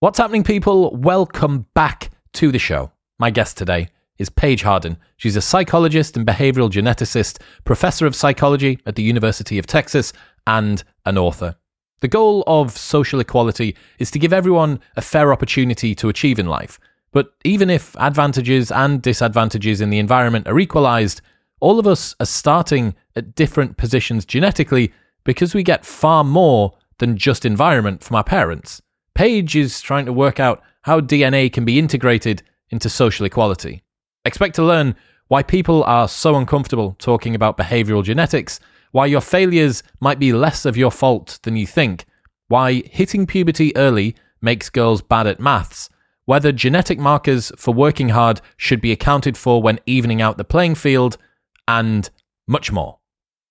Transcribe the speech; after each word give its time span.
What's 0.00 0.16
happening, 0.16 0.44
people? 0.44 0.96
Welcome 0.96 1.66
back 1.74 2.10
to 2.32 2.50
the 2.50 2.58
show. 2.58 2.90
My 3.18 3.28
guest 3.28 3.58
today 3.58 3.88
is 4.16 4.30
Paige 4.30 4.62
Harden. 4.62 4.96
She's 5.18 5.36
a 5.36 5.42
psychologist 5.42 6.16
and 6.16 6.26
behavioral 6.26 6.70
geneticist, 6.70 7.38
professor 7.66 8.06
of 8.06 8.16
psychology 8.16 8.78
at 8.86 8.94
the 8.94 9.02
University 9.02 9.58
of 9.58 9.66
Texas, 9.66 10.14
and 10.46 10.82
an 11.04 11.18
author. 11.18 11.54
The 12.00 12.08
goal 12.08 12.44
of 12.46 12.78
social 12.78 13.20
equality 13.20 13.76
is 13.98 14.10
to 14.12 14.18
give 14.18 14.32
everyone 14.32 14.80
a 14.96 15.02
fair 15.02 15.34
opportunity 15.34 15.94
to 15.96 16.08
achieve 16.08 16.38
in 16.38 16.46
life. 16.46 16.80
But 17.12 17.34
even 17.44 17.68
if 17.68 17.94
advantages 17.98 18.72
and 18.72 19.02
disadvantages 19.02 19.82
in 19.82 19.90
the 19.90 19.98
environment 19.98 20.48
are 20.48 20.58
equalized, 20.58 21.20
all 21.60 21.78
of 21.78 21.86
us 21.86 22.16
are 22.20 22.24
starting 22.24 22.94
at 23.16 23.34
different 23.34 23.76
positions 23.76 24.24
genetically 24.24 24.94
because 25.24 25.52
we 25.54 25.62
get 25.62 25.84
far 25.84 26.24
more 26.24 26.72
than 27.00 27.18
just 27.18 27.44
environment 27.44 28.02
from 28.02 28.16
our 28.16 28.24
parents. 28.24 28.80
Paige 29.20 29.54
is 29.54 29.82
trying 29.82 30.06
to 30.06 30.14
work 30.14 30.40
out 30.40 30.62
how 30.80 30.98
DNA 30.98 31.52
can 31.52 31.66
be 31.66 31.78
integrated 31.78 32.42
into 32.70 32.88
social 32.88 33.26
equality. 33.26 33.82
Expect 34.24 34.54
to 34.54 34.64
learn 34.64 34.96
why 35.28 35.42
people 35.42 35.84
are 35.84 36.08
so 36.08 36.36
uncomfortable 36.36 36.96
talking 36.98 37.34
about 37.34 37.58
behavioral 37.58 38.02
genetics, 38.02 38.60
why 38.92 39.04
your 39.04 39.20
failures 39.20 39.82
might 40.00 40.18
be 40.18 40.32
less 40.32 40.64
of 40.64 40.78
your 40.78 40.90
fault 40.90 41.38
than 41.42 41.54
you 41.54 41.66
think, 41.66 42.06
why 42.48 42.82
hitting 42.90 43.26
puberty 43.26 43.76
early 43.76 44.16
makes 44.40 44.70
girls 44.70 45.02
bad 45.02 45.26
at 45.26 45.38
maths, 45.38 45.90
whether 46.24 46.50
genetic 46.50 46.98
markers 46.98 47.52
for 47.58 47.74
working 47.74 48.08
hard 48.08 48.40
should 48.56 48.80
be 48.80 48.90
accounted 48.90 49.36
for 49.36 49.60
when 49.60 49.80
evening 49.84 50.22
out 50.22 50.38
the 50.38 50.44
playing 50.44 50.76
field, 50.76 51.18
and 51.68 52.08
much 52.48 52.72
more. 52.72 53.00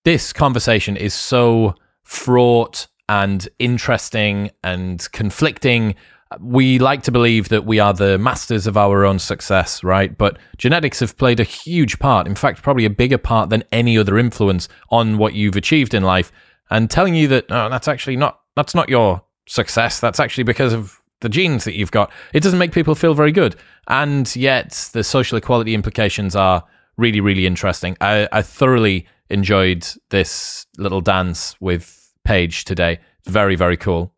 This 0.03 0.33
conversation 0.33 0.97
is 0.97 1.13
so 1.13 1.75
fraught 2.03 2.87
and 3.09 3.49
interesting 3.57 4.51
and 4.63 5.05
conflicting. 5.11 5.95
We 6.39 6.77
like 6.77 7.01
to 7.03 7.11
believe 7.11 7.49
that 7.49 7.65
we 7.65 7.79
are 7.79 7.91
the 7.91 8.19
masters 8.19 8.67
of 8.67 8.77
our 8.77 9.03
own 9.03 9.17
success, 9.17 9.83
right? 9.83 10.15
But 10.15 10.37
genetics 10.57 10.99
have 10.99 11.17
played 11.17 11.39
a 11.39 11.43
huge 11.43 11.97
part, 11.97 12.27
in 12.27 12.35
fact, 12.35 12.61
probably 12.61 12.85
a 12.85 12.89
bigger 12.89 13.17
part 13.17 13.49
than 13.49 13.63
any 13.71 13.97
other 13.97 14.19
influence 14.19 14.69
on 14.91 15.17
what 15.17 15.33
you've 15.33 15.55
achieved 15.55 15.95
in 15.95 16.03
life. 16.03 16.31
And 16.69 16.89
telling 16.89 17.15
you 17.15 17.27
that 17.29 17.45
oh, 17.49 17.67
that's 17.67 17.87
actually 17.87 18.15
not 18.15 18.41
that's 18.55 18.75
not 18.75 18.89
your 18.89 19.23
success. 19.47 19.99
That's 19.99 20.19
actually 20.19 20.43
because 20.43 20.71
of 20.71 21.01
the 21.21 21.29
genes 21.29 21.63
that 21.63 21.73
you've 21.73 21.91
got. 21.91 22.11
It 22.31 22.43
doesn't 22.43 22.59
make 22.59 22.71
people 22.71 22.93
feel 22.93 23.15
very 23.15 23.31
good. 23.31 23.55
And 23.87 24.33
yet, 24.35 24.89
the 24.93 25.03
social 25.03 25.37
equality 25.39 25.73
implications 25.73 26.35
are 26.35 26.63
really, 26.95 27.21
really 27.21 27.47
interesting. 27.47 27.97
I, 28.01 28.29
I 28.31 28.43
thoroughly 28.43 29.07
enjoyed 29.31 29.87
this 30.11 30.67
little 30.77 31.01
dance 31.01 31.59
with 31.59 31.99
Paige 32.23 32.65
today. 32.65 32.99
Very, 33.25 33.55
very 33.55 33.77
cool. 33.77 34.13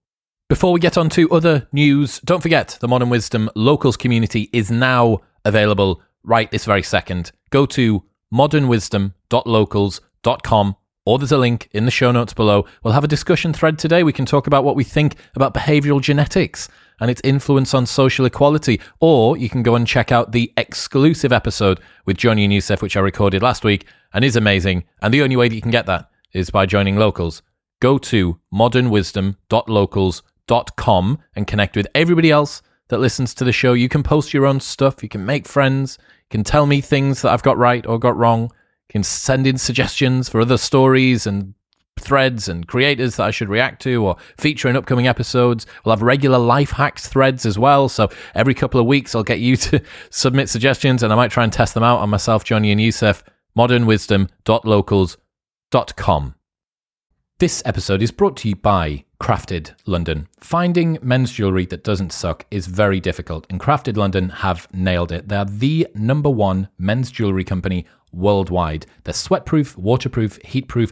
Before 0.49 0.73
we 0.73 0.79
get 0.79 0.97
on 0.97 1.09
to 1.11 1.31
other 1.31 1.67
news, 1.71 2.19
don't 2.25 2.41
forget 2.41 2.77
the 2.81 2.87
Modern 2.87 3.09
Wisdom 3.09 3.49
Locals 3.55 3.95
community 3.95 4.49
is 4.51 4.69
now 4.69 5.21
available 5.45 6.01
right 6.23 6.51
this 6.51 6.65
very 6.65 6.83
second. 6.83 7.31
Go 7.51 7.65
to 7.67 8.03
modernwisdom.locals.com 8.33 10.75
or 11.05 11.17
there's 11.17 11.31
a 11.31 11.37
link 11.37 11.69
in 11.71 11.85
the 11.85 11.91
show 11.91 12.11
notes 12.11 12.33
below. 12.33 12.65
We'll 12.83 12.93
have 12.93 13.03
a 13.03 13.07
discussion 13.07 13.53
thread 13.53 13.79
today. 13.79 14.03
We 14.03 14.13
can 14.13 14.25
talk 14.25 14.45
about 14.45 14.63
what 14.63 14.75
we 14.75 14.83
think 14.83 15.15
about 15.35 15.53
behavioral 15.53 16.01
genetics 16.01 16.69
and 16.99 17.09
its 17.09 17.21
influence 17.23 17.73
on 17.73 17.87
social 17.87 18.25
equality. 18.25 18.79
Or 18.99 19.35
you 19.35 19.49
can 19.49 19.63
go 19.63 19.75
and 19.75 19.87
check 19.87 20.11
out 20.11 20.31
the 20.31 20.53
exclusive 20.57 21.33
episode 21.33 21.79
with 22.05 22.17
Johnny 22.17 22.43
and 22.43 22.53
Youssef, 22.53 22.81
which 22.81 22.95
I 22.95 22.99
recorded 22.99 23.41
last 23.41 23.63
week 23.63 23.87
and 24.13 24.23
is 24.23 24.35
amazing. 24.35 24.83
And 25.01 25.13
the 25.13 25.23
only 25.23 25.35
way 25.35 25.49
that 25.49 25.55
you 25.55 25.61
can 25.61 25.71
get 25.71 25.87
that 25.87 26.09
is 26.33 26.51
by 26.51 26.67
joining 26.67 26.97
Locals. 26.97 27.41
Go 27.81 27.97
to 27.97 28.39
modernwisdom.locals.com 28.53 31.19
and 31.35 31.47
connect 31.47 31.75
with 31.75 31.87
everybody 31.93 32.31
else 32.31 32.61
that 32.87 32.99
listens 32.99 33.33
to 33.33 33.43
the 33.43 33.51
show. 33.51 33.73
You 33.73 33.89
can 33.89 34.03
post 34.03 34.33
your 34.33 34.45
own 34.45 34.59
stuff, 34.59 35.01
you 35.03 35.09
can 35.09 35.25
make 35.25 35.47
friends, 35.47 35.97
you 35.99 36.05
can 36.29 36.43
tell 36.43 36.67
me 36.67 36.79
things 36.79 37.21
that 37.21 37.33
I've 37.33 37.43
got 37.43 37.57
right 37.57 37.85
or 37.85 37.99
got 37.99 38.15
wrong, 38.15 38.43
you 38.43 38.49
can 38.89 39.03
send 39.03 39.45
in 39.47 39.57
suggestions 39.57 40.29
for 40.29 40.39
other 40.41 40.57
stories 40.57 41.25
and 41.25 41.55
threads 41.99 42.47
and 42.47 42.67
creators 42.67 43.15
that 43.15 43.25
I 43.25 43.31
should 43.31 43.49
react 43.49 43.81
to 43.83 44.05
or 44.05 44.17
feature 44.37 44.69
in 44.69 44.75
upcoming 44.75 45.07
episodes. 45.07 45.65
We'll 45.83 45.95
have 45.95 46.03
regular 46.03 46.37
life 46.37 46.71
hacks 46.71 47.07
threads 47.07 47.45
as 47.45 47.57
well. 47.57 47.87
So 47.89 48.09
every 48.35 48.53
couple 48.53 48.79
of 48.79 48.85
weeks, 48.85 49.15
I'll 49.15 49.23
get 49.23 49.39
you 49.39 49.55
to 49.57 49.81
submit 50.09 50.49
suggestions 50.49 51.03
and 51.03 51.13
I 51.13 51.15
might 51.15 51.31
try 51.31 51.43
and 51.43 51.53
test 51.53 51.73
them 51.73 51.83
out 51.83 51.99
on 51.99 52.09
myself, 52.09 52.43
Johnny 52.43 52.71
and 52.71 52.81
Youssef. 52.81 53.23
Modernwisdom.locals.com. 53.57 56.35
This 57.41 57.63
episode 57.65 58.03
is 58.03 58.11
brought 58.11 58.37
to 58.37 58.49
you 58.49 58.55
by 58.55 59.03
Crafted 59.19 59.73
London. 59.87 60.27
Finding 60.41 60.99
men's 61.01 61.31
jewelry 61.31 61.65
that 61.65 61.83
doesn't 61.83 62.11
suck 62.11 62.45
is 62.51 62.67
very 62.67 62.99
difficult, 62.99 63.47
and 63.49 63.59
Crafted 63.59 63.97
London 63.97 64.29
have 64.29 64.67
nailed 64.71 65.11
it. 65.11 65.27
They're 65.27 65.45
the 65.45 65.87
number 65.95 66.29
one 66.29 66.67
men's 66.77 67.09
jewelry 67.09 67.43
company 67.43 67.87
worldwide. 68.11 68.85
They're 69.05 69.15
sweatproof, 69.15 69.75
waterproof, 69.75 70.37
heatproof, 70.43 70.91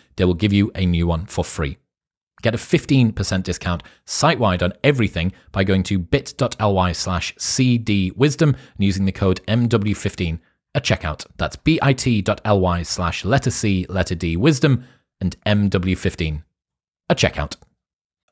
they 0.15 0.25
will 0.25 0.33
give 0.33 0.53
you 0.53 0.71
a 0.75 0.85
new 0.85 1.07
one 1.07 1.25
for 1.25 1.43
free. 1.43 1.77
Get 2.41 2.55
a 2.55 2.57
15% 2.57 3.43
discount 3.43 3.83
site 4.05 4.39
wide 4.39 4.63
on 4.63 4.73
everything 4.83 5.31
by 5.51 5.63
going 5.63 5.83
to 5.83 5.99
bit.ly 5.99 6.91
slash 6.91 7.35
cdwisdom 7.35 8.47
and 8.49 8.57
using 8.79 9.05
the 9.05 9.11
code 9.11 9.41
MW15 9.47 10.39
at 10.73 10.83
checkout. 10.83 11.25
That's 11.37 11.55
bit.ly 11.55 12.83
slash 12.83 13.25
letter 13.25 13.51
C, 13.51 13.85
letter 13.89 14.15
D, 14.15 14.37
wisdom, 14.37 14.85
and 15.19 15.35
MW15 15.45 16.43
at 17.09 17.17
checkout. 17.17 17.57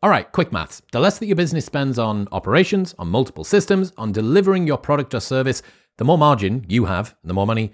All 0.01 0.09
right, 0.09 0.31
quick 0.31 0.51
maths. 0.51 0.81
The 0.91 0.99
less 0.99 1.19
that 1.19 1.27
your 1.27 1.35
business 1.35 1.65
spends 1.65 1.99
on 1.99 2.27
operations, 2.31 2.95
on 2.97 3.09
multiple 3.09 3.43
systems, 3.43 3.91
on 3.97 4.13
delivering 4.13 4.65
your 4.65 4.77
product 4.77 5.13
or 5.13 5.19
service, 5.19 5.61
the 5.97 6.05
more 6.05 6.17
margin 6.17 6.65
you 6.69 6.85
have, 6.85 7.15
the 7.23 7.33
more 7.33 7.45
money 7.45 7.73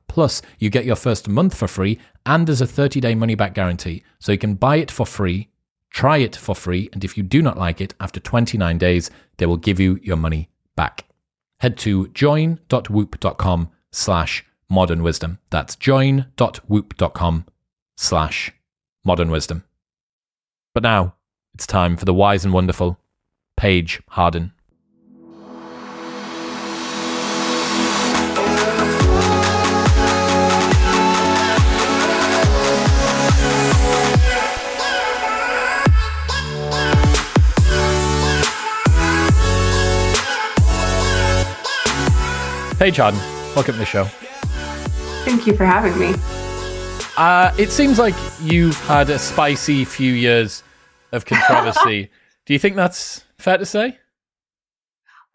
Plus, 0.11 0.41
you 0.59 0.69
get 0.69 0.83
your 0.83 0.97
first 0.97 1.29
month 1.29 1.55
for 1.55 1.69
free, 1.69 1.97
and 2.25 2.45
there's 2.45 2.59
a 2.59 2.67
30 2.67 2.99
day 2.99 3.15
money 3.15 3.33
back 3.33 3.53
guarantee. 3.53 4.03
So 4.19 4.33
you 4.33 4.37
can 4.37 4.55
buy 4.55 4.75
it 4.75 4.91
for 4.91 5.05
free, 5.05 5.47
try 5.89 6.17
it 6.17 6.35
for 6.35 6.53
free, 6.53 6.89
and 6.91 7.05
if 7.05 7.15
you 7.15 7.23
do 7.23 7.41
not 7.41 7.57
like 7.57 7.79
it, 7.79 7.93
after 7.97 8.19
29 8.19 8.77
days, 8.77 9.09
they 9.37 9.45
will 9.45 9.55
give 9.55 9.79
you 9.79 9.97
your 10.03 10.17
money 10.17 10.49
back. 10.75 11.05
Head 11.61 11.77
to 11.77 12.09
join.whoop.com 12.09 13.69
slash 13.91 14.45
modern 14.69 15.01
wisdom. 15.01 15.39
That's 15.49 15.77
join.whoop.com 15.77 17.45
slash 17.95 18.51
modern 19.05 19.31
wisdom. 19.31 19.63
But 20.73 20.83
now, 20.83 21.15
it's 21.53 21.65
time 21.65 21.95
for 21.95 22.03
the 22.03 22.13
wise 22.13 22.43
and 22.43 22.53
wonderful 22.53 22.99
Paige 23.55 24.01
Harden. 24.09 24.51
Paige 42.81 42.97
Harden, 42.97 43.19
welcome 43.53 43.73
to 43.75 43.79
the 43.79 43.85
show. 43.85 44.05
Thank 45.23 45.45
you 45.45 45.55
for 45.55 45.65
having 45.65 45.99
me. 45.99 46.15
Uh, 47.15 47.53
it 47.59 47.69
seems 47.69 47.99
like 47.99 48.15
you've 48.41 48.75
had 48.87 49.07
a 49.11 49.19
spicy 49.19 49.85
few 49.85 50.11
years 50.11 50.63
of 51.11 51.27
controversy. 51.27 52.09
Do 52.47 52.53
you 52.53 52.57
think 52.57 52.75
that's 52.75 53.23
fair 53.37 53.59
to 53.59 53.67
say? 53.67 53.99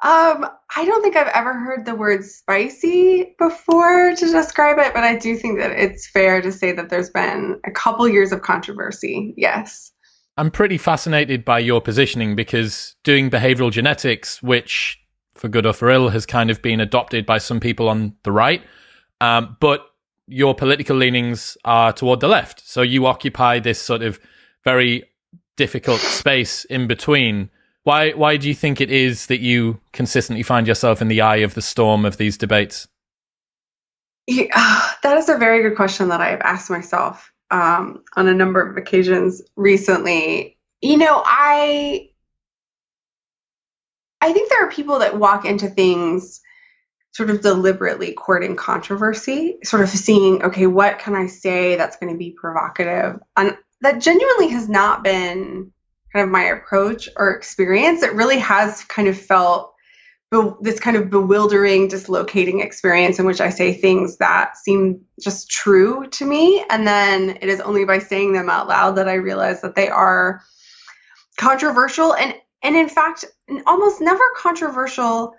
Um, 0.02 0.44
I 0.74 0.84
don't 0.86 1.02
think 1.02 1.14
I've 1.14 1.28
ever 1.28 1.54
heard 1.54 1.86
the 1.86 1.94
word 1.94 2.24
spicy 2.24 3.36
before 3.38 4.16
to 4.16 4.26
describe 4.26 4.78
it, 4.78 4.92
but 4.92 5.04
I 5.04 5.16
do 5.16 5.36
think 5.36 5.60
that 5.60 5.70
it's 5.70 6.10
fair 6.10 6.42
to 6.42 6.50
say 6.50 6.72
that 6.72 6.90
there's 6.90 7.10
been 7.10 7.60
a 7.64 7.70
couple 7.70 8.08
years 8.08 8.32
of 8.32 8.42
controversy. 8.42 9.34
Yes. 9.36 9.92
I'm 10.36 10.50
pretty 10.50 10.78
fascinated 10.78 11.44
by 11.44 11.60
your 11.60 11.80
positioning 11.80 12.34
because 12.34 12.96
doing 13.04 13.30
behavioral 13.30 13.70
genetics, 13.70 14.42
which 14.42 14.98
for 15.36 15.48
good 15.48 15.66
or 15.66 15.72
for 15.72 15.90
ill, 15.90 16.08
has 16.08 16.26
kind 16.26 16.50
of 16.50 16.62
been 16.62 16.80
adopted 16.80 17.26
by 17.26 17.38
some 17.38 17.60
people 17.60 17.88
on 17.88 18.14
the 18.22 18.32
right. 18.32 18.62
Um, 19.20 19.56
but 19.60 19.86
your 20.26 20.54
political 20.54 20.96
leanings 20.96 21.56
are 21.64 21.92
toward 21.92 22.20
the 22.20 22.28
left. 22.28 22.66
So 22.66 22.82
you 22.82 23.06
occupy 23.06 23.60
this 23.60 23.80
sort 23.80 24.02
of 24.02 24.18
very 24.64 25.04
difficult 25.56 26.00
space 26.00 26.64
in 26.66 26.86
between. 26.86 27.50
Why, 27.84 28.10
why 28.10 28.36
do 28.36 28.48
you 28.48 28.54
think 28.54 28.80
it 28.80 28.90
is 28.90 29.26
that 29.26 29.40
you 29.40 29.80
consistently 29.92 30.42
find 30.42 30.66
yourself 30.66 31.00
in 31.00 31.08
the 31.08 31.20
eye 31.20 31.36
of 31.36 31.54
the 31.54 31.62
storm 31.62 32.04
of 32.04 32.16
these 32.16 32.36
debates? 32.36 32.88
Yeah, 34.26 34.46
that 35.02 35.16
is 35.16 35.28
a 35.28 35.38
very 35.38 35.62
good 35.62 35.76
question 35.76 36.08
that 36.08 36.20
I've 36.20 36.40
asked 36.40 36.70
myself 36.70 37.32
um, 37.50 38.02
on 38.16 38.26
a 38.26 38.34
number 38.34 38.60
of 38.60 38.76
occasions 38.76 39.40
recently. 39.54 40.56
You 40.82 40.98
know, 40.98 41.22
I 41.24 42.10
I 44.20 44.32
think 44.32 44.50
there 44.50 44.66
are 44.66 44.70
people 44.70 45.00
that 45.00 45.18
walk 45.18 45.44
into 45.44 45.68
things 45.68 46.40
sort 47.12 47.30
of 47.30 47.40
deliberately 47.40 48.12
courting 48.12 48.56
controversy, 48.56 49.56
sort 49.64 49.82
of 49.82 49.88
seeing, 49.88 50.42
okay, 50.42 50.66
what 50.66 50.98
can 50.98 51.14
I 51.14 51.26
say 51.26 51.76
that's 51.76 51.96
going 51.96 52.12
to 52.12 52.18
be 52.18 52.32
provocative? 52.38 53.20
And 53.36 53.56
that 53.80 54.00
genuinely 54.00 54.48
has 54.48 54.68
not 54.68 55.02
been 55.02 55.72
kind 56.12 56.24
of 56.24 56.28
my 56.28 56.44
approach 56.44 57.08
or 57.16 57.30
experience. 57.30 58.02
It 58.02 58.14
really 58.14 58.38
has 58.38 58.84
kind 58.84 59.08
of 59.08 59.18
felt 59.18 59.74
be- 60.30 60.50
this 60.60 60.80
kind 60.80 60.96
of 60.96 61.10
bewildering, 61.10 61.88
dislocating 61.88 62.60
experience 62.60 63.18
in 63.18 63.26
which 63.26 63.40
I 63.40 63.50
say 63.50 63.72
things 63.72 64.18
that 64.18 64.56
seem 64.56 65.02
just 65.20 65.50
true 65.50 66.06
to 66.08 66.24
me. 66.24 66.64
And 66.68 66.86
then 66.86 67.38
it 67.40 67.48
is 67.48 67.60
only 67.60 67.84
by 67.84 67.98
saying 67.98 68.32
them 68.32 68.50
out 68.50 68.68
loud 68.68 68.96
that 68.96 69.08
I 69.08 69.14
realize 69.14 69.62
that 69.62 69.74
they 69.74 69.88
are 69.88 70.42
controversial 71.38 72.14
and 72.14 72.34
and 72.62 72.76
in 72.76 72.88
fact, 72.88 73.24
almost 73.66 74.00
never 74.00 74.24
controversial 74.36 75.34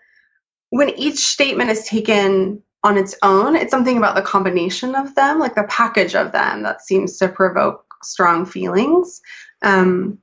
when 0.70 0.90
each 0.98 1.20
statement 1.20 1.70
is 1.70 1.86
taken 1.86 2.62
on 2.84 2.98
its 2.98 3.16
own. 3.22 3.56
It's 3.56 3.72
something 3.72 3.98
about 3.98 4.16
the 4.16 4.22
combination 4.22 4.96
of 4.96 5.16
them, 5.16 5.40
like 5.40 5.56
the 5.56 5.64
package 5.64 6.16
of 6.16 6.32
them, 6.32 6.64
that 6.64 6.82
seems 6.82 7.18
to 7.18 7.30
provoke 7.30 7.84
strong 8.04 8.46
feelings. 8.46 9.22
Um, 9.62 10.20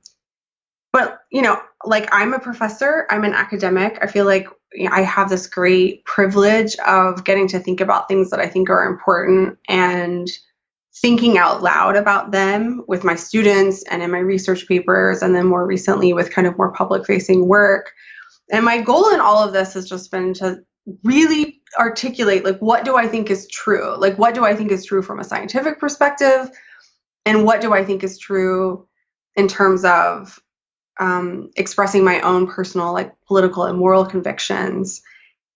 but 0.93 1.21
you 1.31 1.41
know, 1.41 1.61
like 1.83 2.07
I'm 2.11 2.33
a 2.33 2.39
professor, 2.39 3.05
I'm 3.09 3.25
an 3.25 3.33
academic. 3.33 3.99
I 4.01 4.07
feel 4.07 4.25
like 4.25 4.47
you 4.73 4.85
know, 4.85 4.95
I 4.95 5.01
have 5.01 5.29
this 5.29 5.47
great 5.47 6.05
privilege 6.05 6.75
of 6.87 7.23
getting 7.23 7.47
to 7.49 7.59
think 7.59 7.81
about 7.81 8.07
things 8.07 8.29
that 8.29 8.39
I 8.39 8.47
think 8.47 8.69
are 8.69 8.87
important 8.87 9.57
and 9.67 10.29
thinking 11.01 11.37
out 11.37 11.61
loud 11.61 11.95
about 11.95 12.31
them 12.31 12.83
with 12.87 13.03
my 13.03 13.15
students 13.15 13.83
and 13.89 14.01
in 14.01 14.11
my 14.11 14.19
research 14.19 14.67
papers, 14.67 15.21
and 15.21 15.35
then 15.35 15.45
more 15.45 15.65
recently 15.65 16.13
with 16.13 16.31
kind 16.31 16.47
of 16.47 16.57
more 16.57 16.71
public 16.71 17.05
facing 17.05 17.47
work. 17.47 17.91
And 18.51 18.63
my 18.63 18.81
goal 18.81 19.09
in 19.13 19.19
all 19.19 19.43
of 19.43 19.53
this 19.53 19.73
has 19.73 19.89
just 19.89 20.11
been 20.11 20.33
to 20.35 20.59
really 21.03 21.61
articulate 21.79 22.45
like 22.45 22.59
what 22.59 22.85
do 22.85 22.95
I 22.95 23.07
think 23.07 23.29
is 23.29 23.47
true? 23.47 23.95
Like 23.97 24.17
what 24.17 24.35
do 24.35 24.45
I 24.45 24.55
think 24.55 24.71
is 24.71 24.85
true 24.85 25.01
from 25.01 25.19
a 25.19 25.23
scientific 25.23 25.79
perspective? 25.79 26.49
And 27.25 27.43
what 27.43 27.59
do 27.59 27.73
I 27.73 27.83
think 27.83 28.03
is 28.03 28.17
true 28.17 28.87
in 29.35 29.47
terms 29.47 29.83
of 29.83 30.39
um, 30.99 31.49
expressing 31.57 32.03
my 32.03 32.21
own 32.21 32.47
personal 32.47 32.93
like 32.93 33.13
political 33.27 33.63
and 33.63 33.77
moral 33.77 34.05
convictions? 34.05 35.01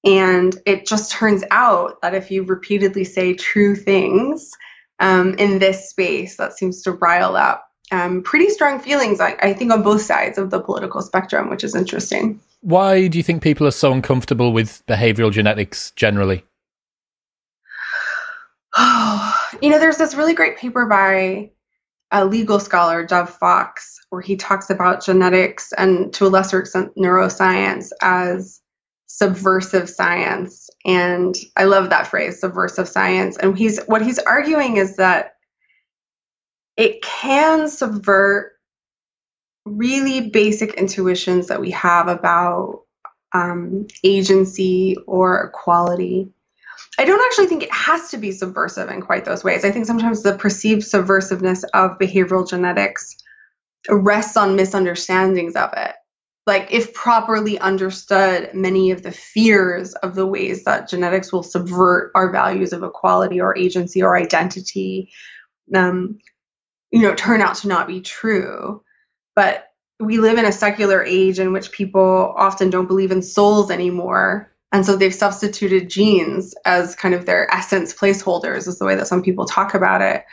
And 0.03 0.55
it 0.65 0.87
just 0.87 1.11
turns 1.11 1.43
out 1.51 2.01
that 2.01 2.15
if 2.15 2.31
you 2.31 2.43
repeatedly 2.43 3.03
say 3.03 3.33
true 3.33 3.75
things, 3.75 4.51
um, 4.99 5.33
in 5.35 5.59
this 5.59 5.89
space 5.89 6.37
that 6.37 6.57
seems 6.57 6.81
to 6.83 6.91
rile 6.91 7.35
up 7.35 7.69
um, 7.91 8.21
pretty 8.21 8.49
strong 8.49 8.79
feelings, 8.79 9.19
I, 9.19 9.35
I 9.41 9.53
think, 9.53 9.71
on 9.71 9.81
both 9.81 10.01
sides 10.01 10.37
of 10.37 10.51
the 10.51 10.61
political 10.61 11.01
spectrum, 11.01 11.49
which 11.49 11.63
is 11.63 11.75
interesting. 11.75 12.39
Why 12.61 13.07
do 13.07 13.17
you 13.17 13.23
think 13.23 13.41
people 13.41 13.65
are 13.65 13.71
so 13.71 13.91
uncomfortable 13.91 14.53
with 14.53 14.85
behavioral 14.85 15.31
genetics 15.31 15.91
generally? 15.91 16.43
Oh, 18.77 19.35
you 19.61 19.69
know, 19.69 19.79
there's 19.79 19.97
this 19.97 20.15
really 20.15 20.33
great 20.33 20.57
paper 20.57 20.85
by 20.85 21.51
a 22.11 22.25
legal 22.25 22.59
scholar, 22.59 23.05
Dov 23.05 23.29
Fox, 23.29 23.99
where 24.09 24.21
he 24.21 24.35
talks 24.35 24.69
about 24.69 25.03
genetics 25.03 25.71
and 25.73 26.11
to 26.13 26.25
a 26.25 26.29
lesser 26.29 26.59
extent 26.59 26.95
neuroscience 26.95 27.91
as 28.01 28.61
subversive 29.09 29.89
science. 29.89 30.69
And 30.85 31.35
i 31.57 31.65
love 31.65 31.89
that 31.89 32.07
phrase 32.07 32.39
subversive 32.39 32.87
science. 32.87 33.37
And 33.37 33.57
he's 33.57 33.79
what 33.85 34.01
he's 34.01 34.19
arguing 34.19 34.77
is 34.77 34.95
that 34.95 35.33
it 36.77 37.01
can 37.01 37.67
subvert 37.67 38.53
really 39.65 40.29
basic 40.29 40.75
intuitions 40.75 41.47
that 41.47 41.59
we 41.59 41.71
have 41.71 42.07
about 42.07 42.83
um, 43.33 43.87
agency 44.03 44.95
or 45.05 45.43
equality. 45.43 46.31
I 46.97 47.05
don't 47.05 47.21
actually 47.25 47.47
think 47.47 47.63
it 47.63 47.73
has 47.73 48.09
to 48.11 48.17
be 48.17 48.31
subversive 48.31 48.89
in 48.89 49.01
quite 49.01 49.25
those 49.25 49.43
ways. 49.43 49.65
I 49.65 49.71
think 49.71 49.85
sometimes 49.85 50.23
the 50.23 50.37
perceived 50.37 50.83
subversiveness 50.83 51.63
of 51.73 51.97
behavioral 51.99 52.47
genetics 52.47 53.17
rests 53.89 54.37
on 54.37 54.55
misunderstandings 54.55 55.55
of 55.55 55.71
it 55.75 55.95
like 56.47 56.71
if 56.71 56.93
properly 56.93 57.59
understood 57.59 58.53
many 58.53 58.91
of 58.91 59.03
the 59.03 59.11
fears 59.11 59.93
of 59.95 60.15
the 60.15 60.25
ways 60.25 60.63
that 60.63 60.89
genetics 60.89 61.31
will 61.31 61.43
subvert 61.43 62.11
our 62.15 62.31
values 62.31 62.73
of 62.73 62.83
equality 62.83 63.39
or 63.39 63.57
agency 63.57 64.01
or 64.01 64.17
identity 64.17 65.11
um, 65.75 66.17
you 66.91 67.01
know 67.01 67.13
turn 67.15 67.41
out 67.41 67.55
to 67.55 67.67
not 67.67 67.87
be 67.87 68.01
true. 68.01 68.83
But 69.35 69.65
we 69.99 70.17
live 70.17 70.37
in 70.37 70.45
a 70.45 70.51
secular 70.51 71.03
age 71.03 71.39
in 71.39 71.53
which 71.53 71.71
people 71.71 72.33
often 72.37 72.69
don't 72.69 72.87
believe 72.87 73.11
in 73.11 73.21
souls 73.21 73.69
anymore. 73.69 74.51
And 74.71 74.85
so 74.85 74.95
they've 74.95 75.13
substituted 75.13 75.89
genes 75.89 76.55
as 76.65 76.95
kind 76.95 77.15
of 77.15 77.25
their 77.25 77.51
essence 77.53 77.93
placeholders 77.93 78.67
is 78.67 78.79
the 78.79 78.85
way 78.85 78.95
that 78.95 79.07
some 79.07 79.23
people 79.23 79.45
talk 79.45 79.73
about 79.73 80.01
it 80.01 80.23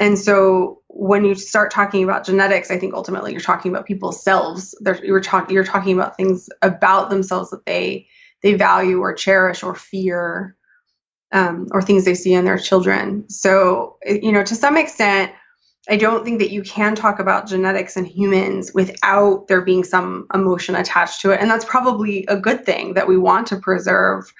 and 0.00 0.18
so 0.18 0.82
when 0.88 1.24
you 1.26 1.36
start 1.36 1.72
talking 1.72 2.04
about 2.04 2.26
genetics, 2.26 2.72
I 2.72 2.78
think 2.78 2.94
ultimately 2.94 3.32
you're 3.32 3.42
talking 3.42 3.72
about 3.72 3.86
people's 3.86 4.24
selves. 4.24 4.76
You're 5.04 5.22
talking 5.22 5.54
you're 5.54 5.64
talking 5.64 5.94
about 5.98 6.16
things 6.18 6.50
about 6.62 7.10
themselves 7.10 7.50
that 7.52 7.66
they 7.66 8.08
they 8.42 8.54
value 8.54 9.00
or 9.00 9.14
cherish 9.14 9.64
or 9.64 9.76
fear. 9.76 10.56
um, 11.32 11.66
or 11.72 11.82
things 11.82 12.04
they 12.04 12.14
see 12.14 12.32
in 12.32 12.44
their 12.44 12.58
children. 12.58 13.28
So, 13.28 13.96
you 14.04 14.32
know, 14.32 14.42
to 14.44 14.54
some 14.54 14.76
extent, 14.76 15.32
I 15.88 15.96
don't 15.96 16.24
think 16.24 16.40
that 16.40 16.50
you 16.50 16.62
can 16.62 16.94
talk 16.94 17.20
about 17.20 17.48
genetics 17.48 17.96
in 17.96 18.04
humans 18.04 18.72
without 18.74 19.48
there 19.48 19.62
being 19.62 19.84
some 19.84 20.26
emotion 20.34 20.76
attached 20.76 21.22
to 21.22 21.32
it. 21.32 21.40
And 21.40 21.50
that's 21.50 21.64
probably 21.64 22.26
a 22.28 22.36
good 22.36 22.66
thing 22.66 22.94
that 22.94 23.08
we 23.08 23.18
want 23.18 23.48
to 23.48 23.56
preserve 23.58 24.32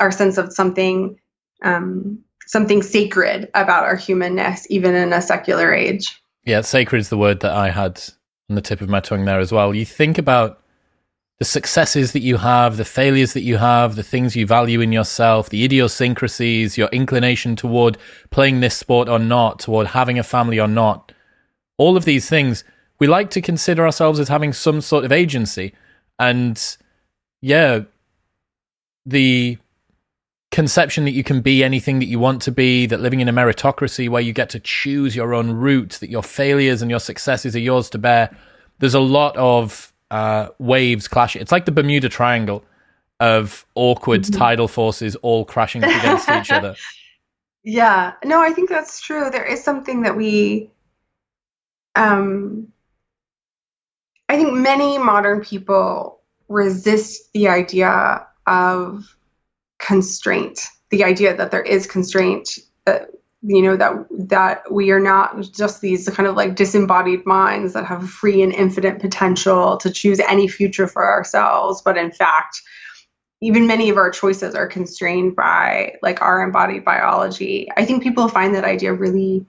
our 0.00 0.12
sense 0.12 0.38
of 0.38 0.52
something 0.52 1.18
um, 1.62 2.24
something 2.46 2.82
sacred 2.82 3.48
about 3.54 3.84
our 3.84 3.96
humanness, 3.96 4.66
even 4.70 4.94
in 4.94 5.12
a 5.12 5.20
secular 5.20 5.72
age. 5.72 6.20
Yeah, 6.44 6.60
sacred 6.60 7.00
is 7.00 7.08
the 7.08 7.18
word 7.18 7.40
that 7.40 7.52
I 7.52 7.70
had 7.70 8.00
on 8.48 8.54
the 8.54 8.62
tip 8.62 8.80
of 8.80 8.88
my 8.88 9.00
tongue 9.00 9.24
there 9.24 9.40
as 9.40 9.52
well. 9.52 9.74
You 9.74 9.84
think 9.84 10.18
about 10.18 10.62
the 11.38 11.44
successes 11.44 12.12
that 12.12 12.20
you 12.20 12.38
have, 12.38 12.76
the 12.76 12.84
failures 12.84 13.34
that 13.34 13.42
you 13.42 13.58
have, 13.58 13.96
the 13.96 14.02
things 14.02 14.36
you 14.36 14.46
value 14.46 14.80
in 14.80 14.92
yourself, 14.92 15.50
the 15.50 15.64
idiosyncrasies, 15.64 16.78
your 16.78 16.88
inclination 16.88 17.56
toward 17.56 17.98
playing 18.30 18.60
this 18.60 18.76
sport 18.76 19.08
or 19.08 19.18
not, 19.18 19.58
toward 19.58 19.88
having 19.88 20.18
a 20.18 20.22
family 20.22 20.58
or 20.58 20.68
not. 20.68 21.12
All 21.76 21.96
of 21.96 22.06
these 22.06 22.28
things, 22.28 22.64
we 22.98 23.06
like 23.06 23.28
to 23.30 23.42
consider 23.42 23.84
ourselves 23.84 24.18
as 24.18 24.28
having 24.28 24.54
some 24.54 24.80
sort 24.80 25.04
of 25.04 25.12
agency. 25.12 25.74
And 26.18 26.62
yeah, 27.42 27.80
the 29.04 29.58
conception 30.50 31.04
that 31.04 31.10
you 31.12 31.24
can 31.24 31.40
be 31.40 31.62
anything 31.64 31.98
that 31.98 32.06
you 32.06 32.18
want 32.18 32.42
to 32.42 32.52
be, 32.52 32.86
that 32.86 33.00
living 33.00 33.20
in 33.20 33.28
a 33.28 33.32
meritocracy 33.32 34.08
where 34.08 34.22
you 34.22 34.32
get 34.32 34.50
to 34.50 34.60
choose 34.60 35.14
your 35.14 35.34
own 35.34 35.50
route, 35.50 35.98
that 36.00 36.10
your 36.10 36.22
failures 36.22 36.82
and 36.82 36.90
your 36.90 37.00
successes 37.00 37.54
are 37.56 37.60
yours 37.60 37.90
to 37.90 37.98
bear. 37.98 38.34
There's 38.78 38.94
a 38.94 39.00
lot 39.00 39.36
of 39.36 39.92
uh, 40.10 40.48
waves 40.58 41.08
clashing. 41.08 41.42
It's 41.42 41.52
like 41.52 41.64
the 41.64 41.72
Bermuda 41.72 42.08
Triangle 42.08 42.64
of 43.18 43.66
awkward 43.74 44.22
mm-hmm. 44.22 44.38
tidal 44.38 44.68
forces 44.68 45.16
all 45.16 45.44
crashing 45.44 45.82
up 45.82 45.90
against 45.90 46.28
each 46.28 46.50
other. 46.50 46.76
Yeah, 47.68 48.12
no, 48.24 48.40
I 48.40 48.52
think 48.52 48.68
that's 48.68 49.00
true. 49.00 49.28
There 49.28 49.44
is 49.44 49.64
something 49.64 50.02
that 50.02 50.16
we, 50.16 50.70
um, 51.96 52.68
I 54.28 54.36
think 54.36 54.52
many 54.52 54.98
modern 54.98 55.40
people 55.40 56.20
resist 56.48 57.32
the 57.32 57.48
idea 57.48 58.24
of 58.46 59.15
constraint 59.78 60.60
the 60.90 61.04
idea 61.04 61.36
that 61.36 61.50
there 61.50 61.62
is 61.62 61.86
constraint 61.86 62.58
that 62.84 63.10
you 63.42 63.62
know 63.62 63.76
that 63.76 63.94
that 64.10 64.72
we 64.72 64.90
are 64.90 65.00
not 65.00 65.40
just 65.52 65.80
these 65.80 66.08
kind 66.08 66.28
of 66.28 66.36
like 66.36 66.56
disembodied 66.56 67.24
minds 67.26 67.74
that 67.74 67.84
have 67.84 68.08
free 68.08 68.42
and 68.42 68.52
infinite 68.52 69.00
potential 69.00 69.76
to 69.76 69.90
choose 69.90 70.20
any 70.20 70.48
future 70.48 70.86
for 70.86 71.04
ourselves 71.04 71.82
but 71.82 71.96
in 71.96 72.10
fact 72.10 72.62
even 73.42 73.66
many 73.66 73.90
of 73.90 73.96
our 73.96 74.10
choices 74.10 74.54
are 74.54 74.66
constrained 74.66 75.36
by 75.36 75.94
like 76.02 76.22
our 76.22 76.42
embodied 76.42 76.84
biology. 76.84 77.68
I 77.76 77.84
think 77.84 78.02
people 78.02 78.28
find 78.28 78.54
that 78.54 78.64
idea 78.64 78.94
really 78.94 79.46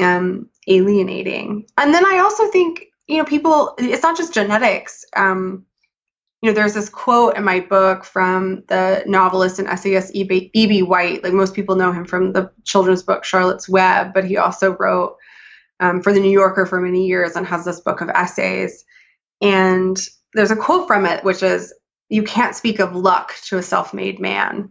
um 0.00 0.48
alienating. 0.66 1.66
And 1.76 1.92
then 1.92 2.06
i 2.06 2.18
also 2.18 2.48
think 2.48 2.86
you 3.06 3.18
know 3.18 3.24
people 3.24 3.74
it's 3.78 4.02
not 4.02 4.16
just 4.16 4.34
genetics 4.34 5.04
um 5.16 5.66
you 6.42 6.50
know, 6.50 6.54
there's 6.54 6.74
this 6.74 6.88
quote 6.88 7.36
in 7.36 7.44
my 7.44 7.60
book 7.60 8.04
from 8.04 8.64
the 8.66 9.04
novelist 9.06 9.60
and 9.60 9.68
essayist 9.68 10.10
E.B. 10.12 10.82
White. 10.82 11.22
Like 11.22 11.32
most 11.32 11.54
people 11.54 11.76
know 11.76 11.92
him 11.92 12.04
from 12.04 12.32
the 12.32 12.50
children's 12.64 13.04
book 13.04 13.24
Charlotte's 13.24 13.68
Web, 13.68 14.12
but 14.12 14.24
he 14.24 14.36
also 14.36 14.76
wrote 14.76 15.16
um, 15.78 16.02
for 16.02 16.12
the 16.12 16.18
New 16.18 16.30
Yorker 16.30 16.66
for 16.66 16.80
many 16.80 17.06
years 17.06 17.36
and 17.36 17.46
has 17.46 17.64
this 17.64 17.80
book 17.80 18.00
of 18.00 18.08
essays. 18.08 18.84
And 19.40 19.96
there's 20.34 20.50
a 20.50 20.56
quote 20.56 20.88
from 20.88 21.06
it, 21.06 21.22
which 21.22 21.44
is, 21.44 21.72
"You 22.08 22.24
can't 22.24 22.56
speak 22.56 22.80
of 22.80 22.96
luck 22.96 23.34
to 23.44 23.58
a 23.58 23.62
self-made 23.62 24.18
man." 24.18 24.70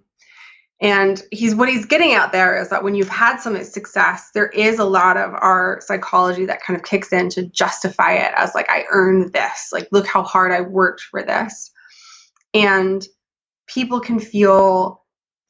And 0.82 1.22
he's 1.32 1.54
what 1.54 1.70
he's 1.70 1.86
getting 1.86 2.14
out 2.14 2.32
there 2.32 2.60
is 2.60 2.70
that 2.70 2.84
when 2.84 2.96
you've 2.96 3.08
had 3.08 3.38
some 3.38 3.64
success, 3.64 4.32
there 4.34 4.48
is 4.48 4.80
a 4.80 4.86
lot 4.86 5.16
of 5.16 5.32
our 5.36 5.80
psychology 5.86 6.46
that 6.48 6.64
kind 6.64 6.76
of 6.76 6.84
kicks 6.84 7.14
in 7.14 7.30
to 7.30 7.46
justify 7.46 8.14
it 8.14 8.34
as 8.36 8.56
like, 8.56 8.68
I 8.68 8.86
earned 8.92 9.32
this. 9.32 9.70
Like, 9.72 9.88
look 9.92 10.08
how 10.08 10.24
hard 10.24 10.52
I 10.52 10.62
worked 10.62 11.02
for 11.02 11.22
this. 11.22 11.72
And 12.56 13.06
people 13.68 14.00
can 14.00 14.20
feel 14.20 15.04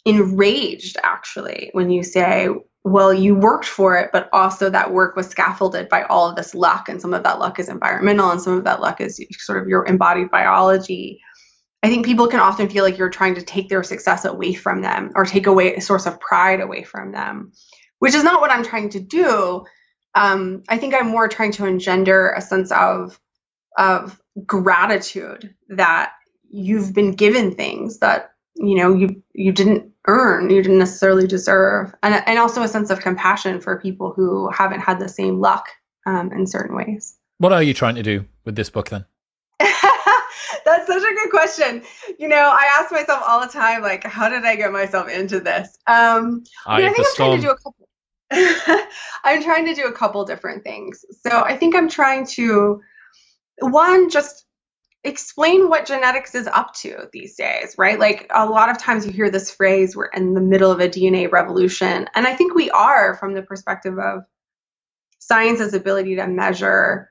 enraged 0.04 0.98
actually 1.02 1.70
when 1.72 1.92
you 1.92 2.04
say, 2.04 2.50
well, 2.84 3.14
you 3.14 3.36
worked 3.36 3.66
for 3.66 3.98
it, 3.98 4.10
but 4.12 4.28
also 4.34 4.70
that 4.70 4.92
work 4.92 5.16
was 5.16 5.28
scaffolded 5.28 5.88
by 5.88 6.04
all 6.04 6.28
of 6.28 6.36
this 6.36 6.54
luck. 6.54 6.90
And 6.90 7.00
some 7.00 7.14
of 7.14 7.24
that 7.24 7.40
luck 7.40 7.60
is 7.60 7.70
environmental, 7.70 8.32
and 8.32 8.42
some 8.42 8.58
of 8.58 8.64
that 8.66 8.82
luck 8.82 9.00
is 9.00 9.24
sort 9.38 9.62
of 9.62 9.68
your 9.68 9.86
embodied 9.86 10.30
biology 10.32 11.22
I 11.84 11.90
think 11.90 12.06
people 12.06 12.28
can 12.28 12.40
often 12.40 12.70
feel 12.70 12.84
like 12.84 12.98
you're 12.98 13.10
trying 13.10 13.36
to 13.36 13.42
take 13.42 13.70
their 13.70 13.84
success 13.84 14.26
away 14.26 14.54
from 14.54 14.82
them 14.82 15.12
or 15.16 15.26
take 15.26 15.48
away 15.48 15.76
a 15.76 15.82
source 15.82 16.06
of 16.06 16.20
pride 16.20 16.62
away 16.62 16.84
from 16.84 17.12
them, 17.12 17.54
which 18.00 18.14
is 18.14 18.24
not 18.24 18.40
what 18.40 18.52
I'm 18.52 18.64
trying 18.64 18.90
to 18.90 19.00
do. 19.00 19.66
Um, 20.14 20.64
I 20.70 20.78
think 20.78 20.94
I'm 20.94 21.08
more 21.08 21.28
trying 21.28 21.54
to 21.54 21.66
engender 21.66 22.32
a 22.32 22.42
sense 22.42 22.72
of 22.72 23.20
of 23.78 24.22
gratitude 24.46 25.56
that 25.70 26.14
you've 26.50 26.94
been 26.94 27.14
given 27.14 27.56
things 27.56 28.00
that 28.00 28.32
you 28.56 28.76
know 28.76 28.94
you 28.94 29.24
you 29.34 29.52
didn't 29.52 29.92
earn, 30.08 30.50
you 30.50 30.62
didn't 30.62 30.78
necessarily 30.78 31.26
deserve, 31.26 31.96
and 32.04 32.22
and 32.28 32.38
also 32.38 32.62
a 32.62 32.68
sense 32.68 32.92
of 32.92 33.00
compassion 33.00 33.60
for 33.60 33.80
people 33.80 34.14
who 34.16 34.50
haven't 34.52 34.82
had 34.82 35.00
the 35.00 35.10
same 35.10 35.40
luck 35.40 35.68
um, 36.06 36.32
in 36.32 36.46
certain 36.46 36.76
ways. 36.76 37.18
What 37.40 37.54
are 37.54 37.64
you 37.64 37.74
trying 37.74 37.96
to 37.96 38.04
do 38.04 38.26
with 38.46 38.56
this 38.56 38.70
book 38.70 38.90
then? 38.90 39.06
That's 40.66 40.88
such 40.88 41.04
a 41.04 41.16
good 41.16 41.30
question. 41.30 41.84
You 42.20 42.28
know, 42.28 42.38
I 42.38 42.78
ask 42.80 42.92
myself 42.92 43.24
all 43.26 43.42
the 43.42 43.52
time, 43.52 43.82
like, 43.82 44.04
how 44.04 44.30
did 44.30 44.44
I 44.44 44.56
get 44.56 44.72
myself 44.72 45.10
into 45.10 45.40
this? 45.40 45.78
Um, 45.88 46.44
I, 46.66 46.78
mean, 46.78 46.90
I 46.90 46.94
think 46.94 47.08
I'm 47.08 47.16
trying 47.16 47.36
to 47.38 47.48
do 47.48 47.52
a 47.52 47.58
couple. 47.58 47.88
I'm 49.24 49.44
trying 49.44 49.66
to 49.66 49.74
do 49.74 49.88
a 49.88 49.92
couple 49.92 50.24
different 50.26 50.64
things. 50.64 51.04
So 51.28 51.42
I 51.42 51.58
think 51.58 51.76
I'm 51.76 51.90
trying 51.90 52.26
to, 52.28 52.82
one, 53.60 54.10
just 54.10 54.46
explain 55.04 55.68
what 55.68 55.86
genetics 55.86 56.36
is 56.36 56.48
up 56.48 56.74
to 56.76 57.10
these 57.12 57.36
days, 57.36 57.76
right? 57.78 58.00
Like 58.00 58.30
a 58.34 58.46
lot 58.46 58.70
of 58.70 58.78
times 58.78 59.06
you 59.06 59.12
hear 59.12 59.30
this 59.30 59.52
phrase, 59.52 59.96
we're 59.96 60.06
in 60.06 60.34
the 60.34 60.42
middle 60.42 60.72
of 60.72 60.80
a 60.80 60.88
DNA 60.88 61.32
revolution. 61.32 62.08
And 62.14 62.28
I 62.28 62.36
think 62.36 62.54
we 62.54 62.70
are 62.70 63.16
from 63.18 63.34
the 63.34 63.42
perspective 63.42 63.98
of 63.98 64.24
science's 65.20 65.74
ability 65.74 66.16
to 66.18 66.28
measure 66.28 67.11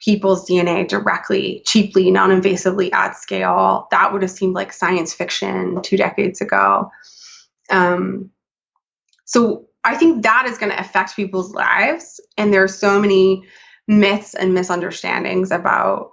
people's 0.00 0.48
DNA 0.48 0.86
directly, 0.86 1.62
cheaply, 1.66 2.10
non 2.10 2.30
invasively 2.30 2.92
at 2.92 3.16
scale. 3.16 3.88
That 3.90 4.12
would 4.12 4.22
have 4.22 4.30
seemed 4.30 4.54
like 4.54 4.72
science 4.72 5.14
fiction 5.14 5.80
two 5.82 5.96
decades 5.96 6.40
ago. 6.40 6.90
Um, 7.70 8.30
so 9.24 9.66
I 9.84 9.96
think 9.96 10.22
that 10.22 10.46
is 10.46 10.58
going 10.58 10.72
to 10.72 10.80
affect 10.80 11.16
people's 11.16 11.52
lives. 11.52 12.20
And 12.36 12.52
there's 12.52 12.78
so 12.78 13.00
many 13.00 13.44
myths 13.88 14.34
and 14.34 14.54
misunderstandings 14.54 15.50
about 15.50 16.10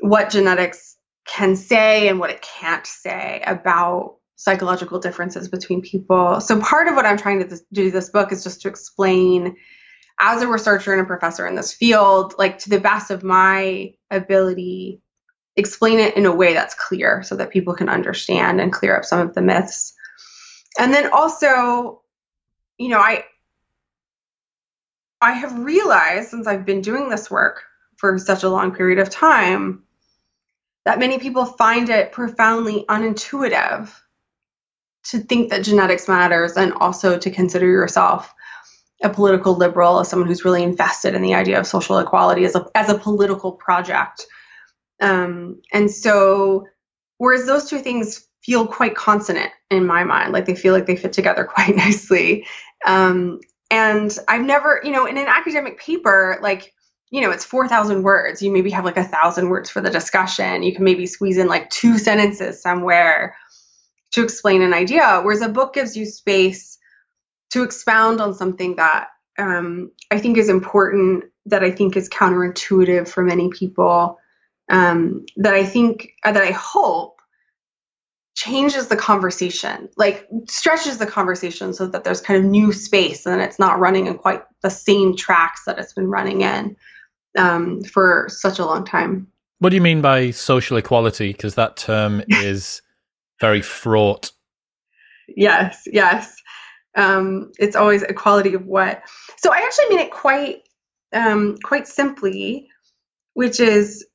what 0.00 0.30
genetics 0.30 0.96
can 1.26 1.56
say 1.56 2.08
and 2.08 2.20
what 2.20 2.30
it 2.30 2.42
can't 2.42 2.86
say 2.86 3.42
about 3.46 4.16
psychological 4.36 5.00
differences 5.00 5.48
between 5.48 5.82
people. 5.82 6.40
So 6.40 6.60
part 6.60 6.88
of 6.88 6.94
what 6.94 7.06
I'm 7.06 7.16
trying 7.16 7.46
to 7.46 7.60
do 7.72 7.90
this 7.90 8.10
book 8.10 8.32
is 8.32 8.44
just 8.44 8.60
to 8.62 8.68
explain 8.68 9.56
as 10.18 10.42
a 10.42 10.48
researcher 10.48 10.92
and 10.92 11.02
a 11.02 11.04
professor 11.04 11.46
in 11.46 11.54
this 11.54 11.72
field, 11.72 12.34
like 12.38 12.58
to 12.58 12.70
the 12.70 12.80
best 12.80 13.10
of 13.10 13.22
my 13.22 13.92
ability, 14.10 15.00
explain 15.56 15.98
it 15.98 16.16
in 16.16 16.26
a 16.26 16.34
way 16.34 16.54
that's 16.54 16.74
clear 16.74 17.22
so 17.22 17.36
that 17.36 17.50
people 17.50 17.74
can 17.74 17.88
understand 17.88 18.60
and 18.60 18.72
clear 18.72 18.96
up 18.96 19.04
some 19.04 19.20
of 19.20 19.34
the 19.34 19.42
myths. 19.42 19.94
And 20.78 20.92
then 20.92 21.10
also, 21.12 22.02
you 22.78 22.88
know, 22.88 22.98
I 22.98 23.24
I 25.20 25.32
have 25.32 25.58
realized 25.58 26.28
since 26.28 26.46
I've 26.46 26.66
been 26.66 26.82
doing 26.82 27.08
this 27.08 27.30
work 27.30 27.62
for 27.96 28.18
such 28.18 28.42
a 28.42 28.50
long 28.50 28.74
period 28.74 28.98
of 28.98 29.08
time 29.08 29.82
that 30.84 30.98
many 30.98 31.18
people 31.18 31.44
find 31.44 31.88
it 31.88 32.12
profoundly 32.12 32.84
unintuitive 32.88 33.92
to 35.04 35.18
think 35.18 35.50
that 35.50 35.64
genetics 35.64 36.08
matters 36.08 36.56
and 36.56 36.72
also 36.74 37.18
to 37.18 37.30
consider 37.30 37.66
yourself 37.66 38.32
a 39.02 39.10
political 39.10 39.56
liberal, 39.56 40.00
as 40.00 40.08
someone 40.08 40.28
who's 40.28 40.44
really 40.44 40.62
invested 40.62 41.14
in 41.14 41.22
the 41.22 41.34
idea 41.34 41.58
of 41.58 41.66
social 41.66 41.98
equality 41.98 42.44
as 42.44 42.54
a 42.54 42.66
as 42.74 42.88
a 42.88 42.98
political 42.98 43.52
project. 43.52 44.26
Um, 45.00 45.60
and 45.72 45.90
so, 45.90 46.66
whereas 47.18 47.46
those 47.46 47.68
two 47.68 47.78
things 47.78 48.26
feel 48.42 48.66
quite 48.66 48.94
consonant 48.94 49.50
in 49.70 49.86
my 49.86 50.04
mind, 50.04 50.32
like 50.32 50.46
they 50.46 50.54
feel 50.54 50.72
like 50.72 50.86
they 50.86 50.96
fit 50.96 51.12
together 51.12 51.44
quite 51.52 51.76
nicely. 51.76 52.46
Um, 52.86 53.40
and 53.70 54.16
I've 54.28 54.44
never, 54.44 54.80
you 54.84 54.92
know, 54.92 55.06
in 55.06 55.18
an 55.18 55.26
academic 55.26 55.80
paper, 55.80 56.38
like 56.40 56.72
you 57.10 57.20
know, 57.20 57.30
it's 57.30 57.44
4,000 57.44 58.02
words. 58.02 58.42
You 58.42 58.50
maybe 58.50 58.70
have 58.70 58.84
like 58.84 58.96
a 58.96 59.04
thousand 59.04 59.48
words 59.48 59.70
for 59.70 59.80
the 59.80 59.90
discussion. 59.90 60.62
You 60.62 60.74
can 60.74 60.84
maybe 60.84 61.06
squeeze 61.06 61.38
in 61.38 61.46
like 61.46 61.70
two 61.70 61.98
sentences 61.98 62.60
somewhere 62.60 63.36
to 64.12 64.24
explain 64.24 64.62
an 64.62 64.74
idea. 64.74 65.20
Whereas 65.22 65.40
a 65.40 65.48
book 65.48 65.72
gives 65.74 65.96
you 65.96 66.04
space 66.04 66.75
to 67.52 67.62
expound 67.62 68.20
on 68.20 68.34
something 68.34 68.76
that 68.76 69.08
um, 69.38 69.92
I 70.10 70.18
think 70.18 70.38
is 70.38 70.48
important, 70.48 71.24
that 71.46 71.62
I 71.62 71.70
think 71.70 71.96
is 71.96 72.08
counterintuitive 72.08 73.08
for 73.08 73.22
many 73.22 73.50
people, 73.50 74.18
um, 74.70 75.26
that 75.36 75.54
I 75.54 75.64
think, 75.64 76.10
uh, 76.24 76.32
that 76.32 76.42
I 76.42 76.52
hope 76.52 77.16
changes 78.34 78.88
the 78.88 78.96
conversation, 78.96 79.88
like 79.96 80.28
stretches 80.48 80.98
the 80.98 81.06
conversation 81.06 81.72
so 81.72 81.86
that 81.86 82.04
there's 82.04 82.20
kind 82.20 82.44
of 82.44 82.50
new 82.50 82.72
space 82.72 83.26
and 83.26 83.40
it's 83.40 83.58
not 83.58 83.78
running 83.78 84.06
in 84.06 84.18
quite 84.18 84.42
the 84.62 84.70
same 84.70 85.16
tracks 85.16 85.62
that 85.64 85.78
it's 85.78 85.94
been 85.94 86.08
running 86.08 86.42
in 86.42 86.76
um, 87.38 87.82
for 87.82 88.26
such 88.28 88.58
a 88.58 88.64
long 88.64 88.84
time. 88.84 89.28
What 89.58 89.70
do 89.70 89.76
you 89.76 89.82
mean 89.82 90.02
by 90.02 90.32
social 90.32 90.76
equality? 90.76 91.32
Because 91.32 91.54
that 91.54 91.78
term 91.78 92.22
is 92.28 92.82
very 93.40 93.62
fraught. 93.62 94.32
Yes, 95.28 95.82
yes. 95.86 96.36
Um, 96.96 97.52
it's 97.58 97.76
always 97.76 98.02
equality 98.02 98.54
of 98.54 98.66
what. 98.66 99.02
So 99.36 99.52
I 99.52 99.58
actually 99.58 99.88
mean 99.90 100.00
it 100.00 100.10
quite, 100.10 100.62
um, 101.12 101.58
quite 101.62 101.86
simply, 101.86 102.68
which 103.34 103.60
is 103.60 104.06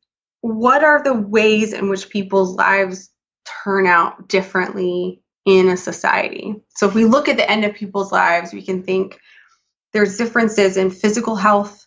what 0.42 0.84
are 0.84 1.04
the 1.04 1.14
ways 1.14 1.74
in 1.74 1.90
which 1.90 2.10
people's 2.10 2.56
lives 2.56 3.12
turn 3.64 3.86
out 3.86 4.28
differently 4.28 5.22
in 5.46 5.70
a 5.70 5.78
society. 5.78 6.56
So 6.76 6.88
if 6.88 6.96
we 6.96 7.06
look 7.06 7.28
at 7.28 7.38
the 7.38 7.50
end 7.50 7.66
of 7.66 7.76
people's 7.76 8.12
lives, 8.12 8.54
we 8.54 8.64
can 8.64 8.84
think 8.84 9.20
there's 9.94 10.18
differences 10.18 10.78
in 10.78 10.90
physical 10.90 11.36
health. 11.36 11.86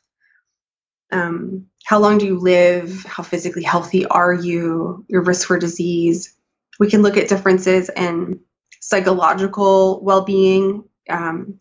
Um, 1.13 1.67
how 1.85 1.99
long 1.99 2.19
do 2.19 2.27
you 2.27 2.39
live? 2.39 3.05
How 3.05 3.23
physically 3.23 3.63
healthy 3.63 4.07
are 4.07 4.33
you? 4.33 5.05
Your 5.09 5.23
risk 5.23 5.47
for 5.47 5.59
disease. 5.59 6.35
We 6.79 6.91
can 6.91 7.03
look 7.03 7.17
at 7.17 7.29
differences 7.29 7.91
in 7.95 8.41
psychological 8.85 10.05
well 10.05 10.25
being, 10.25 10.85
um, 11.09 11.59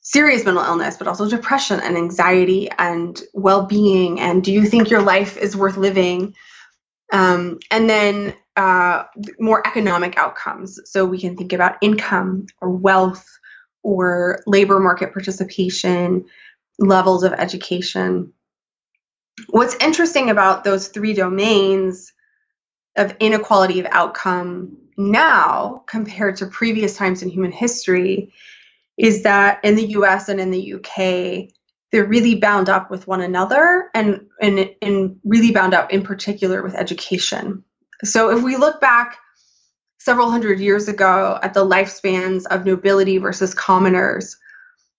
serious 0.00 0.44
mental 0.44 0.62
illness, 0.62 0.98
but 0.98 1.08
also 1.08 1.28
depression 1.28 1.80
and 1.80 1.96
anxiety 1.96 2.68
and 2.78 3.22
well 3.32 3.64
being. 3.64 4.20
And 4.20 4.44
do 4.44 4.52
you 4.52 4.66
think 4.66 4.90
your 4.90 5.00
life 5.00 5.38
is 5.38 5.56
worth 5.56 5.78
living? 5.78 6.34
Um, 7.10 7.58
and 7.70 7.88
then 7.88 8.34
uh, 8.56 9.04
more 9.40 9.66
economic 9.66 10.18
outcomes. 10.18 10.78
So 10.84 11.06
we 11.06 11.18
can 11.18 11.34
think 11.34 11.54
about 11.54 11.76
income 11.80 12.46
or 12.60 12.70
wealth 12.70 13.26
or 13.82 14.40
labor 14.46 14.80
market 14.80 15.14
participation, 15.14 16.26
levels 16.78 17.24
of 17.24 17.32
education. 17.32 18.34
What's 19.48 19.76
interesting 19.76 20.28
about 20.28 20.64
those 20.64 20.88
three 20.88 21.14
domains 21.14 22.12
of 22.96 23.16
inequality 23.18 23.80
of 23.80 23.86
outcome 23.90 24.87
now 24.98 25.84
compared 25.86 26.36
to 26.36 26.46
previous 26.46 26.96
times 26.96 27.22
in 27.22 27.28
human 27.28 27.52
history 27.52 28.32
is 28.98 29.22
that 29.22 29.64
in 29.64 29.76
the 29.76 29.86
US 29.90 30.28
and 30.28 30.40
in 30.40 30.50
the 30.50 30.74
UK, 30.74 31.48
they're 31.90 32.04
really 32.04 32.34
bound 32.34 32.68
up 32.68 32.90
with 32.90 33.06
one 33.06 33.20
another 33.20 33.90
and, 33.94 34.26
and, 34.42 34.70
and 34.82 35.16
really 35.24 35.52
bound 35.52 35.72
up 35.72 35.90
in 35.90 36.02
particular 36.02 36.62
with 36.62 36.74
education. 36.74 37.64
So 38.04 38.36
if 38.36 38.42
we 38.42 38.56
look 38.56 38.80
back 38.80 39.16
several 39.98 40.30
hundred 40.30 40.60
years 40.60 40.88
ago 40.88 41.38
at 41.42 41.54
the 41.54 41.64
lifespans 41.64 42.44
of 42.46 42.66
nobility 42.66 43.18
versus 43.18 43.54
commoners, 43.54 44.36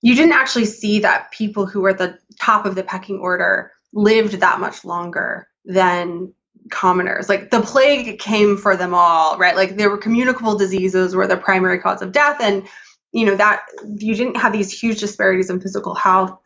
you 0.01 0.15
didn't 0.15 0.33
actually 0.33 0.65
see 0.65 0.99
that 0.99 1.31
people 1.31 1.65
who 1.65 1.81
were 1.81 1.89
at 1.89 1.97
the 1.97 2.17
top 2.39 2.65
of 2.65 2.75
the 2.75 2.83
pecking 2.83 3.19
order 3.19 3.71
lived 3.93 4.39
that 4.39 4.59
much 4.59 4.85
longer 4.85 5.47
than 5.65 6.33
commoners. 6.69 7.29
Like 7.29 7.51
the 7.51 7.61
plague 7.61 8.19
came 8.19 8.57
for 8.57 8.75
them 8.75 8.93
all, 8.93 9.37
right? 9.37 9.55
Like 9.55 9.75
there 9.75 9.89
were 9.89 9.97
communicable 9.97 10.57
diseases 10.57 11.15
were 11.15 11.27
the 11.27 11.37
primary 11.37 11.79
cause 11.79 12.01
of 12.01 12.11
death 12.11 12.37
and 12.41 12.67
you 13.11 13.25
know 13.25 13.35
that 13.35 13.63
you 13.83 14.15
didn't 14.15 14.37
have 14.37 14.53
these 14.53 14.71
huge 14.71 14.99
disparities 14.99 15.49
in 15.49 15.59
physical 15.59 15.95
health. 15.95 16.39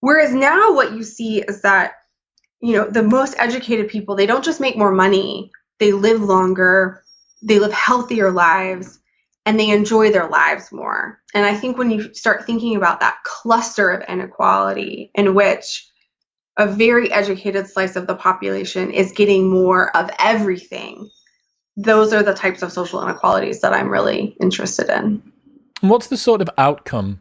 Whereas 0.00 0.34
now 0.34 0.74
what 0.74 0.92
you 0.92 1.02
see 1.02 1.40
is 1.40 1.62
that 1.62 1.94
you 2.64 2.72
know, 2.72 2.88
the 2.88 3.02
most 3.02 3.34
educated 3.38 3.88
people, 3.88 4.16
they 4.16 4.24
don't 4.24 4.42
just 4.42 4.58
make 4.58 4.74
more 4.74 4.90
money, 4.90 5.52
they 5.80 5.92
live 5.92 6.22
longer, 6.22 7.04
they 7.42 7.58
live 7.58 7.74
healthier 7.74 8.30
lives, 8.30 9.00
and 9.44 9.60
they 9.60 9.68
enjoy 9.68 10.10
their 10.10 10.28
lives 10.28 10.72
more. 10.72 11.20
And 11.34 11.44
I 11.44 11.54
think 11.54 11.76
when 11.76 11.90
you 11.90 12.14
start 12.14 12.46
thinking 12.46 12.74
about 12.74 13.00
that 13.00 13.18
cluster 13.22 13.90
of 13.90 14.08
inequality 14.08 15.10
in 15.14 15.34
which 15.34 15.86
a 16.56 16.66
very 16.66 17.10
educated 17.12 17.66
slice 17.66 17.96
of 17.96 18.06
the 18.06 18.14
population 18.14 18.90
is 18.90 19.12
getting 19.12 19.48
more 19.48 19.94
of 19.96 20.10
everything, 20.18 21.10
those 21.76 22.12
are 22.12 22.22
the 22.22 22.34
types 22.34 22.62
of 22.62 22.72
social 22.72 23.02
inequalities 23.02 23.60
that 23.60 23.72
I'm 23.72 23.88
really 23.88 24.36
interested 24.40 24.88
in. 24.88 25.22
What's 25.80 26.06
the 26.06 26.16
sort 26.16 26.40
of 26.40 26.48
outcome 26.56 27.20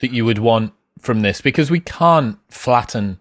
that 0.00 0.12
you 0.12 0.24
would 0.24 0.38
want 0.38 0.72
from 0.98 1.20
this? 1.20 1.40
Because 1.40 1.70
we 1.70 1.80
can't 1.80 2.38
flatten 2.50 3.18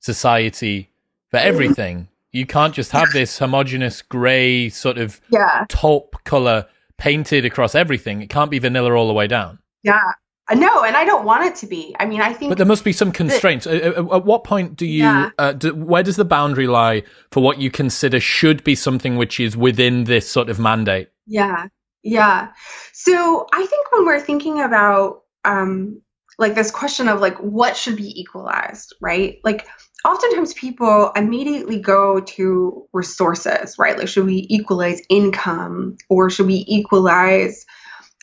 society 0.00 0.90
for 1.30 1.38
everything. 1.38 2.08
You 2.32 2.46
can't 2.46 2.74
just 2.74 2.90
have 2.92 3.08
this 3.12 3.38
homogenous 3.38 4.02
grey 4.02 4.68
sort 4.68 4.98
of 4.98 5.20
yeah. 5.30 5.64
taupe 5.68 6.16
color 6.24 6.66
painted 6.98 7.44
across 7.44 7.74
everything. 7.74 8.20
It 8.20 8.28
can't 8.28 8.50
be 8.50 8.58
vanilla 8.58 8.92
all 8.92 9.06
the 9.06 9.14
way 9.14 9.26
down. 9.26 9.60
Yeah. 9.82 10.12
Uh, 10.48 10.54
no, 10.54 10.84
and 10.84 10.96
I 10.96 11.04
don't 11.04 11.24
want 11.24 11.44
it 11.44 11.54
to 11.56 11.66
be. 11.66 11.94
I 12.00 12.06
mean, 12.06 12.20
I 12.20 12.32
think. 12.32 12.50
But 12.50 12.58
there 12.58 12.66
must 12.66 12.84
be 12.84 12.92
some 12.92 13.12
constraints. 13.12 13.64
The, 13.66 13.84
at, 13.84 13.96
at, 13.96 14.24
what 14.24 14.44
point 14.44 14.76
do 14.76 14.86
you? 14.86 15.02
Yeah. 15.02 15.30
Uh, 15.38 15.52
do, 15.52 15.74
where 15.74 16.02
does 16.02 16.16
the 16.16 16.24
boundary 16.24 16.66
lie 16.66 17.02
for 17.30 17.42
what 17.42 17.58
you 17.58 17.70
consider 17.70 18.20
should 18.20 18.64
be 18.64 18.74
something 18.74 19.16
which 19.16 19.40
is 19.40 19.56
within 19.56 20.04
this 20.04 20.28
sort 20.28 20.48
of 20.48 20.58
mandate? 20.58 21.10
Yeah, 21.26 21.66
yeah. 22.02 22.48
So 22.92 23.46
I 23.52 23.66
think 23.66 23.92
when 23.92 24.06
we're 24.06 24.20
thinking 24.20 24.60
about 24.62 25.22
um, 25.44 26.00
like 26.38 26.54
this 26.54 26.70
question 26.70 27.08
of 27.08 27.20
like 27.20 27.36
what 27.38 27.76
should 27.76 27.96
be 27.96 28.18
equalized, 28.18 28.94
right? 29.00 29.38
Like 29.44 29.66
oftentimes 30.04 30.54
people 30.54 31.10
immediately 31.16 31.80
go 31.80 32.20
to 32.20 32.86
resources, 32.92 33.76
right? 33.78 33.98
Like, 33.98 34.08
should 34.08 34.26
we 34.26 34.46
equalize 34.48 35.02
income 35.10 35.96
or 36.08 36.30
should 36.30 36.46
we 36.46 36.64
equalize 36.68 37.66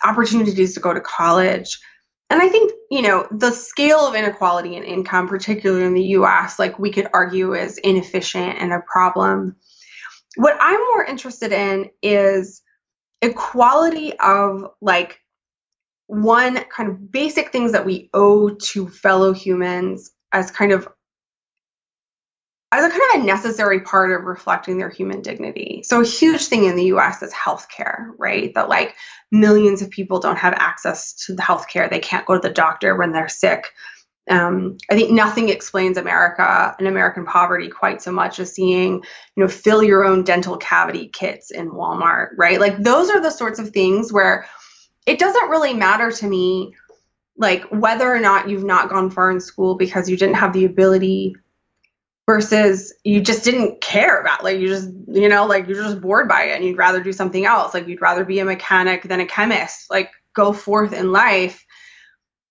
opportunities 0.03 0.73
to 0.75 0.79
go 0.79 0.93
to 0.93 1.01
college? 1.01 1.79
And 2.29 2.41
I 2.41 2.49
think, 2.49 2.71
you 2.89 3.01
know, 3.01 3.27
the 3.31 3.51
scale 3.51 3.99
of 3.99 4.15
inequality 4.15 4.75
in 4.75 4.83
income, 4.83 5.27
particularly 5.27 5.85
in 5.85 5.93
the 5.93 6.03
US, 6.19 6.57
like 6.57 6.79
we 6.79 6.91
could 6.91 7.07
argue 7.13 7.53
is 7.53 7.77
inefficient 7.77 8.57
and 8.59 8.73
a 8.73 8.81
problem. 8.81 9.55
What 10.35 10.57
I'm 10.59 10.79
more 10.79 11.05
interested 11.05 11.51
in 11.51 11.89
is 12.01 12.61
equality 13.21 14.13
of 14.19 14.65
like 14.81 15.19
one 16.07 16.63
kind 16.65 16.89
of 16.89 17.11
basic 17.11 17.51
things 17.51 17.71
that 17.71 17.85
we 17.85 18.09
owe 18.13 18.49
to 18.49 18.87
fellow 18.89 19.33
humans 19.33 20.11
as 20.31 20.51
kind 20.51 20.71
of 20.71 20.87
as 22.71 22.83
a 22.83 22.89
kind 22.89 23.01
of 23.15 23.21
a 23.21 23.25
necessary 23.25 23.81
part 23.81 24.11
of 24.11 24.25
reflecting 24.25 24.77
their 24.77 24.89
human 24.89 25.21
dignity. 25.21 25.81
So 25.83 26.01
a 26.01 26.05
huge 26.05 26.45
thing 26.45 26.65
in 26.65 26.75
the 26.75 26.85
US 26.85 27.21
is 27.21 27.33
healthcare, 27.33 28.09
right? 28.17 28.53
That 28.55 28.69
like 28.69 28.95
millions 29.31 29.81
of 29.81 29.89
people 29.89 30.19
don't 30.19 30.37
have 30.37 30.53
access 30.53 31.13
to 31.25 31.35
the 31.35 31.41
healthcare. 31.41 31.89
They 31.89 31.99
can't 31.99 32.25
go 32.25 32.35
to 32.35 32.47
the 32.47 32.53
doctor 32.53 32.95
when 32.95 33.11
they're 33.11 33.29
sick. 33.29 33.71
Um, 34.27 34.77
I 34.89 34.95
think 34.95 35.11
nothing 35.11 35.49
explains 35.49 35.97
America 35.97 36.75
and 36.79 36.87
American 36.87 37.25
poverty 37.25 37.69
quite 37.69 38.01
so 38.01 38.11
much 38.11 38.39
as 38.39 38.53
seeing, 38.53 38.93
you 38.93 39.03
know, 39.43 39.47
fill 39.47 39.83
your 39.83 40.03
own 40.03 40.23
dental 40.23 40.57
cavity 40.57 41.07
kits 41.07 41.51
in 41.51 41.69
Walmart, 41.69 42.29
right? 42.35 42.59
Like 42.59 42.79
those 42.79 43.11
are 43.11 43.21
the 43.21 43.29
sorts 43.29 43.59
of 43.59 43.69
things 43.69 44.11
where 44.11 44.47
it 45.05 45.19
doesn't 45.19 45.49
really 45.49 45.75
matter 45.75 46.11
to 46.11 46.27
me, 46.27 46.73
like 47.37 47.65
whether 47.65 48.11
or 48.11 48.19
not 48.19 48.49
you've 48.49 48.63
not 48.63 48.89
gone 48.89 49.11
far 49.11 49.29
in 49.29 49.39
school 49.39 49.75
because 49.75 50.09
you 50.09 50.17
didn't 50.17 50.35
have 50.35 50.53
the 50.53 50.65
ability 50.65 51.35
versus 52.25 52.93
you 53.03 53.21
just 53.21 53.43
didn't 53.43 53.81
care 53.81 54.19
about 54.19 54.43
like 54.43 54.59
you 54.59 54.67
just 54.67 54.89
you 55.07 55.29
know 55.29 55.45
like 55.45 55.67
you're 55.67 55.83
just 55.83 56.01
bored 56.01 56.27
by 56.27 56.45
it 56.45 56.55
and 56.55 56.65
you'd 56.65 56.77
rather 56.77 57.01
do 57.01 57.13
something 57.13 57.45
else. 57.45 57.73
Like 57.73 57.87
you'd 57.87 58.01
rather 58.01 58.25
be 58.25 58.39
a 58.39 58.45
mechanic 58.45 59.03
than 59.03 59.19
a 59.19 59.25
chemist. 59.25 59.89
Like 59.89 60.11
go 60.33 60.53
forth 60.53 60.93
in 60.93 61.11
life. 61.11 61.65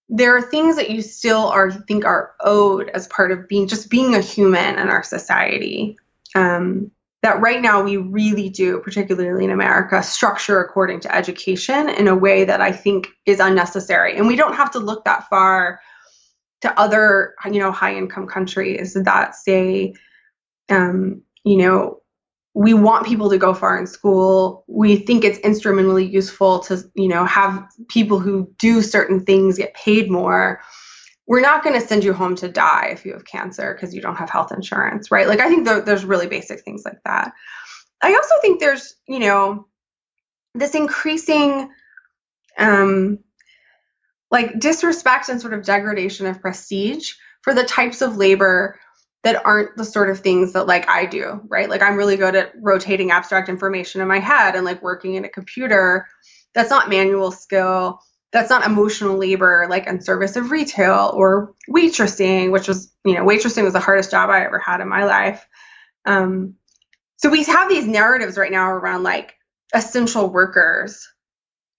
There 0.08 0.36
are 0.36 0.42
things 0.42 0.76
that 0.76 0.90
you 0.90 1.02
still 1.02 1.46
are 1.48 1.70
think 1.70 2.04
are 2.04 2.34
owed 2.40 2.88
as 2.90 3.08
part 3.08 3.32
of 3.32 3.48
being 3.48 3.66
just 3.66 3.90
being 3.90 4.14
a 4.14 4.20
human 4.20 4.78
in 4.78 4.88
our 4.88 5.02
society. 5.02 5.96
Um, 6.34 6.90
that 7.22 7.40
right 7.40 7.62
now 7.62 7.82
we 7.82 7.96
really 7.96 8.50
do 8.50 8.80
particularly 8.80 9.46
in 9.46 9.50
america 9.50 10.02
structure 10.02 10.60
according 10.60 11.00
to 11.00 11.14
education 11.14 11.88
in 11.88 12.06
a 12.06 12.14
way 12.14 12.44
that 12.44 12.60
i 12.60 12.70
think 12.70 13.08
is 13.24 13.40
unnecessary. 13.40 14.18
And 14.18 14.26
we 14.26 14.36
don't 14.36 14.56
have 14.56 14.72
to 14.72 14.78
look 14.78 15.06
that 15.06 15.28
far 15.30 15.80
to 16.64 16.80
other 16.80 17.34
you 17.44 17.58
know 17.58 17.70
high 17.70 17.94
income 17.94 18.26
countries 18.26 18.94
that 18.94 19.34
say 19.34 19.92
um, 20.70 21.20
you 21.44 21.58
know 21.58 22.00
we 22.54 22.72
want 22.72 23.06
people 23.06 23.28
to 23.28 23.36
go 23.36 23.52
far 23.52 23.76
in 23.76 23.86
school. 23.86 24.64
We 24.66 24.96
think 24.96 25.24
it's 25.24 25.38
instrumentally 25.40 26.06
useful 26.06 26.60
to 26.60 26.82
you 26.94 27.08
know 27.08 27.26
have 27.26 27.66
people 27.88 28.18
who 28.18 28.50
do 28.58 28.80
certain 28.80 29.20
things 29.20 29.58
get 29.58 29.74
paid 29.74 30.10
more. 30.10 30.62
We're 31.26 31.42
not 31.42 31.62
going 31.62 31.78
to 31.78 31.86
send 31.86 32.02
you 32.02 32.14
home 32.14 32.34
to 32.36 32.48
die 32.48 32.88
if 32.92 33.04
you 33.04 33.12
have 33.12 33.26
cancer 33.26 33.74
because 33.74 33.94
you 33.94 34.00
don't 34.00 34.16
have 34.16 34.30
health 34.30 34.52
insurance 34.52 35.10
right? 35.10 35.28
Like 35.28 35.40
i 35.40 35.48
think 35.48 35.66
th- 35.66 35.84
there's 35.84 36.04
really 36.06 36.28
basic 36.28 36.62
things 36.62 36.82
like 36.86 37.02
that. 37.04 37.32
I 38.02 38.14
also 38.14 38.34
think 38.40 38.58
there's 38.58 38.94
you 39.06 39.18
know 39.18 39.66
this 40.54 40.74
increasing 40.74 41.68
um, 42.56 43.18
like 44.34 44.58
disrespect 44.58 45.28
and 45.28 45.40
sort 45.40 45.54
of 45.54 45.62
degradation 45.62 46.26
of 46.26 46.40
prestige 46.40 47.12
for 47.42 47.54
the 47.54 47.62
types 47.62 48.02
of 48.02 48.16
labor 48.16 48.80
that 49.22 49.46
aren't 49.46 49.76
the 49.76 49.84
sort 49.84 50.10
of 50.10 50.18
things 50.18 50.54
that 50.54 50.66
like 50.66 50.88
I 50.90 51.06
do, 51.06 51.40
right? 51.46 51.70
Like 51.70 51.82
I'm 51.82 51.94
really 51.94 52.16
good 52.16 52.34
at 52.34 52.52
rotating 52.60 53.12
abstract 53.12 53.48
information 53.48 54.00
in 54.00 54.08
my 54.08 54.18
head 54.18 54.56
and 54.56 54.64
like 54.64 54.82
working 54.82 55.14
in 55.14 55.24
a 55.24 55.28
computer. 55.28 56.08
That's 56.52 56.68
not 56.68 56.88
manual 56.88 57.30
skill. 57.30 58.00
That's 58.32 58.50
not 58.50 58.66
emotional 58.66 59.18
labor 59.18 59.68
like 59.70 59.86
in 59.86 60.00
service 60.00 60.34
of 60.34 60.50
retail 60.50 61.12
or 61.14 61.54
waitressing, 61.70 62.50
which 62.50 62.66
was, 62.66 62.92
you 63.04 63.14
know, 63.14 63.24
waitressing 63.24 63.62
was 63.62 63.74
the 63.74 63.78
hardest 63.78 64.10
job 64.10 64.30
I 64.30 64.44
ever 64.44 64.58
had 64.58 64.80
in 64.80 64.88
my 64.88 65.04
life. 65.04 65.46
Um, 66.06 66.56
so 67.18 67.30
we 67.30 67.44
have 67.44 67.68
these 67.68 67.86
narratives 67.86 68.36
right 68.36 68.50
now 68.50 68.68
around 68.72 69.04
like 69.04 69.36
essential 69.72 70.28
workers 70.28 71.06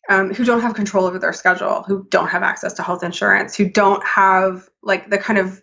um, 0.09 0.33
who 0.33 0.45
don't 0.45 0.61
have 0.61 0.75
control 0.75 1.05
over 1.05 1.19
their 1.19 1.33
schedule, 1.33 1.83
who 1.83 2.05
don't 2.09 2.27
have 2.27 2.43
access 2.43 2.73
to 2.73 2.83
health 2.83 3.03
insurance, 3.03 3.55
who 3.55 3.69
don't 3.69 4.05
have 4.05 4.67
like 4.83 5.09
the 5.09 5.17
kind 5.17 5.39
of 5.39 5.61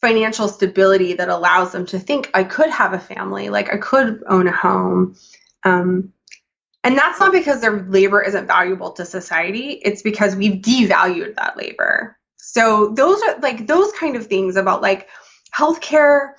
financial 0.00 0.48
stability 0.48 1.14
that 1.14 1.28
allows 1.28 1.72
them 1.72 1.86
to 1.86 1.98
think 1.98 2.30
I 2.32 2.44
could 2.44 2.70
have 2.70 2.92
a 2.92 2.98
family, 2.98 3.50
like 3.50 3.72
I 3.72 3.76
could 3.76 4.22
own 4.26 4.46
a 4.46 4.52
home. 4.52 5.16
Um, 5.64 6.12
and 6.82 6.96
that's 6.96 7.20
not 7.20 7.32
because 7.32 7.60
their 7.60 7.82
labor 7.82 8.22
isn't 8.22 8.46
valuable 8.46 8.92
to 8.92 9.04
society, 9.04 9.72
it's 9.72 10.00
because 10.00 10.34
we've 10.34 10.62
devalued 10.62 11.36
that 11.36 11.56
labor. 11.56 12.18
So 12.38 12.88
those 12.94 13.22
are 13.22 13.38
like 13.40 13.66
those 13.66 13.92
kind 13.92 14.16
of 14.16 14.26
things 14.26 14.56
about 14.56 14.80
like 14.80 15.08
healthcare, 15.54 16.32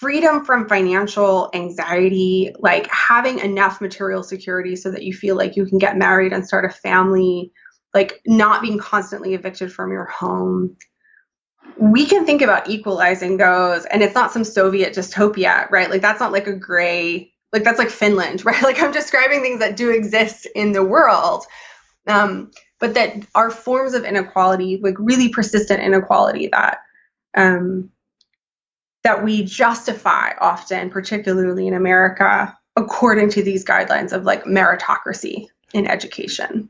freedom 0.00 0.44
from 0.44 0.68
financial 0.68 1.50
anxiety, 1.54 2.52
like 2.58 2.86
having 2.88 3.38
enough 3.38 3.80
material 3.80 4.22
security 4.22 4.76
so 4.76 4.90
that 4.90 5.02
you 5.02 5.14
feel 5.14 5.36
like 5.36 5.56
you 5.56 5.66
can 5.66 5.78
get 5.78 5.96
married 5.96 6.32
and 6.32 6.46
start 6.46 6.64
a 6.64 6.68
family, 6.68 7.50
like 7.94 8.20
not 8.26 8.60
being 8.60 8.78
constantly 8.78 9.34
evicted 9.34 9.72
from 9.72 9.90
your 9.90 10.04
home, 10.04 10.76
we 11.78 12.06
can 12.06 12.26
think 12.26 12.42
about 12.42 12.68
equalizing 12.68 13.36
those 13.36 13.84
and 13.86 14.02
it's 14.02 14.14
not 14.14 14.32
some 14.32 14.44
soviet 14.44 14.94
dystopia 14.94 15.70
right? 15.70 15.90
Like 15.90 16.02
that's 16.02 16.20
not 16.20 16.32
like 16.32 16.46
a 16.46 16.52
gray 16.54 17.32
like 17.52 17.64
that's 17.64 17.78
like 17.78 17.90
finland 17.90 18.44
right? 18.44 18.62
Like 18.62 18.80
i'm 18.82 18.92
describing 18.92 19.42
things 19.42 19.60
that 19.60 19.76
do 19.76 19.90
exist 19.90 20.46
in 20.54 20.72
the 20.72 20.84
world 20.84 21.44
um, 22.06 22.50
but 22.80 22.94
that 22.94 23.26
are 23.34 23.50
forms 23.50 23.94
of 23.94 24.04
inequality 24.04 24.80
like 24.82 24.96
really 24.98 25.28
persistent 25.28 25.80
inequality 25.82 26.48
that 26.52 26.78
um, 27.36 27.90
that 29.04 29.24
we 29.24 29.44
justify 29.44 30.32
often 30.40 30.90
particularly 30.90 31.66
in 31.66 31.74
america 31.74 32.56
according 32.76 33.28
to 33.28 33.42
these 33.42 33.64
guidelines 33.64 34.12
of 34.12 34.24
like 34.24 34.44
meritocracy 34.44 35.46
in 35.72 35.86
education 35.86 36.68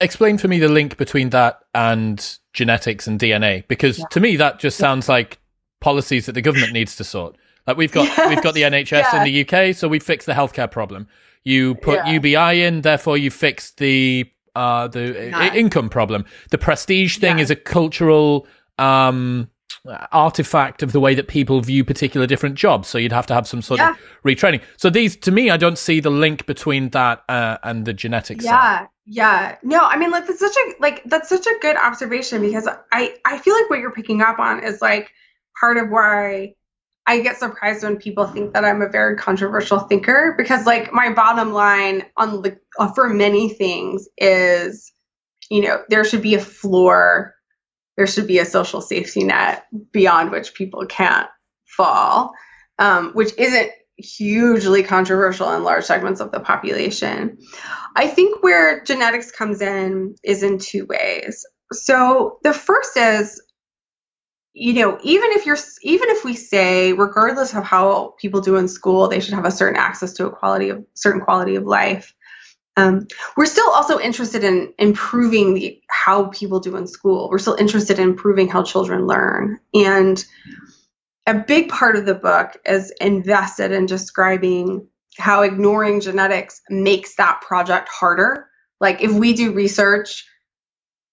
explain 0.00 0.38
for 0.38 0.48
me 0.48 0.58
the 0.58 0.68
link 0.68 0.96
between 0.96 1.30
that 1.30 1.60
and 1.74 2.38
genetics 2.52 3.06
and 3.06 3.20
DNA 3.20 3.66
because 3.68 3.98
yeah. 3.98 4.04
to 4.10 4.20
me 4.20 4.36
that 4.36 4.58
just 4.58 4.78
sounds 4.78 5.08
like 5.08 5.38
policies 5.80 6.26
that 6.26 6.32
the 6.32 6.42
government 6.42 6.72
needs 6.72 6.96
to 6.96 7.04
sort. 7.04 7.36
Like 7.66 7.76
we've 7.76 7.92
got 7.92 8.04
yes. 8.04 8.28
we've 8.34 8.42
got 8.42 8.54
the 8.54 8.62
NHS 8.62 8.90
yeah. 8.90 9.22
in 9.22 9.24
the 9.24 9.46
UK, 9.46 9.74
so 9.74 9.88
we 9.88 9.98
fixed 9.98 10.26
the 10.26 10.32
healthcare 10.32 10.70
problem. 10.70 11.06
You 11.44 11.76
put 11.76 12.00
yeah. 12.06 12.12
UBI 12.12 12.62
in, 12.62 12.82
therefore 12.82 13.16
you 13.16 13.30
fixed 13.30 13.78
the 13.78 14.30
uh, 14.54 14.88
the 14.88 15.54
income 15.54 15.88
problem. 15.88 16.24
The 16.50 16.58
prestige 16.58 17.18
thing 17.18 17.38
is 17.38 17.50
a 17.50 17.56
cultural 17.56 18.46
um, 18.78 19.48
artifact 20.12 20.82
of 20.82 20.92
the 20.92 21.00
way 21.00 21.14
that 21.14 21.28
people 21.28 21.60
view 21.60 21.84
particular 21.84 22.26
different 22.26 22.54
jobs. 22.56 22.88
So 22.88 22.98
you'd 22.98 23.12
have 23.12 23.26
to 23.26 23.34
have 23.34 23.46
some 23.46 23.62
sort 23.62 23.80
of 23.80 23.96
retraining. 24.24 24.62
So 24.76 24.90
these, 24.90 25.16
to 25.16 25.30
me, 25.30 25.50
I 25.50 25.56
don't 25.56 25.78
see 25.78 26.00
the 26.00 26.10
link 26.10 26.46
between 26.46 26.90
that 26.90 27.22
uh, 27.28 27.58
and 27.62 27.84
the 27.84 27.92
genetics. 27.92 28.44
Yeah. 28.44 28.80
Side. 28.80 28.88
Yeah. 29.10 29.56
No, 29.62 29.80
I 29.80 29.96
mean 29.96 30.10
like 30.10 30.26
that's 30.26 30.38
such 30.38 30.54
a 30.54 30.72
like 30.80 31.02
that's 31.06 31.30
such 31.30 31.46
a 31.46 31.54
good 31.62 31.76
observation 31.76 32.42
because 32.42 32.68
I 32.92 33.14
I 33.24 33.38
feel 33.38 33.54
like 33.54 33.70
what 33.70 33.78
you're 33.78 33.90
picking 33.90 34.20
up 34.20 34.38
on 34.38 34.62
is 34.62 34.82
like 34.82 35.10
part 35.58 35.78
of 35.78 35.88
why 35.88 36.54
I 37.06 37.20
get 37.20 37.38
surprised 37.38 37.84
when 37.84 37.96
people 37.96 38.26
think 38.26 38.52
that 38.52 38.66
I'm 38.66 38.82
a 38.82 38.88
very 38.88 39.16
controversial 39.16 39.78
thinker 39.78 40.34
because 40.36 40.66
like 40.66 40.92
my 40.92 41.10
bottom 41.10 41.54
line 41.54 42.04
on 42.18 42.42
the 42.42 42.58
uh, 42.78 42.92
for 42.92 43.08
many 43.08 43.48
things 43.48 44.06
is 44.18 44.92
you 45.50 45.62
know 45.62 45.82
there 45.88 46.04
should 46.04 46.20
be 46.20 46.34
a 46.34 46.40
floor 46.40 47.34
there 47.98 48.06
should 48.06 48.26
be 48.26 48.38
a 48.38 48.46
social 48.46 48.80
safety 48.80 49.24
net 49.24 49.66
beyond 49.92 50.30
which 50.30 50.54
people 50.54 50.86
can't 50.86 51.28
fall 51.66 52.32
um, 52.78 53.10
which 53.12 53.32
isn't 53.36 53.70
hugely 53.96 54.82
controversial 54.82 55.52
in 55.52 55.64
large 55.64 55.84
segments 55.84 56.20
of 56.20 56.30
the 56.30 56.40
population. 56.40 57.38
I 57.96 58.06
think 58.06 58.42
where 58.42 58.84
genetics 58.84 59.32
comes 59.32 59.60
in 59.60 60.14
is 60.22 60.42
in 60.42 60.58
two 60.58 60.86
ways. 60.86 61.44
So 61.72 62.38
the 62.42 62.52
first 62.52 62.96
is 62.96 63.42
you 64.54 64.74
know, 64.74 64.98
even 65.04 65.30
if 65.32 65.46
you're 65.46 65.58
even 65.82 66.08
if 66.08 66.24
we 66.24 66.34
say 66.34 66.92
regardless 66.92 67.54
of 67.54 67.62
how 67.62 68.14
people 68.20 68.40
do 68.40 68.56
in 68.56 68.66
school, 68.66 69.06
they 69.06 69.20
should 69.20 69.34
have 69.34 69.44
a 69.44 69.52
certain 69.52 69.78
access 69.78 70.14
to 70.14 70.26
a 70.26 70.34
quality 70.34 70.70
of 70.70 70.84
certain 70.94 71.20
quality 71.20 71.54
of 71.54 71.64
life. 71.64 72.12
Um, 72.78 73.08
we're 73.36 73.46
still 73.46 73.68
also 73.70 73.98
interested 73.98 74.44
in 74.44 74.72
improving 74.78 75.54
the, 75.54 75.80
how 75.88 76.26
people 76.26 76.60
do 76.60 76.76
in 76.76 76.86
school. 76.86 77.28
We're 77.28 77.38
still 77.40 77.56
interested 77.56 77.98
in 77.98 78.10
improving 78.10 78.48
how 78.48 78.62
children 78.62 79.06
learn. 79.06 79.58
And 79.74 80.24
a 81.26 81.34
big 81.34 81.70
part 81.70 81.96
of 81.96 82.06
the 82.06 82.14
book 82.14 82.56
is 82.64 82.92
invested 83.00 83.72
in 83.72 83.86
describing 83.86 84.86
how 85.18 85.42
ignoring 85.42 86.00
genetics 86.00 86.62
makes 86.70 87.16
that 87.16 87.40
project 87.40 87.88
harder. 87.88 88.48
Like 88.80 89.02
if 89.02 89.12
we 89.12 89.32
do 89.32 89.52
research 89.52 90.24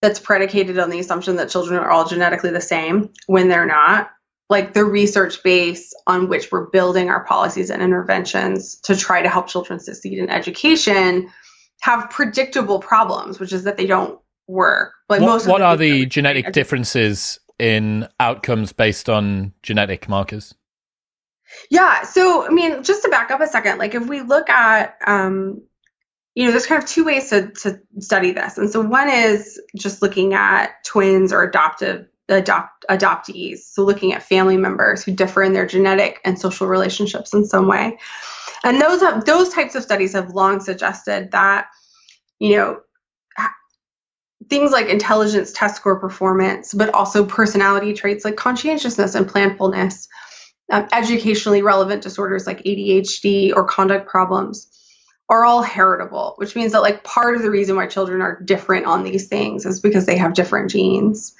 that's 0.03 0.19
predicated 0.19 0.77
on 0.77 0.91
the 0.91 0.99
assumption 0.99 1.37
that 1.37 1.49
children 1.49 1.79
are 1.79 1.89
all 1.89 2.05
genetically 2.05 2.51
the 2.51 2.61
same 2.61 3.09
when 3.25 3.47
they're 3.47 3.65
not, 3.65 4.11
like 4.51 4.73
the 4.73 4.85
research 4.85 5.41
base 5.41 5.91
on 6.05 6.29
which 6.29 6.51
we're 6.51 6.69
building 6.69 7.09
our 7.09 7.25
policies 7.25 7.71
and 7.71 7.81
interventions 7.81 8.79
to 8.81 8.95
try 8.95 9.23
to 9.23 9.29
help 9.29 9.47
children 9.47 9.79
succeed 9.79 10.19
in 10.19 10.29
education 10.29 11.31
have 11.81 12.09
predictable 12.09 12.79
problems, 12.79 13.39
which 13.39 13.53
is 13.53 13.63
that 13.63 13.77
they 13.77 13.85
don't 13.85 14.19
work. 14.47 14.93
Like 15.09 15.21
what, 15.21 15.27
most 15.27 15.47
what 15.47 15.61
are 15.61 15.77
the 15.77 16.05
genetic 16.05 16.51
differences 16.51 17.39
in 17.59 18.07
outcomes 18.19 18.73
based 18.73 19.09
on 19.09 19.53
genetic 19.63 20.09
markers? 20.09 20.55
Yeah. 21.69 22.03
So, 22.03 22.45
I 22.45 22.49
mean, 22.49 22.83
just 22.83 23.03
to 23.03 23.09
back 23.09 23.31
up 23.31 23.41
a 23.41 23.47
second, 23.47 23.77
like 23.77 23.95
if 23.95 24.07
we 24.07 24.21
look 24.21 24.49
at, 24.49 24.95
um, 25.05 25.61
you 26.33 26.45
know, 26.45 26.51
there's 26.51 26.65
kind 26.65 26.83
of 26.83 26.89
two 26.89 27.05
ways 27.05 27.29
to, 27.29 27.51
to 27.61 27.79
study 27.99 28.31
this. 28.31 28.57
And 28.57 28.69
so 28.69 28.81
one 28.81 29.09
is 29.09 29.61
just 29.77 30.01
looking 30.01 30.33
at 30.33 30.83
twins 30.83 31.31
or 31.31 31.43
adoptive 31.43 32.07
adopt 32.27 32.85
adoptees. 32.89 33.59
So 33.59 33.83
looking 33.83 34.13
at 34.13 34.23
family 34.23 34.57
members 34.57 35.03
who 35.03 35.11
differ 35.13 35.43
in 35.43 35.53
their 35.53 35.67
genetic 35.67 36.19
and 36.25 36.39
social 36.39 36.67
relationships 36.67 37.33
in 37.33 37.45
some 37.45 37.67
way. 37.67 37.99
And 38.65 38.81
those 38.81 38.99
have, 39.01 39.25
those 39.25 39.49
types 39.49 39.75
of 39.75 39.83
studies 39.83 40.13
have 40.13 40.33
long 40.33 40.59
suggested 40.59 41.31
that, 41.31 41.67
you 42.39 42.57
know, 42.57 42.79
things 44.49 44.71
like 44.71 44.87
intelligence 44.87 45.51
test 45.51 45.75
score 45.75 45.99
performance, 45.99 46.73
but 46.73 46.93
also 46.93 47.23
personality 47.25 47.93
traits 47.93 48.25
like 48.25 48.35
conscientiousness 48.35 49.13
and 49.13 49.27
planfulness, 49.27 50.07
um, 50.71 50.87
educationally 50.91 51.61
relevant 51.61 52.01
disorders 52.01 52.47
like 52.47 52.63
ADHD 52.63 53.55
or 53.55 53.65
conduct 53.65 54.09
problems 54.09 54.67
are 55.29 55.45
all 55.45 55.61
heritable, 55.61 56.33
which 56.37 56.55
means 56.55 56.71
that 56.71 56.81
like 56.81 57.03
part 57.03 57.35
of 57.35 57.43
the 57.43 57.51
reason 57.51 57.75
why 57.75 57.85
children 57.85 58.21
are 58.21 58.41
different 58.41 58.87
on 58.87 59.03
these 59.03 59.27
things 59.27 59.65
is 59.67 59.79
because 59.79 60.07
they 60.07 60.17
have 60.17 60.33
different 60.33 60.71
genes. 60.71 61.35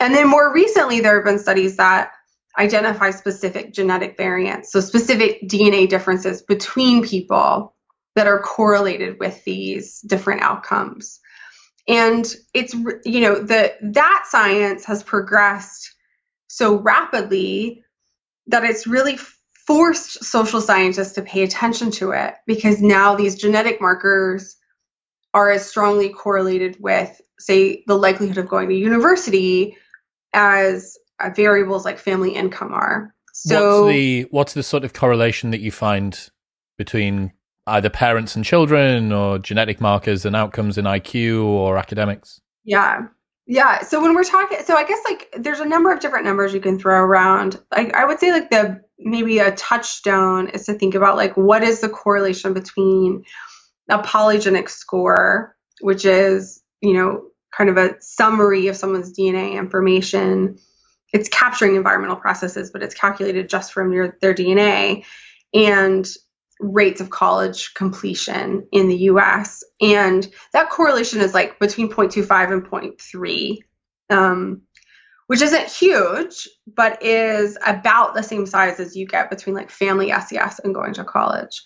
And 0.00 0.12
then 0.12 0.28
more 0.28 0.52
recently, 0.52 1.00
there 1.00 1.16
have 1.16 1.24
been 1.24 1.38
studies 1.38 1.76
that 1.76 2.10
identify 2.58 3.10
specific 3.10 3.72
genetic 3.72 4.16
variants, 4.16 4.72
so 4.72 4.80
specific 4.80 5.42
DNA 5.48 5.88
differences 5.88 6.42
between 6.42 7.04
people 7.04 7.74
that 8.16 8.26
are 8.26 8.40
correlated 8.40 9.18
with 9.20 9.44
these 9.44 10.00
different 10.00 10.42
outcomes. 10.42 11.20
And 11.86 12.26
it's 12.52 12.74
you 12.74 13.20
know 13.20 13.38
the 13.38 13.74
that 13.80 14.24
science 14.28 14.84
has 14.84 15.02
progressed 15.02 15.94
so 16.48 16.76
rapidly 16.80 17.84
that 18.48 18.64
it's 18.64 18.86
really 18.86 19.18
forced 19.66 20.24
social 20.24 20.60
scientists 20.60 21.12
to 21.12 21.22
pay 21.22 21.42
attention 21.42 21.90
to 21.92 22.10
it 22.10 22.34
because 22.46 22.82
now 22.82 23.14
these 23.14 23.36
genetic 23.36 23.80
markers 23.80 24.56
are 25.34 25.50
as 25.50 25.68
strongly 25.68 26.08
correlated 26.08 26.76
with 26.80 27.20
say 27.38 27.84
the 27.86 27.96
likelihood 27.96 28.38
of 28.38 28.48
going 28.48 28.68
to 28.68 28.74
university 28.74 29.76
as 30.32 30.96
Uh, 31.20 31.30
variables 31.34 31.84
like 31.84 31.98
family 31.98 32.32
income 32.34 32.72
are 32.72 33.12
so 33.32 33.84
what's 33.84 33.94
the 33.94 34.22
what's 34.30 34.54
the 34.54 34.62
sort 34.64 34.84
of 34.84 34.92
correlation 34.92 35.52
that 35.52 35.60
you 35.60 35.70
find 35.70 36.28
between 36.76 37.32
either 37.68 37.88
parents 37.88 38.34
and 38.34 38.44
children 38.44 39.12
or 39.12 39.38
genetic 39.38 39.80
markers 39.80 40.24
and 40.24 40.34
outcomes 40.34 40.76
in 40.76 40.86
IQ 40.86 41.44
or 41.44 41.78
academics? 41.78 42.40
Yeah. 42.64 43.06
Yeah. 43.46 43.82
So 43.82 44.02
when 44.02 44.14
we're 44.14 44.24
talking, 44.24 44.58
so 44.64 44.74
I 44.74 44.84
guess 44.84 44.98
like 45.08 45.28
there's 45.38 45.60
a 45.60 45.64
number 45.64 45.92
of 45.92 46.00
different 46.00 46.24
numbers 46.24 46.52
you 46.52 46.60
can 46.60 46.80
throw 46.80 47.00
around. 47.00 47.60
Like 47.70 47.94
I 47.94 48.06
would 48.06 48.18
say 48.18 48.32
like 48.32 48.50
the 48.50 48.82
maybe 48.98 49.38
a 49.38 49.52
touchstone 49.52 50.48
is 50.48 50.66
to 50.66 50.74
think 50.74 50.96
about 50.96 51.16
like 51.16 51.36
what 51.36 51.62
is 51.62 51.80
the 51.80 51.88
correlation 51.88 52.54
between 52.54 53.24
a 53.88 54.00
polygenic 54.00 54.68
score, 54.68 55.56
which 55.80 56.04
is, 56.04 56.60
you 56.80 56.94
know, 56.94 57.22
kind 57.56 57.70
of 57.70 57.76
a 57.76 57.94
summary 58.00 58.66
of 58.66 58.76
someone's 58.76 59.16
DNA 59.16 59.52
information 59.52 60.58
it's 61.12 61.28
capturing 61.28 61.76
environmental 61.76 62.16
processes, 62.16 62.70
but 62.70 62.82
it's 62.82 62.94
calculated 62.94 63.48
just 63.48 63.72
from 63.72 63.92
your, 63.92 64.16
their 64.20 64.34
DNA 64.34 65.04
and 65.54 66.06
rates 66.60 67.00
of 67.00 67.10
college 67.10 67.72
completion 67.74 68.66
in 68.72 68.88
the 68.88 68.96
US. 68.96 69.62
And 69.80 70.28
that 70.52 70.70
correlation 70.70 71.20
is 71.20 71.34
like 71.34 71.58
between 71.58 71.88
0.25 71.88 72.52
and 72.52 72.64
0.3, 72.64 73.58
um, 74.10 74.62
which 75.28 75.42
isn't 75.42 75.68
huge, 75.70 76.48
but 76.66 77.02
is 77.02 77.56
about 77.64 78.14
the 78.14 78.22
same 78.22 78.46
size 78.46 78.80
as 78.80 78.96
you 78.96 79.06
get 79.06 79.30
between 79.30 79.54
like 79.54 79.70
family 79.70 80.10
SES 80.10 80.58
and 80.60 80.74
going 80.74 80.94
to 80.94 81.04
college. 81.04 81.62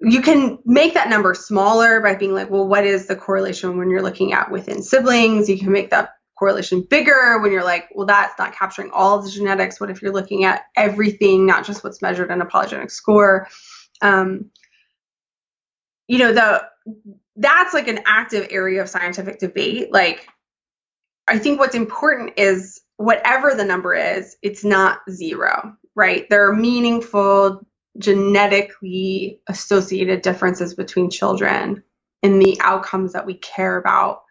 You 0.00 0.20
can 0.20 0.58
make 0.66 0.94
that 0.94 1.08
number 1.08 1.32
smaller 1.32 2.00
by 2.00 2.16
being 2.16 2.34
like, 2.34 2.50
well, 2.50 2.68
what 2.68 2.84
is 2.84 3.06
the 3.06 3.16
correlation 3.16 3.78
when 3.78 3.88
you're 3.88 4.02
looking 4.02 4.34
at 4.34 4.50
within 4.50 4.82
siblings? 4.82 5.48
You 5.48 5.58
can 5.58 5.72
make 5.72 5.90
that 5.90 6.10
correlation 6.38 6.82
bigger 6.88 7.38
when 7.40 7.52
you're 7.52 7.64
like, 7.64 7.88
well, 7.94 8.06
that's 8.06 8.38
not 8.38 8.54
capturing 8.54 8.90
all 8.90 9.18
of 9.18 9.24
the 9.24 9.30
genetics. 9.30 9.80
What 9.80 9.90
if 9.90 10.02
you're 10.02 10.12
looking 10.12 10.44
at 10.44 10.64
everything, 10.76 11.46
not 11.46 11.64
just 11.64 11.82
what's 11.82 12.02
measured 12.02 12.30
in 12.30 12.40
a 12.40 12.46
polygenic 12.46 12.90
score? 12.90 13.48
Um, 14.02 14.50
you 16.08 16.18
know, 16.18 16.32
the 16.32 16.64
that's 17.36 17.74
like 17.74 17.88
an 17.88 18.00
active 18.06 18.48
area 18.50 18.82
of 18.82 18.88
scientific 18.88 19.38
debate. 19.38 19.92
Like, 19.92 20.28
I 21.26 21.38
think 21.38 21.58
what's 21.58 21.74
important 21.74 22.34
is 22.38 22.80
whatever 22.96 23.54
the 23.54 23.64
number 23.64 23.94
is, 23.94 24.36
it's 24.42 24.64
not 24.64 25.00
zero, 25.10 25.76
right? 25.94 26.28
There 26.30 26.48
are 26.48 26.54
meaningful 26.54 27.66
genetically 27.98 29.40
associated 29.48 30.22
differences 30.22 30.74
between 30.74 31.10
children 31.10 31.82
in 32.22 32.38
the 32.38 32.58
outcomes 32.60 33.12
that 33.12 33.26
we 33.26 33.34
care 33.34 33.76
about 33.76 34.22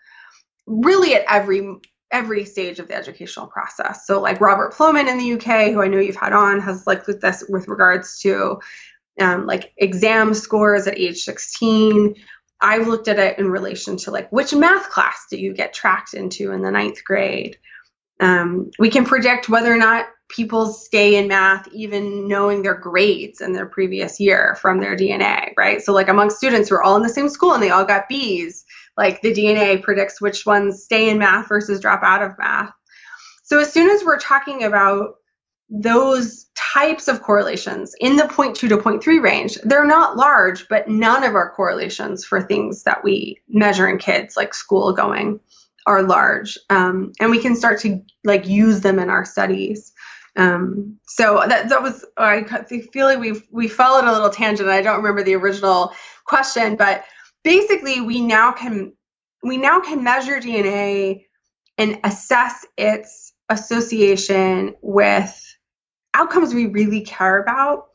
really 0.68 1.16
at 1.16 1.26
every 1.30 1.78
every 2.12 2.46
stage 2.46 2.80
of 2.80 2.88
the 2.88 2.96
educational 2.96 3.48
process. 3.48 4.06
So 4.06 4.22
like 4.22 4.42
Robert 4.42 4.74
Plomin 4.74 5.08
in 5.08 5.18
the 5.18 5.34
UK, 5.34 5.72
who 5.72 5.82
I 5.82 5.88
know 5.88 6.00
you've 6.00 6.16
had 6.16 6.34
on, 6.34 6.60
has 6.62 6.86
like 6.88 7.08
with 7.08 7.22
this 7.22 7.44
with 7.50 7.68
regards 7.68 8.20
to 8.22 8.60
um, 9.20 9.46
like 9.46 9.74
exam 9.78 10.34
scores 10.34 10.88
at 10.88 10.98
age 10.98 11.24
16. 11.24 12.16
I've 12.62 12.88
looked 12.88 13.08
at 13.08 13.20
it 13.20 13.40
in 13.40 13.50
relation 13.50 13.98
to 13.98 14.12
like 14.12 14.32
which 14.32 14.54
math 14.54 14.90
class 14.90 15.26
do 15.30 15.38
you 15.38 15.54
get 15.54 15.74
tracked 15.74 16.14
into 16.14 16.52
in 16.52 16.62
the 16.62 16.72
ninth 16.72 17.04
grade. 17.04 17.58
Um, 18.20 18.72
we 18.80 18.90
can 18.90 19.06
predict 19.06 19.50
whether 19.50 19.74
or 19.74 19.78
not 19.78 20.06
people 20.30 20.68
stay 20.68 21.16
in 21.18 21.28
math 21.28 21.68
even 21.72 22.28
knowing 22.28 22.62
their 22.62 22.76
grades 22.76 23.42
in 23.42 23.54
their 23.54 23.66
previous 23.66 24.20
year 24.20 24.58
from 24.60 24.80
their 24.80 24.96
DNA, 24.96 25.52
right? 25.58 25.82
So 25.82 25.94
like 25.94 26.08
among 26.08 26.30
students 26.30 26.70
who 26.70 26.76
are 26.76 26.84
all 26.84 26.96
in 26.96 27.04
the 27.04 27.10
same 27.10 27.30
school 27.30 27.54
and 27.54 27.62
they 27.62 27.70
all 27.70 27.86
got 27.86 28.10
B's, 28.10 28.65
like 28.98 29.22
the 29.22 29.34
DNA 29.34 29.82
predicts 29.82 30.22
which 30.22 30.46
ones 30.46 30.84
stay 30.84 31.10
in 31.10 31.18
math 31.18 31.48
versus 31.50 31.80
drop 31.80 32.02
out 32.04 32.24
of 32.24 32.38
math. 32.38 32.72
So 33.44 33.60
as 33.60 33.72
soon 33.72 33.90
as 33.90 34.04
we're 34.04 34.20
talking 34.20 34.64
about 34.64 35.16
those 35.70 36.46
types 36.56 37.08
of 37.08 37.22
correlations 37.22 37.96
in 38.00 38.16
the 38.16 38.24
0.2 38.24 38.56
to 38.56 38.68
0.3 38.78 39.22
range, 39.22 39.56
they're 39.64 39.86
not 39.86 40.18
large, 40.18 40.68
but 40.68 40.88
none 40.88 41.24
of 41.24 41.36
our 41.36 41.52
correlations 41.52 42.24
for 42.24 42.42
things 42.42 42.84
that 42.84 43.04
we 43.04 43.40
measure 43.48 43.88
in 43.88 43.98
kids, 43.98 44.38
like 44.38 44.54
school 44.54 44.94
going, 44.94 45.40
are 45.86 46.04
large. 46.04 46.58
Um, 46.70 47.14
and 47.20 47.32
we 47.32 47.40
can 47.40 47.56
start 47.56 47.80
to 47.82 48.02
like 48.24 48.48
use 48.48 48.82
them 48.82 49.00
in 49.00 49.10
our 49.10 49.26
studies. 49.26 49.94
Um, 50.38 50.98
so 51.08 51.44
that 51.48 51.70
that 51.70 51.82
was 51.82 52.06
I 52.18 52.44
feel 52.92 53.06
like 53.06 53.20
we 53.20 53.42
we 53.52 53.68
followed 53.70 54.06
a 54.06 54.12
little 54.12 54.30
tangent. 54.30 54.68
I 54.68 54.82
don't 54.82 54.98
remember 54.98 55.24
the 55.24 55.36
original 55.36 55.94
question, 56.26 56.76
but 56.76 57.06
basically 57.46 58.02
we 58.02 58.20
now 58.20 58.52
can 58.52 58.92
we 59.42 59.56
now 59.56 59.80
can 59.80 60.04
measure 60.04 60.42
DNA 60.42 61.26
and 61.78 62.00
assess 62.04 62.66
its 62.78 63.34
association 63.50 64.76
with 64.82 65.42
outcomes 66.14 66.54
we 66.54 66.66
really 66.66 67.02
care 67.02 67.42
about, 67.42 67.86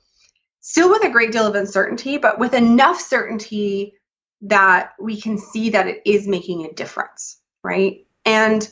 still 0.61 0.89
with 0.89 1.05
a 1.05 1.11
great 1.11 1.33
deal 1.33 1.47
of 1.47 1.57
uncertainty, 1.57 2.19
but 2.19 2.39
with 2.39 2.55
enough 2.55 3.01
certainty 3.01 3.95
that 4.43 4.93
we 5.01 5.21
can 5.21 5.37
see 5.37 5.71
that 5.71 5.89
it 5.89 6.03
is 6.07 6.29
making 6.29 6.65
a 6.65 6.73
difference, 6.73 7.41
right? 7.65 8.07
And 8.25 8.69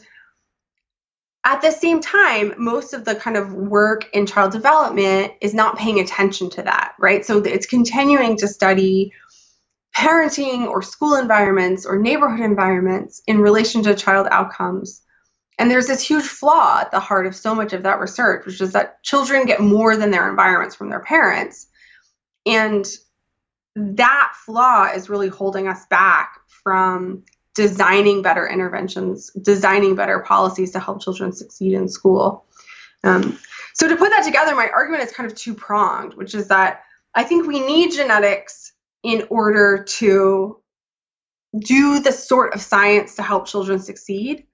at 1.45 1.63
the 1.63 1.71
same 1.71 2.01
time, 2.01 2.55
most 2.59 2.95
of 2.95 3.05
the 3.05 3.15
kind 3.15 3.37
of 3.37 3.53
work 3.53 4.09
in 4.13 4.27
child 4.27 4.53
development 4.53 5.33
is 5.41 5.55
not 5.55 5.79
paying 5.79 5.99
attention 5.99 6.51
to 6.51 6.63
that, 6.63 6.93
right? 7.01 7.25
So 7.25 7.39
it's 7.39 7.67
continuing 7.67 8.37
to 8.37 8.47
study 8.47 9.13
parenting 9.99 10.69
or 10.69 10.81
school 10.81 11.17
environments 11.17 11.85
or 11.85 11.99
neighborhood 11.99 12.45
environments 12.45 13.21
in 13.27 13.41
relation 13.41 13.83
to 13.83 13.97
child 13.97 14.29
outcomes. 14.31 15.03
And 15.59 15.69
there's 15.69 15.89
this 15.89 16.07
huge 16.07 16.25
flaw 16.25 16.79
at 16.83 16.93
the 16.93 17.01
heart 17.01 17.27
of 17.27 17.35
so 17.35 17.53
much 17.53 17.73
of 17.73 17.83
that 17.83 17.99
research, 17.99 18.47
which 18.47 18.61
is 18.61 18.73
that 18.75 19.03
children 19.03 19.45
get 19.45 19.61
more 19.61 19.97
than 19.97 20.13
their 20.13 20.31
environments 20.31 20.77
from 20.77 20.89
their 20.89 21.01
parents. 21.01 21.67
And 22.47 22.87
that 23.75 24.35
flaw 24.47 24.89
is 24.95 25.11
really 25.11 25.27
holding 25.27 25.67
us 25.67 25.85
back 25.87 26.39
from 26.47 27.25
designing 27.57 28.23
better 28.23 28.47
interventions, 28.47 29.33
designing 29.43 29.97
better 29.97 30.21
policies 30.21 30.71
to 30.73 30.79
help 30.79 31.03
children 31.03 31.33
succeed 31.33 31.73
in 31.73 31.89
school. 31.89 32.47
Um, 33.03 33.37
so, 33.75 33.89
to 33.89 33.97
put 33.97 34.11
that 34.11 34.25
together, 34.25 34.55
my 34.55 34.69
argument 34.69 35.03
is 35.03 35.13
kind 35.13 35.29
of 35.29 35.37
two 35.37 35.55
pronged, 35.55 36.15
which 36.15 36.37
is 36.37 36.49
that 36.49 36.83
I 37.17 37.25
think 37.25 37.49
we 37.49 37.59
need 37.59 37.93
genetics 37.93 38.73
in 39.03 39.27
order 39.31 39.85
to 39.85 40.61
do 41.59 42.01
the 42.01 42.13
sort 42.13 42.55
of 42.55 42.61
science 42.61 43.17
to 43.17 43.23
help 43.23 43.47
children 43.47 43.79
succeed. 43.79 44.47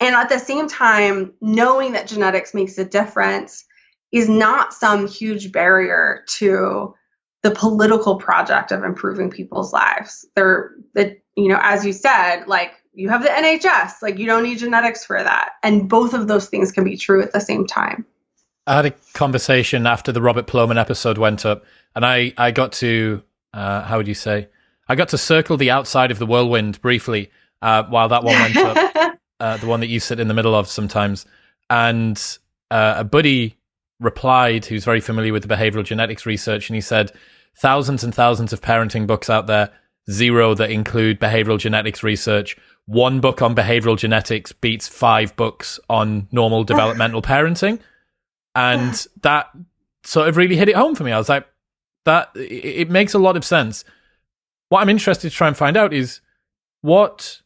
And 0.00 0.14
at 0.14 0.28
the 0.28 0.38
same 0.38 0.68
time, 0.68 1.34
knowing 1.40 1.92
that 1.92 2.06
genetics 2.06 2.54
makes 2.54 2.78
a 2.78 2.84
difference 2.84 3.64
is 4.10 4.28
not 4.28 4.74
some 4.74 5.06
huge 5.06 5.52
barrier 5.52 6.24
to 6.36 6.94
the 7.42 7.50
political 7.50 8.16
project 8.16 8.70
of 8.70 8.84
improving 8.84 9.30
people's 9.30 9.72
lives. 9.72 10.26
There, 10.36 10.72
the, 10.94 11.18
you 11.36 11.48
know, 11.48 11.58
as 11.60 11.84
you 11.84 11.92
said, 11.92 12.44
like 12.46 12.72
you 12.94 13.08
have 13.08 13.22
the 13.22 13.28
NHS, 13.28 14.02
like 14.02 14.18
you 14.18 14.26
don't 14.26 14.42
need 14.42 14.58
genetics 14.58 15.04
for 15.04 15.20
that. 15.20 15.52
And 15.62 15.88
both 15.88 16.14
of 16.14 16.28
those 16.28 16.48
things 16.48 16.72
can 16.72 16.84
be 16.84 16.96
true 16.96 17.22
at 17.22 17.32
the 17.32 17.40
same 17.40 17.66
time. 17.66 18.04
I 18.66 18.76
had 18.76 18.86
a 18.86 18.90
conversation 19.12 19.86
after 19.86 20.12
the 20.12 20.22
Robert 20.22 20.46
Plomin 20.46 20.78
episode 20.78 21.18
went 21.18 21.44
up, 21.44 21.64
and 21.96 22.06
I, 22.06 22.32
I 22.38 22.52
got 22.52 22.72
to 22.74 23.24
uh, 23.52 23.82
how 23.82 23.96
would 23.96 24.08
you 24.08 24.14
say? 24.14 24.48
I 24.88 24.94
got 24.94 25.08
to 25.10 25.18
circle 25.18 25.56
the 25.56 25.70
outside 25.70 26.10
of 26.10 26.18
the 26.18 26.26
whirlwind 26.26 26.80
briefly 26.80 27.30
uh, 27.60 27.84
while 27.84 28.08
that 28.08 28.24
one 28.24 28.34
went 28.34 28.56
up, 28.56 29.18
uh, 29.40 29.56
the 29.56 29.66
one 29.66 29.80
that 29.80 29.88
you 29.88 30.00
sit 30.00 30.20
in 30.20 30.28
the 30.28 30.34
middle 30.34 30.54
of 30.54 30.68
sometimes. 30.68 31.24
And 31.70 32.20
uh, 32.70 32.94
a 32.98 33.04
buddy 33.04 33.56
replied, 34.00 34.64
who's 34.64 34.84
very 34.84 35.00
familiar 35.00 35.32
with 35.32 35.46
the 35.46 35.54
behavioral 35.54 35.84
genetics 35.84 36.26
research, 36.26 36.68
and 36.68 36.74
he 36.74 36.80
said, 36.80 37.12
thousands 37.56 38.02
and 38.02 38.14
thousands 38.14 38.52
of 38.52 38.60
parenting 38.60 39.06
books 39.06 39.30
out 39.30 39.46
there, 39.46 39.70
zero 40.10 40.54
that 40.54 40.70
include 40.70 41.20
behavioral 41.20 41.58
genetics 41.58 42.02
research. 42.02 42.56
One 42.86 43.20
book 43.20 43.40
on 43.42 43.54
behavioral 43.54 43.96
genetics 43.96 44.52
beats 44.52 44.88
five 44.88 45.36
books 45.36 45.78
on 45.88 46.28
normal 46.32 46.64
developmental 46.64 47.22
parenting. 47.22 47.78
And 48.54 49.06
that 49.22 49.50
sort 50.04 50.28
of 50.28 50.36
really 50.36 50.56
hit 50.56 50.68
it 50.68 50.76
home 50.76 50.94
for 50.94 51.04
me. 51.04 51.12
I 51.12 51.18
was 51.18 51.28
like, 51.28 51.46
that 52.04 52.30
it 52.34 52.90
makes 52.90 53.14
a 53.14 53.18
lot 53.18 53.36
of 53.36 53.44
sense. 53.44 53.84
What 54.68 54.80
I'm 54.80 54.88
interested 54.88 55.30
to 55.30 55.36
try 55.36 55.48
and 55.48 55.56
find 55.56 55.76
out 55.76 55.92
is 55.92 56.20
what 56.80 57.42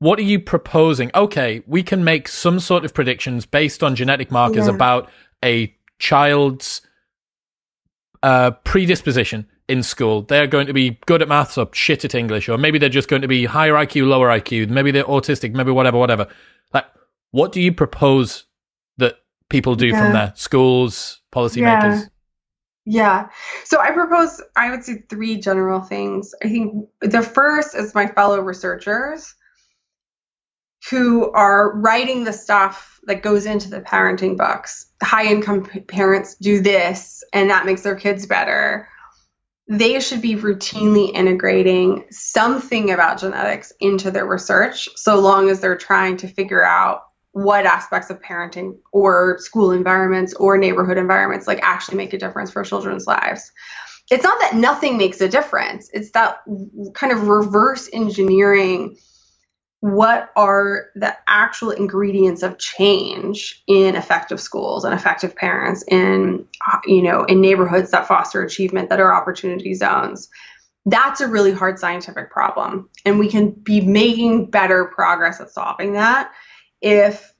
what 0.00 0.18
are 0.18 0.22
you 0.22 0.40
proposing? 0.40 1.10
Okay, 1.14 1.62
we 1.66 1.82
can 1.82 2.02
make 2.04 2.26
some 2.26 2.58
sort 2.58 2.84
of 2.84 2.94
predictions 2.94 3.44
based 3.44 3.82
on 3.82 3.94
genetic 3.94 4.30
markers 4.30 4.66
yeah. 4.66 4.74
about 4.74 5.10
a 5.44 5.74
child's 5.98 6.80
uh, 8.22 8.52
predisposition 8.64 9.46
in 9.68 9.82
school. 9.82 10.22
They're 10.22 10.46
going 10.46 10.66
to 10.66 10.72
be 10.72 10.98
good 11.06 11.20
at 11.22 11.28
maths 11.28 11.58
or 11.58 11.68
shit 11.72 12.04
at 12.04 12.14
English, 12.14 12.48
or 12.48 12.56
maybe 12.58 12.78
they're 12.78 12.88
just 12.88 13.08
going 13.08 13.22
to 13.22 13.28
be 13.28 13.44
higher 13.44 13.74
IQ, 13.74 14.08
lower 14.08 14.28
IQ. 14.28 14.70
Maybe 14.70 14.90
they're 14.90 15.04
autistic, 15.04 15.52
maybe 15.52 15.70
whatever, 15.70 15.98
whatever. 15.98 16.26
Like, 16.72 16.86
what 17.30 17.52
do 17.52 17.60
you 17.60 17.72
propose 17.72 18.44
that 18.96 19.18
people 19.50 19.74
do 19.74 19.88
yeah. 19.88 20.02
from 20.02 20.12
there? 20.12 20.32
Schools, 20.34 21.20
policymakers. 21.30 22.00
Yeah. 22.00 22.04
Yeah. 22.86 23.28
So 23.64 23.80
I 23.80 23.90
propose, 23.90 24.42
I 24.56 24.70
would 24.70 24.84
say 24.84 25.04
three 25.08 25.36
general 25.36 25.80
things. 25.80 26.34
I 26.42 26.48
think 26.48 26.88
the 27.00 27.22
first 27.22 27.74
is 27.74 27.94
my 27.94 28.06
fellow 28.06 28.40
researchers 28.40 29.34
who 30.90 31.30
are 31.32 31.76
writing 31.78 32.24
the 32.24 32.32
stuff 32.32 33.00
that 33.04 33.22
goes 33.22 33.46
into 33.46 33.68
the 33.68 33.80
parenting 33.80 34.36
books. 34.36 34.86
High 35.02 35.26
income 35.26 35.64
parents 35.88 36.36
do 36.36 36.60
this, 36.60 37.22
and 37.32 37.50
that 37.50 37.66
makes 37.66 37.82
their 37.82 37.96
kids 37.96 38.26
better. 38.26 38.88
They 39.68 40.00
should 40.00 40.22
be 40.22 40.36
routinely 40.36 41.12
integrating 41.14 42.06
something 42.10 42.90
about 42.90 43.20
genetics 43.20 43.72
into 43.78 44.10
their 44.10 44.26
research 44.26 44.88
so 44.96 45.20
long 45.20 45.48
as 45.48 45.60
they're 45.60 45.76
trying 45.76 46.16
to 46.18 46.28
figure 46.28 46.64
out 46.64 47.02
what 47.32 47.66
aspects 47.66 48.10
of 48.10 48.20
parenting 48.20 48.76
or 48.92 49.38
school 49.38 49.70
environments 49.70 50.34
or 50.34 50.58
neighborhood 50.58 50.98
environments 50.98 51.46
like 51.46 51.60
actually 51.62 51.96
make 51.96 52.12
a 52.12 52.18
difference 52.18 52.50
for 52.50 52.62
children's 52.64 53.06
lives. 53.06 53.52
It's 54.10 54.24
not 54.24 54.40
that 54.40 54.56
nothing 54.56 54.98
makes 54.98 55.20
a 55.20 55.28
difference. 55.28 55.88
It's 55.92 56.10
that 56.12 56.40
kind 56.94 57.12
of 57.12 57.28
reverse 57.28 57.88
engineering 57.92 58.96
what 59.80 60.30
are 60.36 60.88
the 60.94 61.16
actual 61.26 61.70
ingredients 61.70 62.42
of 62.42 62.58
change 62.58 63.62
in 63.66 63.96
effective 63.96 64.38
schools 64.38 64.84
and 64.84 64.92
effective 64.92 65.34
parents 65.34 65.82
in 65.88 66.46
you 66.84 67.02
know 67.02 67.24
in 67.24 67.40
neighborhoods 67.40 67.90
that 67.90 68.06
foster 68.06 68.42
achievement 68.42 68.90
that 68.90 69.00
are 69.00 69.14
opportunity 69.14 69.72
zones. 69.72 70.28
That's 70.84 71.22
a 71.22 71.28
really 71.28 71.52
hard 71.52 71.78
scientific 71.78 72.30
problem 72.30 72.90
and 73.06 73.18
we 73.18 73.28
can 73.28 73.50
be 73.50 73.80
making 73.80 74.50
better 74.50 74.86
progress 74.86 75.40
at 75.40 75.50
solving 75.50 75.94
that 75.94 76.30
if 76.80 77.32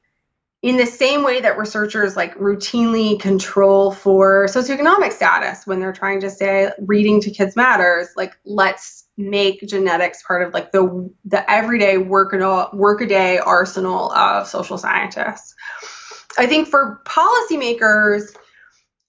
in 0.63 0.77
the 0.77 0.87
same 0.87 1.23
way 1.23 1.41
that 1.41 1.57
researchers 1.57 2.17
like 2.17 2.37
routinely 2.37 3.19
control 3.19 3.93
for 3.93 4.47
socioeconomic 4.47 5.13
status 5.13 5.67
when 5.67 5.81
they're 5.81 5.93
trying 5.93 6.21
to 6.21 6.29
say 6.29 6.71
reading 6.81 7.21
to 7.23 7.31
kids 7.31 7.57
matters 7.57 8.09
like 8.17 8.37
let's 8.45 9.07
make 9.17 9.67
genetics 9.67 10.23
part 10.23 10.43
of 10.43 10.53
like 10.53 10.73
the 10.73 11.11
the 11.25 11.51
everyday 11.51 11.99
work 11.99 12.33
a 12.33 12.71
work 12.73 13.01
a 13.01 13.07
day 13.07 13.39
arsenal 13.39 14.11
of 14.13 14.47
social 14.47 14.79
scientists. 14.79 15.55
I 16.39 16.47
think 16.47 16.69
for 16.69 17.01
policymakers 17.05 18.35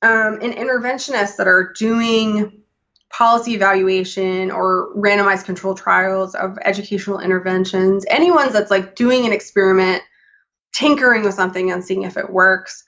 um, 0.02 0.40
and 0.42 0.54
interventionists 0.54 1.38
that 1.38 1.48
are 1.48 1.74
doing 1.78 2.64
policy 3.10 3.54
evaluation 3.54 4.52
or 4.52 4.94
randomized 4.96 5.46
control 5.46 5.76
trials 5.76 6.34
of 6.34 6.58
educational 6.64 7.20
interventions 7.20 8.06
anyone's 8.10 8.54
that's 8.54 8.72
like 8.72 8.96
doing 8.96 9.26
an 9.26 9.34
experiment 9.34 10.02
tinkering 10.74 11.24
with 11.24 11.34
something 11.34 11.72
and 11.72 11.84
seeing 11.84 12.04
if 12.04 12.18
it 12.18 12.30
works. 12.30 12.84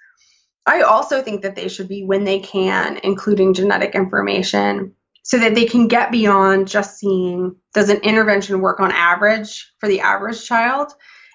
I 0.65 0.81
also 0.81 1.21
think 1.21 1.41
that 1.41 1.55
they 1.55 1.67
should 1.67 1.87
be, 1.87 2.05
when 2.05 2.23
they 2.23 2.39
can, 2.39 2.99
including 3.03 3.53
genetic 3.53 3.95
information 3.95 4.95
so 5.23 5.37
that 5.39 5.55
they 5.55 5.65
can 5.65 5.87
get 5.87 6.11
beyond 6.11 6.67
just 6.67 6.97
seeing 6.97 7.55
does 7.73 7.89
an 7.89 8.01
intervention 8.01 8.61
work 8.61 8.79
on 8.79 8.91
average 8.91 9.71
for 9.79 9.87
the 9.87 10.01
average 10.01 10.45
child 10.45 10.91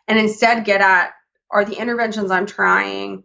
and 0.07 0.19
instead 0.19 0.65
get 0.65 0.81
at 0.81 1.11
are 1.51 1.65
the 1.65 1.79
interventions 1.79 2.31
I'm 2.31 2.47
trying 2.47 3.25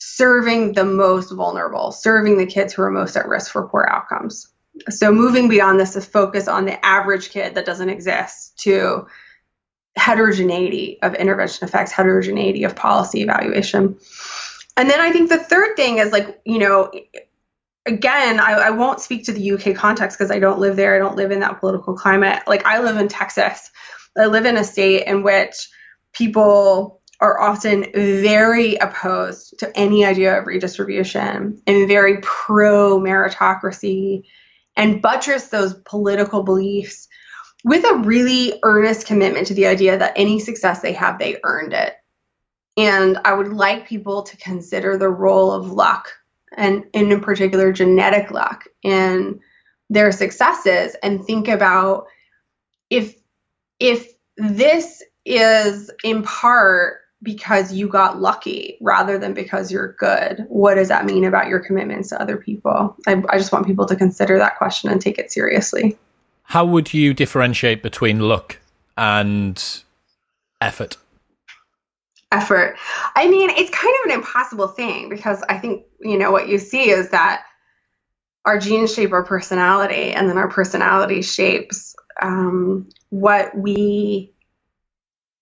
serving 0.00 0.72
the 0.72 0.84
most 0.84 1.30
vulnerable, 1.30 1.92
serving 1.92 2.38
the 2.38 2.46
kids 2.46 2.72
who 2.72 2.82
are 2.82 2.90
most 2.90 3.16
at 3.16 3.28
risk 3.28 3.52
for 3.52 3.68
poor 3.68 3.86
outcomes. 3.90 4.48
So 4.88 5.12
moving 5.12 5.48
beyond 5.48 5.78
this 5.78 5.92
to 5.94 6.00
focus 6.00 6.48
on 6.48 6.64
the 6.64 6.84
average 6.84 7.30
kid 7.30 7.54
that 7.54 7.66
doesn't 7.66 7.88
exist 7.88 8.58
to 8.60 9.06
heterogeneity 9.98 10.98
of 11.02 11.14
intervention 11.14 11.66
effects, 11.66 11.92
heterogeneity 11.92 12.64
of 12.64 12.76
policy 12.76 13.22
evaluation. 13.22 13.98
And 14.76 14.88
then 14.88 15.00
I 15.00 15.10
think 15.10 15.28
the 15.28 15.38
third 15.38 15.76
thing 15.76 15.98
is 15.98 16.12
like, 16.12 16.40
you 16.44 16.58
know, 16.58 16.90
again, 17.84 18.38
I, 18.38 18.52
I 18.52 18.70
won't 18.70 19.00
speak 19.00 19.24
to 19.24 19.32
the 19.32 19.52
UK 19.52 19.74
context 19.74 20.18
because 20.18 20.30
I 20.30 20.38
don't 20.38 20.60
live 20.60 20.76
there. 20.76 20.94
I 20.94 20.98
don't 20.98 21.16
live 21.16 21.30
in 21.30 21.40
that 21.40 21.58
political 21.60 21.94
climate. 21.94 22.42
Like, 22.46 22.64
I 22.64 22.80
live 22.80 22.96
in 22.96 23.08
Texas. 23.08 23.70
I 24.16 24.26
live 24.26 24.46
in 24.46 24.56
a 24.56 24.64
state 24.64 25.06
in 25.06 25.22
which 25.22 25.68
people 26.12 27.00
are 27.20 27.40
often 27.40 27.86
very 27.92 28.76
opposed 28.76 29.58
to 29.58 29.76
any 29.76 30.04
idea 30.04 30.38
of 30.38 30.46
redistribution 30.46 31.60
and 31.66 31.88
very 31.88 32.18
pro 32.22 33.00
meritocracy 33.00 34.22
and 34.76 35.02
buttress 35.02 35.48
those 35.48 35.74
political 35.84 36.44
beliefs 36.44 37.07
with 37.64 37.84
a 37.84 37.96
really 37.96 38.58
earnest 38.62 39.06
commitment 39.06 39.46
to 39.48 39.54
the 39.54 39.66
idea 39.66 39.98
that 39.98 40.12
any 40.16 40.38
success 40.38 40.80
they 40.80 40.92
have, 40.92 41.18
they 41.18 41.38
earned 41.44 41.72
it. 41.72 41.94
And 42.76 43.18
I 43.24 43.32
would 43.32 43.52
like 43.52 43.88
people 43.88 44.22
to 44.22 44.36
consider 44.36 44.96
the 44.96 45.08
role 45.08 45.50
of 45.50 45.72
luck 45.72 46.12
and, 46.56 46.84
in 46.92 47.20
particular, 47.20 47.72
genetic 47.72 48.30
luck 48.30 48.64
in 48.82 49.40
their 49.90 50.12
successes 50.12 50.94
and 51.02 51.24
think 51.24 51.48
about 51.48 52.06
if 52.90 53.14
if 53.80 54.08
this 54.36 55.02
is 55.24 55.90
in 56.04 56.22
part 56.22 57.00
because 57.22 57.72
you 57.72 57.88
got 57.88 58.20
lucky 58.20 58.76
rather 58.80 59.18
than 59.18 59.34
because 59.34 59.72
you're 59.72 59.94
good 59.94 60.44
what 60.48 60.74
does 60.74 60.88
that 60.88 61.06
mean 61.06 61.24
about 61.24 61.48
your 61.48 61.58
commitments 61.58 62.10
to 62.10 62.20
other 62.20 62.36
people 62.36 62.96
I, 63.06 63.22
I 63.30 63.38
just 63.38 63.52
want 63.52 63.66
people 63.66 63.86
to 63.86 63.96
consider 63.96 64.38
that 64.38 64.58
question 64.58 64.90
and 64.90 65.00
take 65.00 65.18
it 65.18 65.32
seriously 65.32 65.98
how 66.48 66.64
would 66.64 66.94
you 66.94 67.12
differentiate 67.12 67.82
between 67.82 68.20
luck 68.20 68.58
and 68.96 69.62
effort? 70.62 70.96
Effort. 72.32 72.78
I 73.14 73.28
mean, 73.28 73.50
it's 73.50 73.68
kind 73.68 73.94
of 74.00 74.10
an 74.10 74.18
impossible 74.18 74.68
thing 74.68 75.10
because 75.10 75.42
I 75.46 75.58
think, 75.58 75.84
you 76.00 76.16
know, 76.16 76.32
what 76.32 76.48
you 76.48 76.56
see 76.56 76.88
is 76.88 77.10
that 77.10 77.44
our 78.46 78.58
genes 78.58 78.94
shape 78.94 79.12
our 79.12 79.24
personality, 79.24 80.12
and 80.12 80.26
then 80.26 80.38
our 80.38 80.48
personality 80.48 81.20
shapes 81.20 81.94
um, 82.22 82.88
what 83.10 83.54
we 83.54 84.32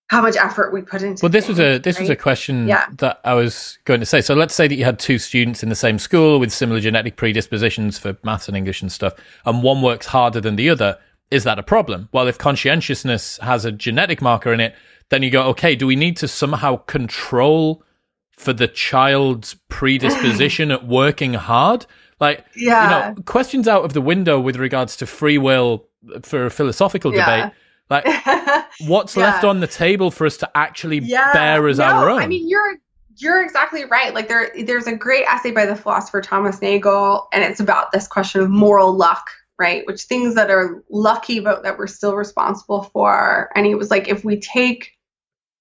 how 0.08 0.22
much 0.22 0.36
effort 0.36 0.72
we 0.72 0.82
put 0.82 1.02
into. 1.02 1.24
Well, 1.24 1.30
this 1.30 1.46
things, 1.46 1.58
was 1.58 1.76
a 1.76 1.78
this 1.78 1.96
right? 1.96 2.02
was 2.02 2.10
a 2.10 2.16
question 2.16 2.68
yeah. 2.68 2.86
that 2.98 3.20
I 3.24 3.34
was 3.34 3.78
going 3.84 4.00
to 4.00 4.06
say. 4.06 4.20
So 4.20 4.34
let's 4.34 4.54
say 4.54 4.68
that 4.68 4.74
you 4.74 4.84
had 4.84 4.98
two 4.98 5.18
students 5.18 5.62
in 5.62 5.68
the 5.68 5.74
same 5.74 5.98
school 5.98 6.38
with 6.38 6.52
similar 6.52 6.80
genetic 6.80 7.16
predispositions 7.16 7.98
for 7.98 8.16
maths 8.22 8.48
and 8.48 8.56
English 8.56 8.82
and 8.82 8.90
stuff, 8.90 9.14
and 9.44 9.62
one 9.62 9.82
works 9.82 10.06
harder 10.06 10.40
than 10.40 10.56
the 10.56 10.70
other. 10.70 10.98
Is 11.30 11.42
that 11.42 11.58
a 11.58 11.62
problem? 11.62 12.08
Well, 12.12 12.28
if 12.28 12.38
conscientiousness 12.38 13.38
has 13.38 13.64
a 13.64 13.72
genetic 13.72 14.22
marker 14.22 14.52
in 14.52 14.60
it, 14.60 14.76
then 15.08 15.24
you 15.24 15.30
go, 15.30 15.42
okay, 15.48 15.74
do 15.74 15.86
we 15.86 15.96
need 15.96 16.16
to 16.18 16.28
somehow 16.28 16.76
control 16.76 17.82
for 18.30 18.52
the 18.52 18.68
child's 18.68 19.54
predisposition 19.68 20.70
at 20.70 20.86
working 20.86 21.34
hard? 21.34 21.84
Like, 22.20 22.44
yeah. 22.54 23.08
you 23.10 23.16
know, 23.16 23.22
questions 23.22 23.66
out 23.66 23.84
of 23.84 23.92
the 23.92 24.00
window 24.00 24.38
with 24.38 24.56
regards 24.56 24.96
to 24.98 25.06
free 25.06 25.36
will 25.36 25.88
for 26.22 26.46
a 26.46 26.50
philosophical 26.50 27.12
yeah. 27.12 27.24
debate 27.24 27.52
like, 27.88 28.06
what's 28.86 29.16
yeah. 29.16 29.24
left 29.24 29.44
on 29.44 29.60
the 29.60 29.66
table 29.66 30.10
for 30.10 30.26
us 30.26 30.36
to 30.38 30.50
actually 30.56 30.98
yeah. 30.98 31.32
bear 31.32 31.68
as 31.68 31.78
no, 31.78 31.84
our 31.84 32.10
own? 32.10 32.20
I 32.20 32.26
mean, 32.26 32.48
you're 32.48 32.76
you're 33.18 33.42
exactly 33.42 33.84
right. 33.84 34.14
Like 34.14 34.28
there 34.28 34.50
there's 34.64 34.86
a 34.86 34.96
great 34.96 35.24
essay 35.26 35.50
by 35.50 35.66
the 35.66 35.76
philosopher 35.76 36.20
Thomas 36.20 36.60
Nagel, 36.60 37.28
and 37.32 37.42
it's 37.44 37.60
about 37.60 37.92
this 37.92 38.06
question 38.06 38.40
of 38.40 38.50
moral 38.50 38.92
luck, 38.92 39.30
right? 39.58 39.86
Which 39.86 40.02
things 40.02 40.34
that 40.34 40.50
are 40.50 40.82
lucky 40.90 41.40
but 41.40 41.62
that 41.62 41.78
we're 41.78 41.86
still 41.86 42.16
responsible 42.16 42.84
for. 42.84 43.50
And 43.54 43.66
he 43.66 43.74
was 43.74 43.90
like, 43.90 44.08
if 44.08 44.24
we 44.24 44.38
take, 44.38 44.92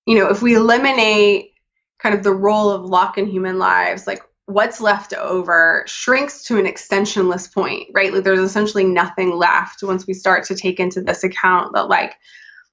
you 0.05 0.17
know, 0.17 0.29
if 0.29 0.41
we 0.41 0.55
eliminate 0.55 1.51
kind 1.99 2.15
of 2.15 2.23
the 2.23 2.33
role 2.33 2.69
of 2.69 2.83
luck 2.83 3.17
in 3.17 3.27
human 3.27 3.57
lives, 3.57 4.07
like 4.07 4.21
what's 4.47 4.79
left 4.79 5.13
over 5.13 5.83
shrinks 5.87 6.43
to 6.45 6.57
an 6.57 6.65
extensionless 6.65 7.51
point, 7.51 7.89
right? 7.93 8.13
Like 8.13 8.23
there's 8.23 8.39
essentially 8.39 8.83
nothing 8.83 9.35
left 9.35 9.81
once 9.81 10.05
we 10.05 10.13
start 10.13 10.45
to 10.45 10.55
take 10.55 10.79
into 10.79 11.01
this 11.01 11.23
account 11.23 11.73
that 11.73 11.89
like 11.89 12.15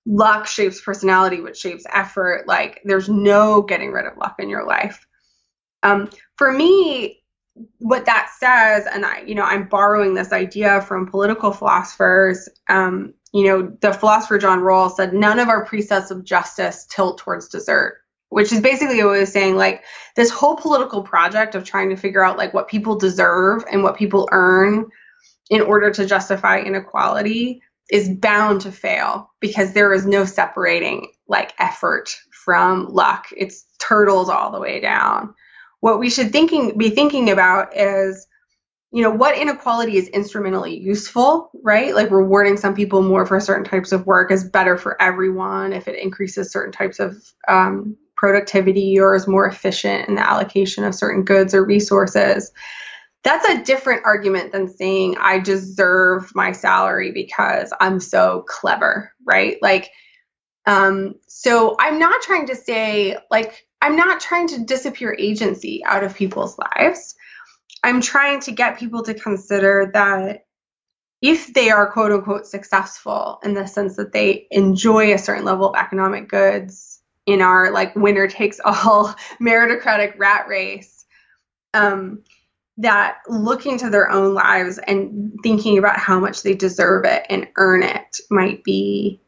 luck 0.05 0.47
shapes 0.47 0.81
personality, 0.81 1.41
which 1.41 1.57
shapes 1.57 1.85
effort. 1.91 2.47
Like 2.47 2.83
there's 2.85 3.09
no 3.09 3.63
getting 3.63 3.93
rid 3.93 4.07
of 4.07 4.19
luck 4.19 4.37
in 4.39 4.51
your 4.51 4.67
life. 4.67 5.07
Um, 5.83 6.11
for 6.37 6.53
me, 6.53 7.23
what 7.79 8.07
that 8.07 8.31
says, 8.39 8.87
and 8.87 9.05
I, 9.05 9.23
you 9.23 9.35
know, 9.35 9.45
I'm 9.45 9.69
borrowing 9.69 10.15
this 10.15 10.33
idea 10.33 10.83
from 10.83 11.07
political 11.07 11.53
philosophers. 11.53 12.49
Um, 12.69 13.15
you 13.33 13.45
know, 13.45 13.77
the 13.81 13.93
philosopher 13.93 14.39
John 14.39 14.61
Rawls 14.61 14.97
said, 14.97 15.15
none 15.15 15.39
of 15.39 15.49
our 15.49 15.65
precepts 15.65 16.11
of 16.11 16.25
justice 16.25 16.87
tilt 16.91 17.19
towards 17.19 17.49
desert 17.49 18.02
which 18.33 18.51
is 18.51 18.61
basically 18.61 18.97
what 19.05 19.17
I 19.17 19.21
was 19.21 19.33
saying. 19.33 19.57
Like 19.57 19.85
this 20.17 20.31
whole 20.31 20.57
political 20.57 21.03
project 21.03 21.55
of 21.55 21.65
trying 21.65 21.91
to 21.91 21.97
figure 21.97 22.25
out 22.25 22.39
like 22.39 22.55
what 22.55 22.69
people 22.69 22.97
deserve 22.97 23.65
and 23.71 23.83
what 23.83 23.97
people 23.97 24.29
earn 24.33 24.87
in 25.51 25.61
order 25.61 25.91
to 25.91 26.07
justify 26.07 26.61
inequality 26.61 27.63
is 27.91 28.09
bound 28.09 28.63
to 28.63 28.73
fail 28.73 29.31
because 29.41 29.75
there 29.75 29.93
is 29.93 30.07
no 30.07 30.25
separating 30.25 31.13
like 31.29 31.53
effort 31.59 32.17
from 32.45 32.87
luck. 32.87 33.27
It's 33.37 33.67
turtles 33.79 34.31
all 34.31 34.51
the 34.51 34.61
way 34.61 34.81
down. 34.81 35.35
What 35.81 35.99
we 35.99 36.09
should 36.09 36.33
thinking 36.33 36.79
be 36.79 36.89
thinking 36.89 37.31
about 37.31 37.77
is 37.77 38.27
you 38.93 39.03
know 39.03 39.11
what 39.11 39.37
inequality 39.37 39.97
is 39.97 40.09
instrumentally 40.09 40.79
useful 40.79 41.51
right 41.63 41.95
like 41.95 42.11
rewarding 42.11 42.59
some 42.59 42.75
people 42.75 43.01
more 43.01 43.25
for 43.25 43.41
certain 43.41 43.65
types 43.65 43.91
of 43.91 44.07
work 44.07 44.31
is 44.31 44.45
better 44.45 44.77
for 44.77 45.01
everyone 45.01 45.73
if 45.73 45.89
it 45.89 45.99
increases 45.99 46.53
certain 46.53 46.73
types 46.73 47.01
of 47.01 47.17
um, 47.49 47.97
productivity 48.23 49.01
or 49.01 49.17
is 49.17 49.27
more 49.27 49.49
efficient 49.49 50.09
in 50.09 50.15
the 50.15 50.25
allocation 50.25 50.85
of 50.85 50.95
certain 50.95 51.25
goods 51.25 51.55
or 51.55 51.65
resources. 51.65 52.53
That's 53.25 53.49
a 53.49 53.65
different 53.65 54.03
argument 54.05 54.53
than 54.53 54.69
saying 54.69 55.17
I 55.19 55.41
deserve 55.41 56.33
my 56.33 56.53
salary 56.53 57.11
because 57.11 57.73
I'm 57.81 57.99
so 57.99 58.45
clever, 58.47 59.13
right? 59.27 59.57
Like, 59.61 59.91
um, 60.67 61.15
so 61.27 61.75
I'm 61.81 61.99
not 61.99 62.23
trying 62.23 62.47
to 62.47 62.55
say, 62.55 63.17
like, 63.29 63.67
I'm 63.81 63.97
not 63.97 64.21
trying 64.21 64.47
to 64.49 64.65
disappear 64.65 65.17
agency 65.19 65.83
out 65.85 66.05
of 66.05 66.15
people's 66.15 66.57
lives. 66.57 67.17
I'm 67.83 68.01
trying 68.01 68.39
to 68.43 68.53
get 68.53 68.79
people 68.79 69.03
to 69.03 69.15
consider 69.15 69.91
that 69.95 70.45
if 71.21 71.53
they 71.53 71.71
are 71.71 71.91
quote 71.91 72.13
unquote 72.13 72.47
successful 72.47 73.41
in 73.43 73.55
the 73.55 73.67
sense 73.67 73.97
that 73.97 74.13
they 74.13 74.47
enjoy 74.53 75.13
a 75.13 75.19
certain 75.19 75.45
level 75.45 75.71
of 75.71 75.75
economic 75.75 76.29
goods 76.29 76.92
in 77.27 77.41
our 77.41 77.71
like 77.71 77.95
winner 77.95 78.27
takes 78.27 78.61
all 78.65 79.15
meritocratic 79.41 80.19
rat 80.19 80.47
race 80.49 81.05
um, 81.75 82.23
that 82.79 83.19
looking 83.29 83.79
to 83.79 83.91
their 83.91 84.11
own 84.11 84.35
lives 84.35 84.79
and 84.87 85.33
thinking 85.43 85.79
about 85.79 85.99
how 85.99 86.19
much 86.19 86.43
they 86.43 86.55
deserve 86.55 87.05
it 87.05 87.25
and 87.31 87.47
earn 87.57 87.83
it 87.83 88.19
might 88.31 88.65
be 88.65 89.21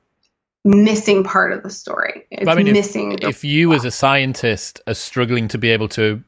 missing 0.64 1.22
part 1.22 1.52
of 1.52 1.62
the 1.62 1.70
story. 1.70 2.26
It's 2.30 2.48
I 2.48 2.54
mean, 2.54 2.72
missing. 2.72 3.12
if, 3.12 3.22
if 3.24 3.44
you 3.44 3.68
plot. 3.68 3.76
as 3.78 3.84
a 3.84 3.90
scientist 3.90 4.80
are 4.86 4.94
struggling 4.94 5.46
to 5.48 5.58
be 5.58 5.70
able 5.70 5.88
to 5.90 6.22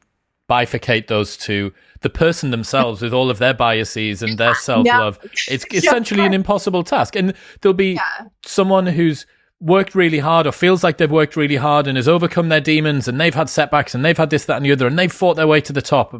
bifurcate 0.49 1.07
those 1.07 1.35
two, 1.35 1.73
the 2.01 2.09
person 2.09 2.51
themselves 2.51 3.01
with 3.01 3.13
all 3.13 3.29
of 3.31 3.39
their 3.39 3.53
biases 3.53 4.21
and 4.21 4.37
their 4.37 4.55
self-love, 4.61 5.19
it's 5.49 5.65
essentially 5.73 6.23
an 6.23 6.33
impossible 6.33 6.83
task. 6.83 7.15
And 7.15 7.33
there'll 7.61 7.73
be 7.73 7.93
Yeah. 7.93 8.27
someone 8.45 8.85
who's 8.85 9.25
worked 9.59 9.95
really 9.95 10.19
hard 10.19 10.45
or 10.45 10.51
feels 10.51 10.83
like 10.83 10.97
they've 10.97 11.09
worked 11.11 11.35
really 11.35 11.55
hard 11.55 11.87
and 11.87 11.95
has 11.97 12.07
overcome 12.07 12.49
their 12.49 12.61
demons 12.61 13.07
and 13.07 13.19
they've 13.19 13.33
had 13.33 13.49
setbacks 13.49 13.95
and 13.95 14.05
they've 14.05 14.17
had 14.17 14.29
this, 14.29 14.45
that, 14.45 14.57
and 14.57 14.65
the 14.65 14.71
other 14.71 14.85
and 14.87 14.97
they've 14.99 15.11
fought 15.11 15.35
their 15.35 15.47
way 15.47 15.59
to 15.61 15.73
the 15.73 15.81
top. 15.81 16.15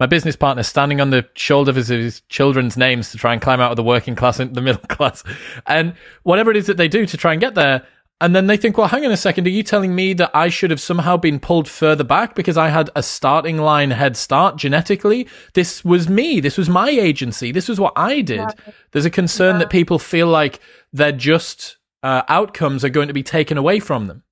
My 0.00 0.06
business 0.06 0.34
partner 0.34 0.64
standing 0.64 1.00
on 1.00 1.10
the 1.10 1.28
shoulders 1.34 1.88
of 1.90 1.98
his 1.98 2.20
children's 2.28 2.76
names 2.76 3.12
to 3.12 3.18
try 3.18 3.32
and 3.32 3.40
climb 3.40 3.60
out 3.60 3.70
of 3.70 3.76
the 3.76 3.84
working 3.84 4.16
class 4.16 4.40
into 4.40 4.54
the 4.54 4.60
middle 4.60 4.82
class. 4.88 5.22
And 5.66 5.94
whatever 6.24 6.50
it 6.50 6.56
is 6.56 6.66
that 6.66 6.76
they 6.76 6.88
do 6.88 7.06
to 7.06 7.16
try 7.16 7.32
and 7.32 7.40
get 7.40 7.54
there. 7.54 7.86
And 8.20 8.34
then 8.34 8.46
they 8.46 8.56
think, 8.56 8.78
well, 8.78 8.88
hang 8.88 9.04
on 9.04 9.12
a 9.12 9.16
second. 9.16 9.46
Are 9.46 9.50
you 9.50 9.62
telling 9.62 9.94
me 9.94 10.12
that 10.14 10.30
I 10.34 10.48
should 10.48 10.70
have 10.70 10.80
somehow 10.80 11.16
been 11.16 11.38
pulled 11.38 11.68
further 11.68 12.04
back 12.04 12.34
because 12.34 12.56
I 12.56 12.68
had 12.70 12.88
a 12.96 13.02
starting 13.02 13.58
line 13.58 13.90
head 13.90 14.16
start 14.16 14.56
genetically? 14.56 15.28
This 15.52 15.84
was 15.84 16.08
me. 16.08 16.40
This 16.40 16.56
was 16.56 16.68
my 16.68 16.88
agency. 16.88 17.52
This 17.52 17.68
was 17.68 17.78
what 17.78 17.92
I 17.96 18.20
did. 18.20 18.48
There's 18.92 19.04
a 19.04 19.10
concern 19.10 19.56
Yeah. 19.56 19.58
that 19.60 19.70
people 19.70 19.98
feel 19.98 20.26
like 20.28 20.58
they're 20.92 21.12
just 21.12 21.76
uh, 22.04 22.22
outcomes 22.28 22.84
are 22.84 22.90
going 22.90 23.08
to 23.08 23.14
be 23.14 23.22
taken 23.22 23.56
away 23.58 23.80
from 23.80 24.06
them. 24.06 24.22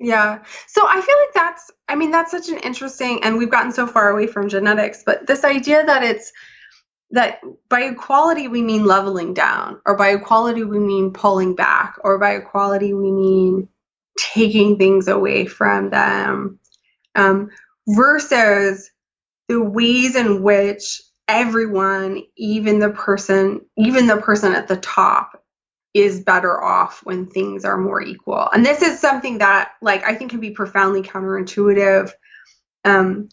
Yeah. 0.00 0.42
So 0.66 0.84
I 0.84 1.00
feel 1.00 1.16
like 1.16 1.32
that's, 1.32 1.70
I 1.88 1.94
mean, 1.94 2.10
that's 2.10 2.32
such 2.32 2.48
an 2.48 2.58
interesting, 2.58 3.22
and 3.22 3.38
we've 3.38 3.50
gotten 3.50 3.72
so 3.72 3.86
far 3.86 4.10
away 4.10 4.26
from 4.26 4.48
genetics, 4.48 5.04
but 5.06 5.28
this 5.28 5.44
idea 5.44 5.86
that 5.86 6.02
it's, 6.02 6.32
that 7.12 7.40
by 7.68 7.82
equality 7.82 8.48
we 8.48 8.62
mean 8.62 8.84
leveling 8.84 9.32
down, 9.32 9.80
or 9.86 9.96
by 9.96 10.08
equality 10.08 10.64
we 10.64 10.80
mean 10.80 11.12
pulling 11.12 11.54
back, 11.54 11.96
or 12.02 12.18
by 12.18 12.32
equality 12.32 12.92
we 12.94 13.12
mean 13.12 13.68
taking 14.18 14.76
things 14.76 15.06
away 15.06 15.46
from 15.46 15.90
them, 15.90 16.58
um, 17.14 17.50
versus 17.86 18.90
the 19.48 19.62
ways 19.62 20.16
in 20.16 20.42
which 20.42 21.00
everyone, 21.28 22.22
even 22.36 22.80
the 22.80 22.90
person, 22.90 23.60
even 23.76 24.08
the 24.08 24.16
person 24.16 24.52
at 24.54 24.66
the 24.66 24.78
top, 24.78 25.41
is 25.94 26.20
better 26.20 26.62
off 26.62 27.00
when 27.04 27.26
things 27.26 27.64
are 27.64 27.76
more 27.76 28.00
equal. 28.00 28.48
And 28.52 28.64
this 28.64 28.80
is 28.82 28.98
something 28.98 29.38
that 29.38 29.72
like 29.82 30.04
I 30.04 30.14
think 30.14 30.30
can 30.30 30.40
be 30.40 30.50
profoundly 30.50 31.02
counterintuitive. 31.02 32.10
Um, 32.84 33.28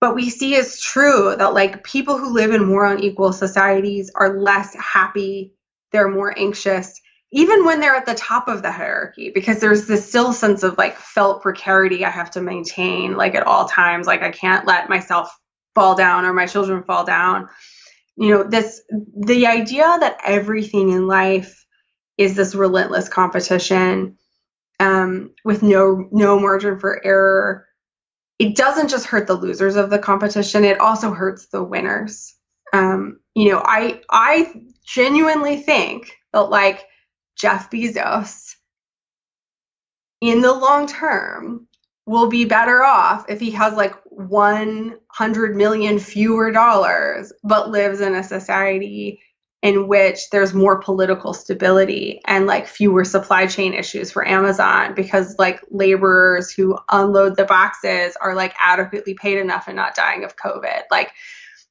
but 0.00 0.14
we 0.14 0.30
see 0.30 0.56
as 0.56 0.80
true 0.80 1.34
that 1.36 1.52
like 1.52 1.84
people 1.84 2.16
who 2.16 2.32
live 2.32 2.52
in 2.52 2.64
more 2.64 2.86
unequal 2.86 3.34
societies 3.34 4.10
are 4.14 4.40
less 4.40 4.74
happy, 4.74 5.52
they're 5.92 6.08
more 6.08 6.36
anxious, 6.38 6.98
even 7.32 7.66
when 7.66 7.80
they're 7.80 7.94
at 7.94 8.06
the 8.06 8.14
top 8.14 8.48
of 8.48 8.62
the 8.62 8.72
hierarchy, 8.72 9.30
because 9.30 9.60
there's 9.60 9.86
this 9.86 10.08
still 10.08 10.32
sense 10.32 10.62
of 10.62 10.78
like 10.78 10.96
felt 10.96 11.42
precarity 11.42 12.04
I 12.04 12.10
have 12.10 12.30
to 12.32 12.40
maintain 12.40 13.16
like 13.16 13.34
at 13.34 13.46
all 13.46 13.66
times. 13.66 14.06
Like 14.06 14.22
I 14.22 14.30
can't 14.30 14.66
let 14.66 14.88
myself 14.88 15.30
fall 15.74 15.94
down 15.94 16.24
or 16.24 16.32
my 16.32 16.46
children 16.46 16.82
fall 16.82 17.04
down. 17.04 17.48
You 18.16 18.30
know, 18.30 18.42
this 18.44 18.80
the 19.18 19.46
idea 19.46 19.84
that 20.00 20.18
everything 20.24 20.90
in 20.90 21.06
life 21.06 21.59
is 22.20 22.36
this 22.36 22.54
relentless 22.54 23.08
competition 23.08 24.18
um, 24.78 25.34
with 25.42 25.62
no 25.62 26.06
no 26.12 26.38
margin 26.38 26.78
for 26.78 27.04
error. 27.04 27.66
It 28.38 28.56
doesn't 28.56 28.88
just 28.88 29.06
hurt 29.06 29.26
the 29.26 29.34
losers 29.34 29.74
of 29.74 29.88
the 29.88 29.98
competition; 29.98 30.64
it 30.64 30.78
also 30.80 31.12
hurts 31.12 31.46
the 31.46 31.64
winners. 31.64 32.34
Um, 32.74 33.20
you 33.34 33.50
know, 33.50 33.62
I 33.64 34.02
I 34.10 34.62
genuinely 34.84 35.56
think 35.62 36.12
that 36.34 36.50
like 36.50 36.84
Jeff 37.36 37.70
Bezos, 37.70 38.54
in 40.20 40.42
the 40.42 40.52
long 40.52 40.86
term, 40.86 41.68
will 42.04 42.28
be 42.28 42.44
better 42.44 42.84
off 42.84 43.24
if 43.30 43.40
he 43.40 43.50
has 43.52 43.72
like 43.72 43.94
100 44.04 45.56
million 45.56 45.98
fewer 45.98 46.50
dollars, 46.50 47.32
but 47.42 47.70
lives 47.70 48.02
in 48.02 48.14
a 48.14 48.22
society 48.22 49.20
in 49.62 49.88
which 49.88 50.30
there's 50.30 50.54
more 50.54 50.80
political 50.80 51.34
stability 51.34 52.20
and 52.26 52.46
like 52.46 52.66
fewer 52.66 53.04
supply 53.04 53.46
chain 53.46 53.74
issues 53.74 54.10
for 54.10 54.26
Amazon 54.26 54.94
because 54.94 55.38
like 55.38 55.60
laborers 55.70 56.50
who 56.50 56.78
unload 56.90 57.36
the 57.36 57.44
boxes 57.44 58.16
are 58.22 58.34
like 58.34 58.54
adequately 58.58 59.12
paid 59.14 59.36
enough 59.36 59.66
and 59.66 59.76
not 59.76 59.94
dying 59.94 60.24
of 60.24 60.36
COVID. 60.36 60.82
Like 60.90 61.12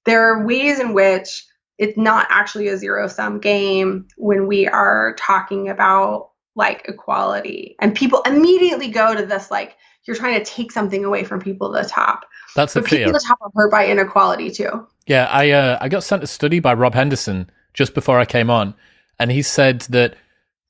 there 0.05 0.23
are 0.23 0.45
ways 0.45 0.79
in 0.79 0.93
which 0.93 1.45
it's 1.79 1.97
not 1.97 2.27
actually 2.29 2.67
a 2.67 2.77
zero 2.77 3.07
sum 3.07 3.39
game 3.39 4.07
when 4.17 4.45
we 4.45 4.67
are 4.67 5.15
talking 5.17 5.69
about 5.69 6.29
like 6.55 6.85
equality 6.87 7.75
and 7.79 7.95
people 7.95 8.21
immediately 8.23 8.89
go 8.89 9.15
to 9.15 9.25
this 9.25 9.49
like 9.49 9.77
you're 10.05 10.15
trying 10.15 10.43
to 10.43 10.45
take 10.45 10.71
something 10.71 11.05
away 11.05 11.23
from 11.23 11.39
people 11.39 11.75
at 11.75 11.83
the 11.83 11.89
top. 11.89 12.25
That's 12.55 12.73
the 12.73 12.81
people 12.81 12.97
fear. 12.97 13.07
at 13.07 13.13
the 13.13 13.25
top 13.27 13.39
are 13.41 13.51
hurt 13.53 13.71
by 13.71 13.87
inequality 13.87 14.51
too. 14.51 14.87
Yeah, 15.07 15.25
I 15.25 15.51
uh, 15.51 15.77
I 15.81 15.89
got 15.89 16.03
sent 16.03 16.23
a 16.23 16.27
study 16.27 16.59
by 16.59 16.73
Rob 16.73 16.93
Henderson 16.93 17.49
just 17.73 17.93
before 17.93 18.19
I 18.19 18.25
came 18.25 18.49
on, 18.49 18.73
and 19.19 19.31
he 19.31 19.41
said 19.41 19.81
that 19.81 20.15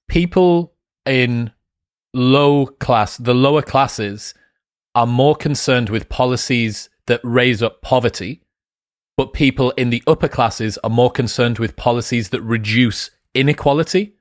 people 0.08 0.74
in 1.06 1.52
low 2.14 2.66
class, 2.66 3.18
the 3.18 3.34
lower 3.34 3.62
classes, 3.62 4.34
are 4.96 5.08
more 5.08 5.36
concerned 5.36 5.90
with 5.90 6.10
policies 6.10 6.90
that 7.06 7.22
raise 7.24 7.62
up 7.62 7.82
poverty, 7.82 8.42
but 9.18 9.34
people 9.34 9.72
in 9.72 9.90
the 9.90 10.04
upper 10.08 10.28
classes 10.28 10.78
are 10.80 10.90
more 10.90 11.12
concerned 11.12 11.60
with 11.60 11.76
policies 11.76 12.30
that 12.30 12.42
reduce 12.42 13.12
inequality. 13.34 14.16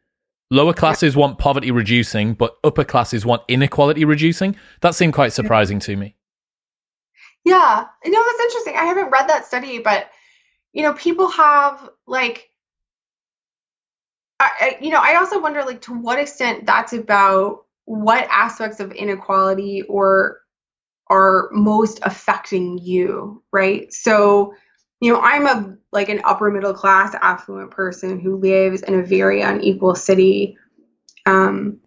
Lower 0.50 0.72
classes 0.72 1.14
want 1.14 1.38
poverty 1.38 1.70
reducing, 1.70 2.34
but 2.34 2.56
upper 2.64 2.84
classes 2.84 3.24
want 3.24 3.42
inequality 3.48 4.04
reducing. 4.04 4.56
That 4.80 4.94
seemed 4.94 5.12
quite 5.12 5.32
surprising 5.32 5.78
to 5.80 5.96
me. 5.96 6.16
Yeah, 7.44 7.86
no, 8.04 8.22
that's 8.24 8.40
interesting. 8.40 8.76
I 8.76 8.84
haven't 8.84 9.10
read 9.10 9.28
that 9.28 9.46
study, 9.46 9.78
but 9.78 10.10
you 10.72 10.82
know, 10.82 10.92
people 10.94 11.28
have 11.28 11.88
like, 12.06 12.50
I, 14.40 14.78
you 14.80 14.90
know, 14.90 15.00
I 15.02 15.16
also 15.16 15.40
wonder 15.40 15.64
like 15.64 15.80
to 15.82 15.92
what 15.92 16.18
extent 16.18 16.66
that's 16.66 16.92
about 16.92 17.64
what 17.86 18.28
aspects 18.30 18.80
of 18.80 18.92
inequality 18.92 19.82
or 19.82 20.40
are 21.10 21.48
most 21.52 22.00
affecting 22.02 22.78
you, 22.78 23.42
right? 23.52 23.92
So, 23.92 24.54
you 25.00 25.12
know, 25.12 25.20
I'm 25.20 25.46
a 25.46 25.76
like 25.92 26.08
an 26.08 26.20
upper 26.24 26.50
middle 26.50 26.74
class 26.74 27.14
affluent 27.20 27.70
person 27.70 28.20
who 28.20 28.36
lives 28.36 28.82
in 28.82 28.94
a 28.98 29.02
very 29.02 29.40
unequal 29.40 29.94
city. 29.94 30.56
Um, 31.26 31.78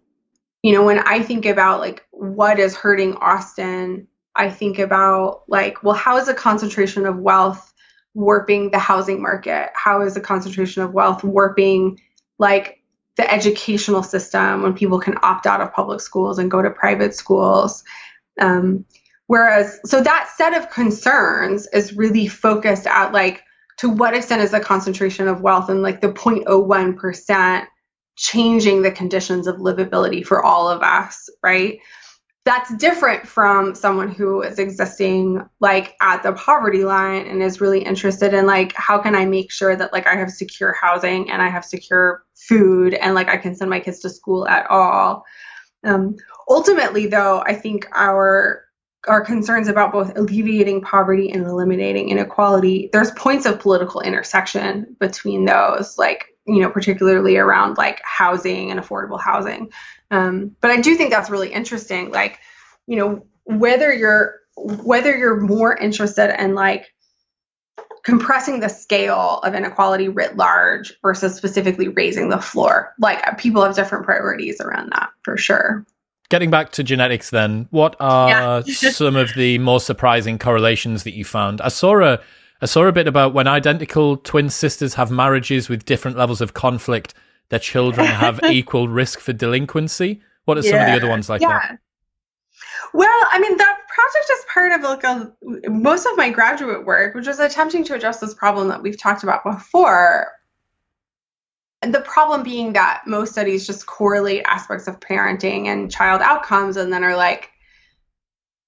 you 0.62 0.72
know, 0.72 0.84
when 0.84 0.98
I 1.00 1.22
think 1.22 1.46
about 1.46 1.80
like 1.80 2.04
what 2.10 2.58
is 2.58 2.76
hurting 2.76 3.14
Austin, 3.16 4.08
I 4.34 4.50
think 4.50 4.78
about 4.78 5.42
like, 5.48 5.82
well, 5.82 5.94
how 5.94 6.16
is 6.16 6.26
the 6.26 6.34
concentration 6.34 7.06
of 7.06 7.18
wealth 7.18 7.72
warping 8.14 8.70
the 8.70 8.78
housing 8.78 9.22
market? 9.22 9.70
How 9.74 10.02
is 10.02 10.14
the 10.14 10.20
concentration 10.20 10.82
of 10.82 10.92
wealth 10.92 11.22
warping 11.22 11.98
like 12.38 12.82
the 13.16 13.30
educational 13.30 14.02
system 14.02 14.62
when 14.62 14.74
people 14.74 14.98
can 14.98 15.18
opt 15.22 15.46
out 15.46 15.60
of 15.60 15.72
public 15.72 16.00
schools 16.00 16.38
and 16.38 16.50
go 16.50 16.62
to 16.62 16.70
private 16.70 17.14
schools? 17.14 17.84
Um, 18.40 18.84
whereas, 19.26 19.78
so 19.84 20.00
that 20.00 20.32
set 20.36 20.54
of 20.54 20.70
concerns 20.70 21.66
is 21.72 21.96
really 21.96 22.26
focused 22.26 22.86
at 22.86 23.12
like, 23.12 23.42
to 23.78 23.88
what 23.88 24.14
extent 24.14 24.42
is 24.42 24.50
the 24.50 24.60
concentration 24.60 25.28
of 25.28 25.40
wealth 25.40 25.68
and 25.68 25.82
like 25.82 26.00
the 26.00 26.12
0.01% 26.12 27.66
changing 28.16 28.82
the 28.82 28.92
conditions 28.92 29.46
of 29.46 29.56
livability 29.56 30.24
for 30.24 30.44
all 30.44 30.68
of 30.68 30.82
us, 30.82 31.28
right? 31.42 31.78
That's 32.44 32.74
different 32.74 33.26
from 33.26 33.74
someone 33.74 34.10
who 34.10 34.42
is 34.42 34.58
existing 34.58 35.48
like 35.60 35.94
at 36.00 36.24
the 36.24 36.32
poverty 36.32 36.84
line 36.84 37.26
and 37.26 37.40
is 37.40 37.60
really 37.60 37.84
interested 37.84 38.34
in 38.34 38.46
like 38.46 38.72
how 38.74 38.98
can 38.98 39.14
I 39.14 39.26
make 39.26 39.52
sure 39.52 39.76
that 39.76 39.92
like 39.92 40.08
I 40.08 40.16
have 40.16 40.30
secure 40.30 40.72
housing 40.72 41.30
and 41.30 41.40
I 41.40 41.48
have 41.48 41.64
secure 41.64 42.24
food 42.34 42.94
and 42.94 43.14
like 43.14 43.28
I 43.28 43.36
can 43.36 43.54
send 43.54 43.70
my 43.70 43.78
kids 43.78 44.00
to 44.00 44.10
school 44.10 44.48
at 44.48 44.68
all. 44.68 45.24
Um, 45.84 46.16
ultimately, 46.48 47.06
though, 47.06 47.42
I 47.46 47.54
think 47.54 47.86
our 47.92 48.64
our 49.08 49.24
concerns 49.24 49.68
about 49.68 49.92
both 49.92 50.16
alleviating 50.16 50.80
poverty 50.80 51.30
and 51.30 51.44
eliminating 51.44 52.08
inequality, 52.08 52.88
there's 52.92 53.10
points 53.12 53.46
of 53.46 53.58
political 53.58 54.00
intersection 54.00 54.96
between 55.00 55.44
those, 55.44 55.98
like, 55.98 56.26
you 56.46 56.60
know, 56.60 56.70
particularly 56.70 57.36
around 57.36 57.78
like 57.78 58.00
housing 58.04 58.70
and 58.70 58.80
affordable 58.80 59.20
housing. 59.20 59.70
Um, 60.10 60.56
but 60.60 60.70
I 60.70 60.80
do 60.80 60.94
think 60.96 61.10
that's 61.10 61.30
really 61.30 61.52
interesting. 61.52 62.10
Like, 62.10 62.38
you 62.86 62.96
know, 62.96 63.26
whether 63.44 63.92
you're 63.92 64.40
whether 64.56 65.16
you're 65.16 65.40
more 65.40 65.76
interested 65.76 66.34
in 66.42 66.54
like 66.54 66.92
compressing 68.02 68.60
the 68.60 68.68
scale 68.68 69.40
of 69.44 69.54
inequality 69.54 70.08
writ 70.08 70.36
large 70.36 70.92
versus 71.02 71.36
specifically 71.36 71.88
raising 71.88 72.28
the 72.28 72.40
floor. 72.40 72.94
Like 72.98 73.38
people 73.38 73.62
have 73.62 73.76
different 73.76 74.04
priorities 74.04 74.60
around 74.60 74.90
that 74.92 75.10
for 75.22 75.36
sure. 75.36 75.86
Getting 76.28 76.50
back 76.50 76.72
to 76.72 76.82
genetics, 76.82 77.30
then, 77.30 77.68
what 77.70 77.94
are 78.00 78.62
some 78.66 79.16
of 79.16 79.34
the 79.34 79.58
more 79.58 79.80
surprising 79.80 80.38
correlations 80.38 81.04
that 81.04 81.12
you 81.12 81.24
found? 81.24 81.60
I 81.60 81.68
saw 81.68 82.02
a, 82.02 82.20
I 82.62 82.66
saw 82.66 82.86
a 82.86 82.92
bit 82.92 83.08
about 83.08 83.34
when 83.34 83.48
identical 83.48 84.16
twin 84.16 84.48
sisters 84.48 84.94
have 84.94 85.10
marriages 85.10 85.68
with 85.68 85.84
different 85.84 86.16
levels 86.16 86.40
of 86.40 86.54
conflict. 86.54 87.12
their 87.48 87.58
children 87.58 88.06
have 88.24 88.40
equal 88.44 88.86
risk 88.86 89.18
for 89.18 89.32
delinquency? 89.32 90.22
What 90.44 90.58
are 90.58 90.62
some 90.62 90.78
of 90.78 90.86
the 90.86 90.92
other 90.92 91.08
ones 91.08 91.28
like 91.28 91.40
yeah. 91.40 91.48
that? 91.48 91.78
Well, 92.94 93.26
I 93.30 93.40
mean, 93.40 93.56
that 93.56 93.78
project 93.88 94.30
is 94.32 94.44
part 94.52 94.72
of 94.72 94.82
like 94.82 95.04
a, 95.04 95.70
most 95.70 96.06
of 96.06 96.16
my 96.16 96.30
graduate 96.30 96.86
work, 96.86 97.14
which 97.14 97.26
was 97.26 97.40
attempting 97.40 97.84
to 97.84 97.94
address 97.94 98.20
this 98.20 98.34
problem 98.34 98.68
that 98.68 98.82
we've 98.82 98.98
talked 98.98 99.24
about 99.24 99.42
before. 99.42 100.28
And 101.80 101.92
the 101.92 102.00
problem 102.02 102.44
being 102.44 102.74
that 102.74 103.02
most 103.06 103.32
studies 103.32 103.66
just 103.66 103.86
correlate 103.86 104.44
aspects 104.46 104.86
of 104.86 105.00
parenting 105.00 105.66
and 105.66 105.90
child 105.90 106.22
outcomes 106.22 106.76
and 106.76 106.92
then 106.92 107.02
are 107.02 107.16
like, 107.16 107.51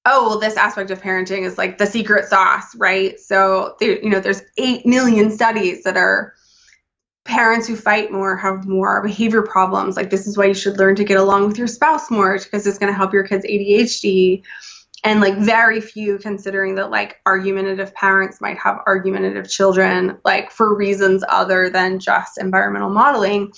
oh, 0.07 0.28
well, 0.28 0.38
this 0.38 0.57
aspect 0.57 0.90
of 0.90 1.00
parenting 1.00 1.42
is 1.42 1.57
like 1.57 1.78
the 1.78 1.86
secret 1.86 2.28
sauce, 2.28 2.74
right? 2.76 3.18
So, 3.18 3.76
there, 3.80 3.98
you 3.98 4.11
know, 4.11 4.20
there's 4.20 4.42
8 4.59 4.84
million 4.84 5.30
studies 5.30 5.84
that 5.84 5.96
are 5.96 6.34
parents 7.24 7.66
who 7.66 7.74
fight 7.74 8.12
more 8.12 8.36
have 8.36 8.66
more 8.66 9.02
behavior 9.02 9.42
problems. 9.42 9.96
Like, 9.96 10.11
this 10.11 10.26
is 10.26 10.36
why 10.36 10.46
you 10.46 10.55
should 10.55 10.78
learn 10.78 10.96
to 10.96 11.05
get 11.05 11.16
along 11.16 11.48
with 11.48 11.57
your 11.57 11.66
spouse 11.66 12.11
more 12.11 12.38
because 12.38 12.66
it's 12.66 12.78
going 12.78 12.92
to 12.92 12.96
help 12.96 13.14
your 13.14 13.26
kids' 13.26 13.46
ADHD. 13.46 14.42
And 15.05 15.20
like, 15.20 15.38
very 15.38 15.80
few 15.80 16.18
considering 16.18 16.74
that 16.74 16.90
like 16.90 17.20
argumentative 17.24 17.94
parents 17.94 18.40
might 18.42 18.59
have 18.59 18.80
argumentative 18.86 19.48
children, 19.48 20.18
like 20.24 20.50
for 20.50 20.74
reasons 20.74 21.24
other 21.26 21.70
than 21.70 21.98
just 21.98 22.38
environmental 22.38 22.90
modeling. 22.90 23.52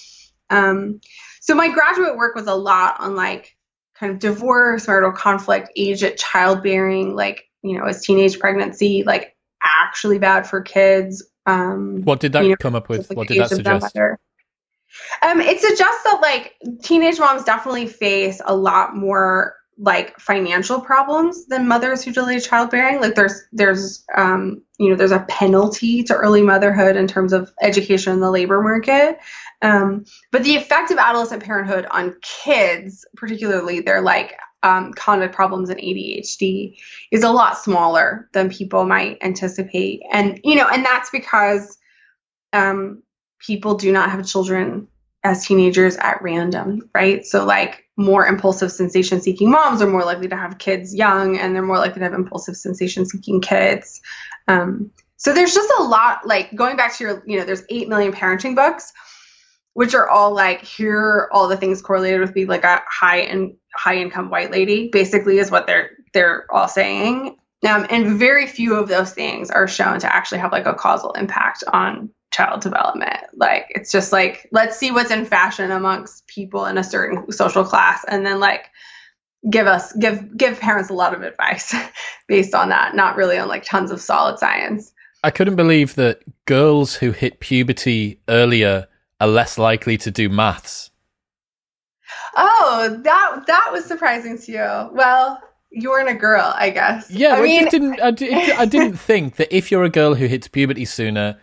Um, 0.49 1.01
so, 1.40 1.57
my 1.57 1.68
graduate 1.68 2.16
work 2.16 2.36
was 2.36 2.47
a 2.47 2.55
lot 2.55 3.01
on 3.01 3.16
like 3.16 3.56
kind 3.99 4.12
of 4.12 4.18
divorce, 4.18 4.86
marital 4.86 5.12
conflict, 5.12 5.70
age 5.76 6.03
at 6.03 6.18
childbearing, 6.18 7.14
like, 7.14 7.44
you 7.62 7.78
know, 7.78 7.86
is 7.86 8.03
teenage 8.03 8.38
pregnancy 8.38 9.03
like 9.05 9.36
actually 9.62 10.18
bad 10.18 10.47
for 10.47 10.61
kids? 10.61 11.26
Um, 11.47 12.03
what 12.03 12.20
did 12.20 12.32
that 12.32 12.44
you 12.44 12.51
know, 12.51 12.57
come 12.57 12.74
up 12.74 12.88
with? 12.88 13.09
Like 13.11 13.16
what 13.16 13.28
did 13.28 13.40
that 13.40 13.51
suggest? 13.51 13.97
Um, 13.97 15.40
it 15.40 15.61
suggests 15.61 16.05
that 16.05 16.20
like 16.22 16.55
teenage 16.82 17.18
moms 17.18 17.44
definitely 17.44 17.86
face 17.86 18.40
a 18.44 18.55
lot 18.55 18.97
more 18.97 19.57
like 19.78 20.18
financial 20.18 20.80
problems 20.80 21.47
than 21.47 21.68
mothers 21.68 22.03
who 22.03 22.12
delay 22.12 22.40
childbearing. 22.40 23.01
Like 23.01 23.14
there's 23.14 23.42
there's 23.53 24.05
um, 24.16 24.62
you 24.78 24.88
know 24.88 24.97
there's 24.97 25.12
a 25.12 25.26
penalty 25.28 26.03
to 26.05 26.14
early 26.14 26.42
motherhood 26.42 26.97
in 26.97 27.07
terms 27.07 27.32
of 27.32 27.53
education 27.61 28.12
in 28.14 28.20
the 28.20 28.30
labor 28.30 28.62
market. 28.62 29.18
Um, 29.63 30.05
but 30.33 30.43
the 30.43 30.57
effect 30.57 30.91
of 30.91 30.99
adolescent 30.99 31.43
parenthood 31.43 31.87
on 31.91 32.17
kids, 32.23 33.07
particularly 33.17 33.81
their 33.81 34.01
like 34.01 34.37
um, 34.63 34.93
conduct 34.93 35.35
problems 35.35 35.71
and 35.71 35.81
ADHD, 35.81 36.77
is 37.11 37.23
a 37.23 37.31
lot 37.31 37.59
smaller 37.59 38.29
than 38.33 38.51
people 38.51 38.85
might 38.85 39.19
anticipate. 39.23 40.03
And 40.13 40.41
you 40.45 40.57
know, 40.57 40.69
and 40.69 40.85
that's 40.85 41.11
because 41.11 41.79
um, 42.53 43.03
people 43.39 43.75
do 43.75 43.93
not 43.93 44.11
have 44.11 44.27
children 44.27 44.89
as 45.25 45.45
teenagers 45.45 45.97
at 45.97 46.23
random, 46.23 46.89
right? 46.95 47.27
So 47.27 47.45
like 47.45 47.85
more 47.97 48.27
impulsive 48.27 48.71
sensation 48.71 49.21
seeking 49.21 49.51
moms 49.51 49.83
are 49.83 49.89
more 49.89 50.05
likely 50.05 50.29
to 50.29 50.37
have 50.37 50.59
kids 50.59 50.95
young 50.95 51.39
and 51.39 51.55
they're 51.55 51.63
more 51.63 51.79
likely 51.79 51.99
to 51.99 52.05
have 52.05 52.15
impulsive 52.15 52.57
sensation 52.57 53.07
seeking 53.07 53.41
kids. 53.41 54.01
Um, 54.47 54.91
so 55.17 55.33
there's 55.33 55.55
just 55.55 55.73
a 55.79 55.83
lot 55.83 56.27
like 56.27 56.55
going 56.55 56.77
back 56.77 56.97
to 56.97 57.05
your, 57.05 57.23
you 57.27 57.39
know, 57.39 57.45
there's 57.45 57.65
8 57.69 57.89
million 57.89 58.13
parenting 58.13 58.55
books 58.55 58.93
which 59.77 59.95
are 59.95 60.09
all 60.09 60.33
like 60.33 60.62
here 60.62 60.99
are 60.99 61.33
all 61.35 61.49
the 61.49 61.57
things 61.57 61.83
correlated 61.83 62.18
with 62.18 62.33
being 62.33 62.47
like 62.47 62.64
a 62.64 62.83
high 62.89 63.18
and 63.18 63.55
high 63.74 63.99
income 63.99 64.31
white 64.31 64.51
lady 64.51 64.89
basically 64.89 65.37
is 65.37 65.51
what 65.51 65.66
they're 65.66 65.91
they're 66.14 66.47
all 66.51 66.66
saying. 66.66 67.37
Um, 67.68 67.87
and 67.91 68.18
very 68.18 68.47
few 68.47 68.74
of 68.74 68.89
those 68.89 69.12
things 69.12 69.51
are 69.51 69.68
shown 69.68 70.01
to 70.01 70.14
actually 70.14 70.39
have 70.39 70.51
like 70.51 70.64
a 70.64 70.72
causal 70.72 71.12
impact 71.12 71.62
on 71.70 72.09
child 72.33 72.62
development. 72.62 73.18
Like 73.35 73.66
it's 73.68 73.93
just 73.93 74.12
like 74.12 74.49
let's 74.51 74.79
see 74.79 74.93
what's 74.93 75.11
in 75.11 75.27
fashion 75.27 75.70
amongst 75.70 76.27
people 76.27 76.64
in 76.64 76.79
a 76.79 76.85
certain 76.85 77.31
social 77.31 77.62
class 77.62 78.03
and 78.09 78.24
then 78.24 78.41
like 78.41 78.70
give 79.51 79.66
us 79.66 79.93
give 79.93 80.39
give 80.39 80.59
parents 80.59 80.89
a 80.89 80.95
lot 80.95 81.12
of 81.12 81.20
advice 81.20 81.74
based 82.29 82.55
on 82.55 82.70
that 82.70 82.97
not 82.97 83.16
really 83.16 83.37
on 83.37 83.47
like 83.47 83.62
tons 83.62 83.91
of 83.91 84.01
solid 84.01 84.39
science. 84.39 84.95
I 85.22 85.31
couldn't 85.31 85.57
believe 85.57 85.97
that 85.97 86.22
girls 86.47 86.95
who 86.95 87.12
hit 87.12 87.41
puberty 87.41 88.20
earlier 88.27 88.87
are 89.21 89.29
less 89.29 89.59
likely 89.59 89.97
to 89.99 90.11
do 90.11 90.29
maths. 90.29 90.91
Oh, 92.37 93.01
that 93.03 93.47
that 93.47 93.71
was 93.73 93.85
surprising 93.85 94.39
to 94.39 94.53
you. 94.53 94.91
Well, 94.93 95.41
you 95.71 95.91
weren't 95.91 96.09
a 96.09 96.14
girl, 96.14 96.53
I 96.57 96.71
guess. 96.71 97.11
Yeah, 97.11 97.35
I, 97.35 97.43
mean... 97.43 97.69
didn't. 97.69 98.01
I, 98.01 98.09
I 98.09 98.67
didn't 98.67 98.97
think 98.97 99.37
that 99.37 99.55
if 99.55 99.71
you're 99.71 99.85
a 99.85 99.91
girl 99.91 100.14
who 100.14 100.27
hits 100.27 100.49
puberty 100.49 100.85
sooner, 100.85 101.39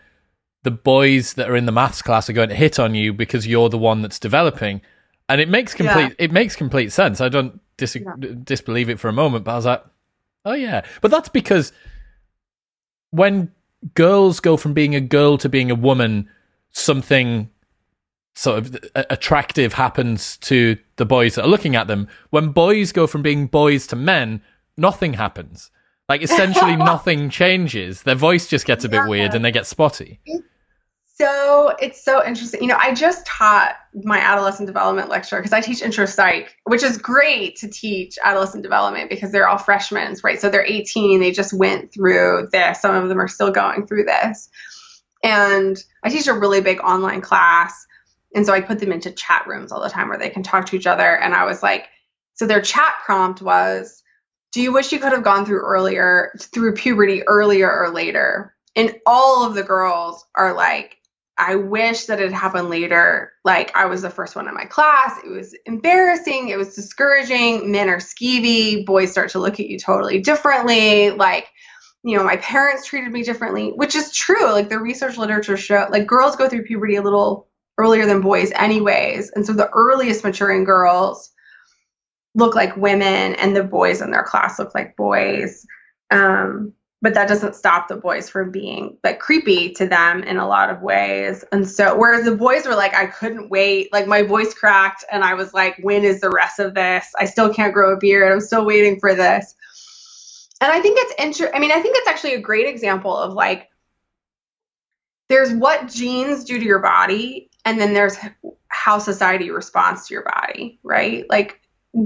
the 0.63 0.71
boys 0.71 1.33
that 1.33 1.49
are 1.49 1.55
in 1.55 1.65
the 1.65 1.71
maths 1.71 2.01
class 2.01 2.29
are 2.29 2.33
going 2.33 2.49
to 2.49 2.55
hit 2.55 2.79
on 2.79 2.95
you 2.95 3.13
because 3.13 3.47
you're 3.47 3.69
the 3.69 3.77
one 3.77 4.01
that's 4.01 4.19
developing, 4.19 4.81
and 5.29 5.41
it 5.41 5.49
makes 5.49 5.73
complete. 5.73 6.09
Yeah. 6.09 6.25
It 6.25 6.31
makes 6.31 6.55
complete 6.55 6.91
sense. 6.91 7.21
I 7.21 7.29
don't 7.29 7.59
dis- 7.77 7.95
yeah. 7.95 8.15
disbelieve 8.43 8.89
it 8.89 8.99
for 8.99 9.09
a 9.09 9.13
moment, 9.13 9.45
but 9.45 9.51
I 9.51 9.55
was 9.55 9.65
like, 9.65 9.83
oh 10.45 10.53
yeah, 10.53 10.83
but 11.01 11.11
that's 11.11 11.29
because 11.29 11.73
when 13.11 13.51
girls 13.95 14.39
go 14.39 14.57
from 14.57 14.73
being 14.73 14.95
a 14.95 15.01
girl 15.01 15.37
to 15.39 15.49
being 15.49 15.69
a 15.69 15.75
woman, 15.75 16.29
something 16.71 17.49
sort 18.35 18.57
of 18.59 18.77
attractive 18.95 19.73
happens 19.73 20.37
to 20.37 20.77
the 20.95 21.05
boys 21.05 21.35
that 21.35 21.45
are 21.45 21.49
looking 21.49 21.75
at 21.75 21.87
them. 21.87 22.07
When 22.31 22.49
boys 22.49 22.91
go 22.91 23.07
from 23.07 23.21
being 23.21 23.47
boys 23.47 23.87
to 23.87 23.95
men, 23.95 24.41
nothing 24.77 25.13
happens. 25.13 25.71
Like 26.09 26.21
essentially 26.21 26.75
nothing 26.77 27.29
changes. 27.29 28.03
Their 28.03 28.15
voice 28.15 28.47
just 28.47 28.65
gets 28.65 28.83
a 28.83 28.89
bit 28.89 29.07
weird 29.07 29.33
and 29.33 29.45
they 29.45 29.51
get 29.51 29.67
spotty. 29.67 30.19
So 31.15 31.75
it's 31.79 32.03
so 32.03 32.25
interesting. 32.25 32.61
You 32.61 32.67
know, 32.67 32.77
I 32.79 32.93
just 32.93 33.25
taught 33.25 33.75
my 34.03 34.17
adolescent 34.17 34.65
development 34.65 35.09
lecture 35.09 35.37
because 35.37 35.53
I 35.53 35.61
teach 35.61 35.83
intro 35.83 36.07
psych, 36.07 36.57
which 36.63 36.81
is 36.81 36.97
great 36.97 37.55
to 37.57 37.69
teach 37.69 38.17
adolescent 38.23 38.63
development 38.63 39.11
because 39.11 39.31
they're 39.31 39.47
all 39.47 39.59
freshmen, 39.59 40.15
right? 40.23 40.41
So 40.41 40.49
they're 40.49 40.65
18, 40.65 41.19
they 41.19 41.31
just 41.31 41.53
went 41.53 41.93
through 41.93 42.49
this. 42.51 42.81
Some 42.81 42.95
of 42.95 43.09
them 43.09 43.21
are 43.21 43.27
still 43.27 43.51
going 43.51 43.85
through 43.85 44.05
this. 44.05 44.49
And 45.23 45.77
I 46.03 46.09
teach 46.09 46.27
a 46.27 46.33
really 46.33 46.61
big 46.61 46.81
online 46.81 47.21
class 47.21 47.85
and 48.35 48.45
so 48.45 48.53
I 48.53 48.61
put 48.61 48.79
them 48.79 48.91
into 48.91 49.11
chat 49.11 49.45
rooms 49.47 49.71
all 49.71 49.81
the 49.81 49.89
time 49.89 50.09
where 50.09 50.17
they 50.17 50.29
can 50.29 50.43
talk 50.43 50.67
to 50.67 50.75
each 50.75 50.87
other. 50.87 51.17
And 51.17 51.33
I 51.33 51.45
was 51.45 51.61
like, 51.61 51.87
so 52.33 52.47
their 52.47 52.61
chat 52.61 52.93
prompt 53.05 53.41
was, 53.41 54.01
do 54.51 54.61
you 54.61 54.73
wish 54.73 54.91
you 54.91 54.99
could 54.99 55.11
have 55.11 55.23
gone 55.23 55.45
through 55.45 55.61
earlier, 55.61 56.31
through 56.39 56.73
puberty 56.73 57.23
earlier 57.27 57.71
or 57.71 57.89
later? 57.89 58.55
And 58.75 58.95
all 59.05 59.45
of 59.45 59.53
the 59.55 59.63
girls 59.63 60.25
are 60.35 60.53
like, 60.53 60.97
I 61.37 61.55
wish 61.55 62.05
that 62.05 62.19
it 62.19 62.31
happened 62.31 62.69
later. 62.69 63.31
Like 63.43 63.75
I 63.75 63.85
was 63.85 64.03
the 64.03 64.09
first 64.09 64.35
one 64.35 64.47
in 64.47 64.53
my 64.53 64.65
class. 64.65 65.19
It 65.23 65.29
was 65.29 65.55
embarrassing. 65.65 66.49
It 66.49 66.57
was 66.57 66.75
discouraging. 66.75 67.71
Men 67.71 67.89
are 67.89 67.97
skeevy. 67.97 68.85
Boys 68.85 69.11
start 69.11 69.29
to 69.31 69.39
look 69.39 69.59
at 69.59 69.67
you 69.67 69.79
totally 69.79 70.19
differently. 70.19 71.09
Like, 71.09 71.49
you 72.03 72.17
know, 72.17 72.23
my 72.23 72.37
parents 72.37 72.85
treated 72.85 73.11
me 73.11 73.23
differently, 73.23 73.69
which 73.69 73.95
is 73.95 74.11
true. 74.11 74.51
Like 74.51 74.69
the 74.69 74.79
research 74.79 75.17
literature 75.17 75.57
show, 75.57 75.87
like 75.89 76.05
girls 76.05 76.35
go 76.35 76.47
through 76.47 76.63
puberty 76.63 76.95
a 76.95 77.01
little 77.01 77.47
earlier 77.77 78.05
than 78.05 78.21
boys 78.21 78.51
anyways. 78.55 79.31
And 79.31 79.45
so 79.45 79.53
the 79.53 79.69
earliest 79.69 80.23
maturing 80.23 80.63
girls 80.63 81.31
look 82.35 82.55
like 82.55 82.75
women 82.77 83.35
and 83.35 83.55
the 83.55 83.63
boys 83.63 84.01
in 84.01 84.11
their 84.11 84.23
class 84.23 84.59
look 84.59 84.73
like 84.73 84.95
boys. 84.95 85.65
Um, 86.11 86.73
but 87.03 87.13
that 87.15 87.27
doesn't 87.27 87.55
stop 87.55 87.89
the 87.89 87.97
boys 87.97 88.29
from 88.29 88.49
being 88.49 88.97
like 89.03 89.19
creepy 89.19 89.73
to 89.73 89.85
them 89.85 90.23
in 90.23 90.37
a 90.37 90.47
lot 90.47 90.69
of 90.69 90.81
ways. 90.81 91.43
And 91.51 91.69
so 91.69 91.97
whereas 91.97 92.23
the 92.23 92.35
boys 92.35 92.65
were 92.65 92.75
like 92.75 92.95
i 92.95 93.05
couldn't 93.05 93.49
wait. 93.49 93.91
Like 93.91 94.07
my 94.07 94.21
voice 94.21 94.53
cracked 94.53 95.03
and 95.11 95.23
i 95.23 95.33
was 95.33 95.53
like 95.53 95.77
when 95.81 96.05
is 96.05 96.21
the 96.21 96.29
rest 96.29 96.59
of 96.59 96.73
this? 96.73 97.05
I 97.19 97.25
still 97.25 97.53
can't 97.53 97.73
grow 97.73 97.93
a 97.93 97.97
beard. 97.97 98.31
I'm 98.31 98.39
still 98.39 98.65
waiting 98.65 98.99
for 99.01 99.13
this. 99.13 99.53
And 100.61 100.71
i 100.71 100.79
think 100.79 100.97
it's 100.97 101.13
interesting 101.19 101.53
i 101.53 101.59
mean 101.59 101.71
i 101.71 101.81
think 101.81 101.97
it's 101.97 102.07
actually 102.07 102.35
a 102.35 102.41
great 102.41 102.67
example 102.67 103.15
of 103.15 103.33
like 103.33 103.67
there's 105.27 105.51
what 105.53 105.89
genes 105.89 106.45
do 106.45 106.57
to 106.57 106.63
your 106.63 106.79
body 106.79 107.49
and 107.65 107.79
then 107.79 107.93
there's 107.93 108.17
how 108.67 108.99
society 108.99 109.49
responds 109.49 110.07
to 110.07 110.13
your 110.13 110.23
body, 110.23 110.79
right? 110.83 111.25
Like 111.29 111.61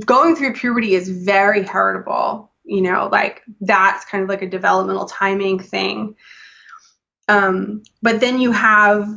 going 0.06 0.36
through 0.36 0.54
puberty 0.54 0.96
is 0.96 1.10
very 1.10 1.64
heritable, 1.64 2.52
you 2.64 2.82
know, 2.82 3.10
like 3.12 3.42
that's 3.62 4.06
kind 4.06 4.24
of 4.24 4.30
like 4.30 4.42
a 4.42 4.50
developmental 4.50 5.06
timing 5.06 5.60
thing. 5.60 6.16
Um, 7.28 7.84
but 8.02 8.20
then 8.20 8.40
you 8.40 8.52
have 8.52 9.08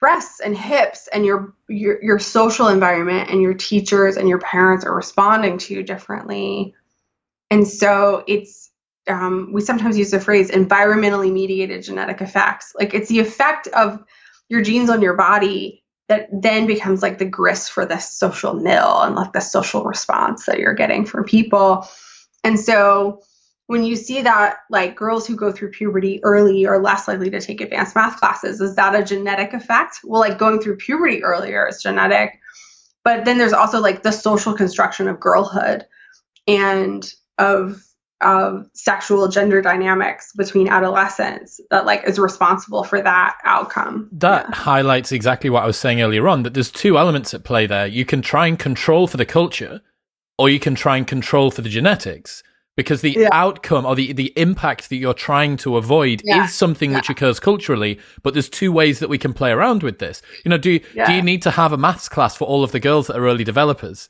breasts 0.00 0.40
and 0.40 0.56
hips 0.56 1.08
and 1.12 1.24
your, 1.24 1.54
your 1.68 2.02
your 2.02 2.18
social 2.18 2.68
environment 2.68 3.30
and 3.30 3.40
your 3.40 3.54
teachers 3.54 4.16
and 4.16 4.28
your 4.28 4.38
parents 4.38 4.84
are 4.84 4.94
responding 4.94 5.58
to 5.58 5.74
you 5.74 5.82
differently. 5.82 6.74
And 7.50 7.66
so 7.66 8.22
it's 8.26 8.70
um, 9.08 9.50
we 9.52 9.60
sometimes 9.60 9.98
use 9.98 10.10
the 10.10 10.20
phrase 10.20 10.50
environmentally 10.50 11.32
mediated 11.32 11.82
genetic 11.82 12.20
effects. 12.20 12.74
Like 12.78 12.94
it's 12.94 13.08
the 13.08 13.20
effect 13.20 13.66
of 13.68 14.02
your 14.48 14.62
genes 14.62 14.90
on 14.90 15.02
your 15.02 15.14
body 15.14 15.82
that 16.08 16.28
then 16.32 16.66
becomes 16.66 17.02
like 17.02 17.18
the 17.18 17.24
grist 17.24 17.72
for 17.72 17.86
the 17.86 17.98
social 17.98 18.54
mill 18.54 19.02
and 19.02 19.14
like 19.14 19.32
the 19.32 19.40
social 19.40 19.84
response 19.84 20.46
that 20.46 20.58
you're 20.58 20.74
getting 20.74 21.06
from 21.06 21.24
people. 21.24 21.88
And 22.42 22.60
so 22.60 23.20
when 23.66 23.84
you 23.84 23.96
see 23.96 24.20
that 24.22 24.58
like 24.70 24.96
girls 24.96 25.26
who 25.26 25.36
go 25.36 25.50
through 25.50 25.70
puberty 25.70 26.22
early 26.22 26.66
are 26.66 26.82
less 26.82 27.08
likely 27.08 27.30
to 27.30 27.40
take 27.40 27.60
advanced 27.60 27.94
math 27.94 28.18
classes 28.18 28.60
is 28.60 28.76
that 28.76 28.94
a 28.94 29.02
genetic 29.02 29.52
effect 29.54 30.00
well 30.04 30.20
like 30.20 30.38
going 30.38 30.60
through 30.60 30.76
puberty 30.76 31.22
earlier 31.24 31.66
is 31.66 31.82
genetic 31.82 32.38
but 33.04 33.24
then 33.24 33.38
there's 33.38 33.52
also 33.52 33.80
like 33.80 34.02
the 34.02 34.12
social 34.12 34.52
construction 34.52 35.08
of 35.08 35.20
girlhood 35.20 35.86
and 36.46 37.12
of 37.38 37.82
of 38.20 38.66
sexual 38.72 39.28
gender 39.28 39.60
dynamics 39.60 40.32
between 40.36 40.68
adolescents 40.68 41.60
that 41.70 41.84
like 41.84 42.04
is 42.04 42.18
responsible 42.18 42.84
for 42.84 43.02
that 43.02 43.36
outcome. 43.44 44.08
That 44.12 44.46
yeah. 44.48 44.54
highlights 44.54 45.12
exactly 45.12 45.50
what 45.50 45.62
I 45.62 45.66
was 45.66 45.76
saying 45.76 46.00
earlier 46.00 46.28
on 46.28 46.42
that 46.44 46.54
there's 46.54 46.70
two 46.70 46.96
elements 46.96 47.34
at 47.34 47.44
play 47.44 47.66
there. 47.66 47.86
You 47.86 48.04
can 48.04 48.22
try 48.22 48.46
and 48.46 48.58
control 48.58 49.06
for 49.06 49.16
the 49.16 49.26
culture 49.26 49.80
or 50.38 50.48
you 50.48 50.58
can 50.58 50.74
try 50.74 50.96
and 50.96 51.06
control 51.06 51.50
for 51.50 51.62
the 51.62 51.68
genetics 51.68 52.42
because 52.76 53.02
the 53.02 53.12
yeah. 53.12 53.28
outcome 53.32 53.86
or 53.86 53.94
the, 53.94 54.12
the 54.12 54.32
impact 54.36 54.88
that 54.88 54.96
you're 54.96 55.14
trying 55.14 55.56
to 55.58 55.76
avoid 55.76 56.20
yeah. 56.24 56.44
is 56.44 56.54
something 56.54 56.90
yeah. 56.90 56.96
which 56.96 57.10
occurs 57.10 57.38
culturally 57.38 58.00
but 58.22 58.34
there's 58.34 58.48
two 58.48 58.72
ways 58.72 58.98
that 58.98 59.08
we 59.08 59.18
can 59.18 59.32
play 59.32 59.50
around 59.50 59.82
with 59.82 59.98
this 59.98 60.22
you 60.44 60.48
know 60.48 60.58
do 60.58 60.72
you, 60.72 60.80
do 61.06 61.12
you 61.12 61.22
need 61.22 61.42
to 61.42 61.50
have 61.50 61.72
a 61.72 61.76
maths 61.76 62.08
class 62.08 62.36
for 62.36 62.46
all 62.46 62.64
of 62.64 62.72
the 62.72 62.80
girls 62.80 63.06
that 63.06 63.16
are 63.16 63.26
early 63.26 63.44
developers 63.44 64.08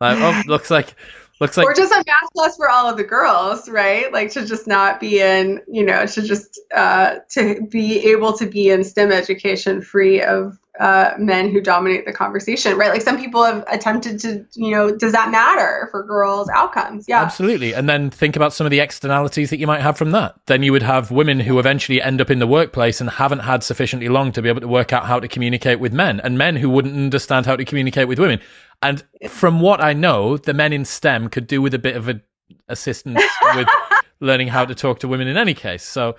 like 0.00 0.16
oh 0.18 0.42
looks 0.46 0.70
like 0.70 0.94
looks 1.40 1.56
like 1.56 1.66
or 1.66 1.74
just 1.74 1.92
a 1.92 1.96
math 1.96 2.30
plus 2.32 2.56
for 2.56 2.70
all 2.70 2.88
of 2.88 2.96
the 2.96 3.04
girls 3.04 3.68
right? 3.68 4.12
Like 4.12 4.30
to 4.32 4.46
just 4.46 4.66
not 4.66 5.00
be 5.00 5.20
in 5.20 5.62
you 5.68 5.84
know 5.84 6.06
to 6.06 6.22
just 6.22 6.60
uh 6.74 7.16
to 7.30 7.66
be 7.66 8.10
able 8.10 8.32
to 8.38 8.46
be 8.46 8.70
in 8.70 8.84
stem 8.84 9.12
education 9.12 9.82
free 9.82 10.22
of 10.22 10.58
uh, 10.80 11.12
men 11.18 11.50
who 11.50 11.60
dominate 11.60 12.04
the 12.04 12.12
conversation, 12.12 12.76
right? 12.76 12.90
Like 12.90 13.02
some 13.02 13.16
people 13.16 13.44
have 13.44 13.64
attempted 13.68 14.18
to, 14.20 14.44
you 14.54 14.72
know, 14.72 14.96
does 14.96 15.12
that 15.12 15.30
matter 15.30 15.88
for 15.92 16.02
girls' 16.02 16.48
outcomes? 16.48 17.04
Yeah. 17.06 17.22
Absolutely. 17.22 17.74
And 17.74 17.88
then 17.88 18.10
think 18.10 18.34
about 18.34 18.52
some 18.52 18.66
of 18.66 18.72
the 18.72 18.80
externalities 18.80 19.50
that 19.50 19.58
you 19.58 19.68
might 19.68 19.82
have 19.82 19.96
from 19.96 20.10
that. 20.10 20.34
Then 20.46 20.64
you 20.64 20.72
would 20.72 20.82
have 20.82 21.12
women 21.12 21.38
who 21.38 21.60
eventually 21.60 22.02
end 22.02 22.20
up 22.20 22.30
in 22.30 22.40
the 22.40 22.46
workplace 22.46 23.00
and 23.00 23.08
haven't 23.08 23.40
had 23.40 23.62
sufficiently 23.62 24.08
long 24.08 24.32
to 24.32 24.42
be 24.42 24.48
able 24.48 24.62
to 24.62 24.68
work 24.68 24.92
out 24.92 25.06
how 25.06 25.20
to 25.20 25.28
communicate 25.28 25.78
with 25.78 25.92
men, 25.92 26.18
and 26.20 26.36
men 26.36 26.56
who 26.56 26.68
wouldn't 26.68 26.96
understand 26.96 27.46
how 27.46 27.54
to 27.54 27.64
communicate 27.64 28.08
with 28.08 28.18
women. 28.18 28.40
And 28.82 29.04
from 29.28 29.60
what 29.60 29.80
I 29.80 29.92
know, 29.92 30.36
the 30.36 30.54
men 30.54 30.72
in 30.72 30.84
STEM 30.84 31.28
could 31.28 31.46
do 31.46 31.62
with 31.62 31.74
a 31.74 31.78
bit 31.78 31.96
of 31.96 32.08
a 32.08 32.20
assistance 32.68 33.22
with 33.54 33.68
learning 34.20 34.48
how 34.48 34.64
to 34.64 34.74
talk 34.74 34.98
to 35.00 35.08
women 35.08 35.28
in 35.28 35.36
any 35.36 35.54
case. 35.54 35.84
So 35.84 36.16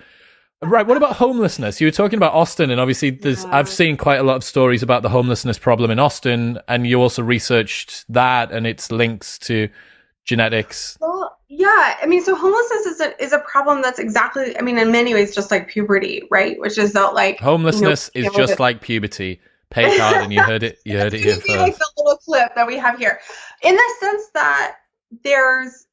Right. 0.62 0.86
What 0.86 0.96
about 0.96 1.16
homelessness? 1.16 1.80
You 1.80 1.86
were 1.86 1.92
talking 1.92 2.16
about 2.16 2.32
Austin, 2.32 2.70
and 2.70 2.80
obviously, 2.80 3.10
there's 3.10 3.44
yeah. 3.44 3.56
I've 3.56 3.68
seen 3.68 3.98
quite 3.98 4.20
a 4.20 4.22
lot 4.22 4.36
of 4.36 4.44
stories 4.44 4.82
about 4.82 5.02
the 5.02 5.10
homelessness 5.10 5.58
problem 5.58 5.90
in 5.90 5.98
Austin, 5.98 6.58
and 6.66 6.86
you 6.86 7.00
also 7.00 7.22
researched 7.22 8.06
that 8.08 8.50
and 8.50 8.66
its 8.66 8.90
links 8.90 9.38
to 9.40 9.68
genetics. 10.24 10.96
Well, 10.98 11.36
yeah. 11.48 11.96
I 12.02 12.06
mean, 12.06 12.24
so 12.24 12.34
homelessness 12.34 12.86
is 12.86 13.00
a 13.00 13.22
is 13.22 13.32
a 13.34 13.40
problem 13.40 13.82
that's 13.82 13.98
exactly. 13.98 14.58
I 14.58 14.62
mean, 14.62 14.78
in 14.78 14.90
many 14.90 15.12
ways, 15.12 15.34
just 15.34 15.50
like 15.50 15.68
puberty, 15.68 16.22
right? 16.30 16.58
Which 16.58 16.78
is 16.78 16.94
that 16.94 17.12
like 17.12 17.38
homelessness 17.38 18.10
you 18.14 18.22
know, 18.22 18.30
is 18.30 18.34
just 18.34 18.58
like 18.58 18.80
puberty. 18.80 19.40
Pay 19.68 19.98
card, 19.98 20.16
and 20.16 20.32
you 20.32 20.42
heard 20.42 20.62
it. 20.62 20.78
You 20.86 20.98
heard 20.98 21.12
it 21.12 21.20
here 21.20 21.34
first. 21.34 21.48
Like 21.48 21.76
the 21.76 21.90
little 21.98 22.16
clip 22.16 22.54
that 22.54 22.66
we 22.66 22.78
have 22.78 22.98
here, 22.98 23.20
in 23.62 23.74
the 23.74 23.94
sense 24.00 24.28
that 24.32 24.76
there's 25.22 25.86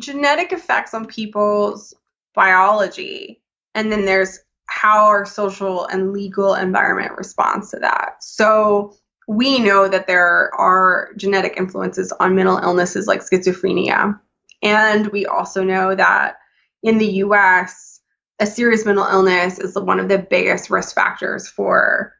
genetic 0.00 0.52
effects 0.52 0.94
on 0.94 1.06
people's 1.06 1.94
biology 2.34 3.40
and 3.74 3.90
then 3.90 4.04
there's 4.04 4.38
how 4.66 5.04
our 5.04 5.24
social 5.26 5.86
and 5.86 6.12
legal 6.12 6.54
environment 6.54 7.12
responds 7.16 7.70
to 7.70 7.78
that. 7.80 8.16
So 8.20 8.94
we 9.28 9.58
know 9.58 9.88
that 9.88 10.06
there 10.06 10.54
are 10.54 11.10
genetic 11.16 11.54
influences 11.56 12.12
on 12.20 12.34
mental 12.34 12.58
illnesses 12.58 13.06
like 13.06 13.20
schizophrenia. 13.20 14.18
And 14.62 15.08
we 15.08 15.26
also 15.26 15.62
know 15.62 15.94
that 15.94 16.36
in 16.82 16.98
the 16.98 17.06
US, 17.06 18.00
a 18.38 18.46
serious 18.46 18.84
mental 18.84 19.06
illness 19.06 19.58
is 19.58 19.78
one 19.78 20.00
of 20.00 20.08
the 20.08 20.18
biggest 20.18 20.70
risk 20.70 20.94
factors 20.94 21.48
for 21.48 22.14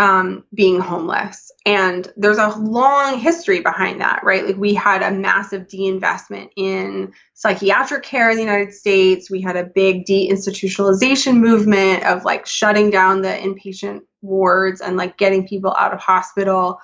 um, 0.00 0.44
being 0.54 0.80
homeless. 0.80 1.52
And 1.66 2.10
there's 2.16 2.38
a 2.38 2.48
long 2.48 3.18
history 3.18 3.60
behind 3.60 4.00
that, 4.00 4.24
right? 4.24 4.46
Like 4.46 4.56
we 4.56 4.72
had 4.72 5.02
a 5.02 5.10
massive 5.10 5.68
deinvestment 5.68 6.52
in 6.56 7.12
psychiatric 7.34 8.02
care 8.02 8.30
in 8.30 8.36
the 8.36 8.42
United 8.42 8.72
States. 8.72 9.30
We 9.30 9.42
had 9.42 9.56
a 9.56 9.64
big 9.64 10.06
deinstitutionalization 10.06 11.36
movement 11.36 12.04
of 12.04 12.24
like 12.24 12.46
shutting 12.46 12.88
down 12.88 13.20
the 13.20 13.28
inpatient 13.28 14.00
wards 14.22 14.80
and 14.80 14.96
like 14.96 15.18
getting 15.18 15.46
people 15.46 15.76
out 15.78 15.92
of 15.92 16.00
hospital. 16.00 16.80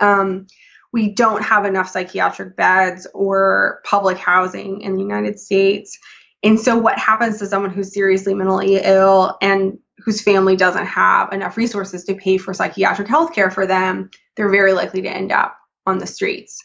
Um, 0.00 0.46
we 0.90 1.12
don't 1.12 1.42
have 1.42 1.66
enough 1.66 1.90
psychiatric 1.90 2.56
beds 2.56 3.06
or 3.12 3.82
public 3.84 4.16
housing 4.16 4.80
in 4.80 4.94
the 4.94 5.02
United 5.02 5.38
States. 5.38 5.98
And 6.42 6.58
so, 6.58 6.78
what 6.78 6.98
happens 6.98 7.38
to 7.38 7.46
someone 7.46 7.72
who's 7.72 7.92
seriously 7.92 8.32
mentally 8.32 8.76
ill 8.82 9.36
and 9.42 9.78
whose 9.98 10.22
family 10.22 10.56
doesn't 10.56 10.86
have 10.86 11.32
enough 11.32 11.56
resources 11.56 12.04
to 12.04 12.14
pay 12.14 12.36
for 12.38 12.52
psychiatric 12.52 13.08
health 13.08 13.32
care 13.32 13.50
for 13.50 13.66
them, 13.66 14.10
they're 14.36 14.50
very 14.50 14.72
likely 14.72 15.02
to 15.02 15.08
end 15.08 15.32
up 15.32 15.56
on 15.86 15.98
the 15.98 16.06
streets. 16.06 16.62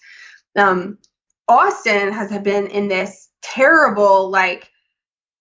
Um, 0.58 0.98
Austin 1.48 2.12
has 2.12 2.36
been 2.40 2.68
in 2.68 2.88
this 2.88 3.30
terrible, 3.42 4.30
like, 4.30 4.70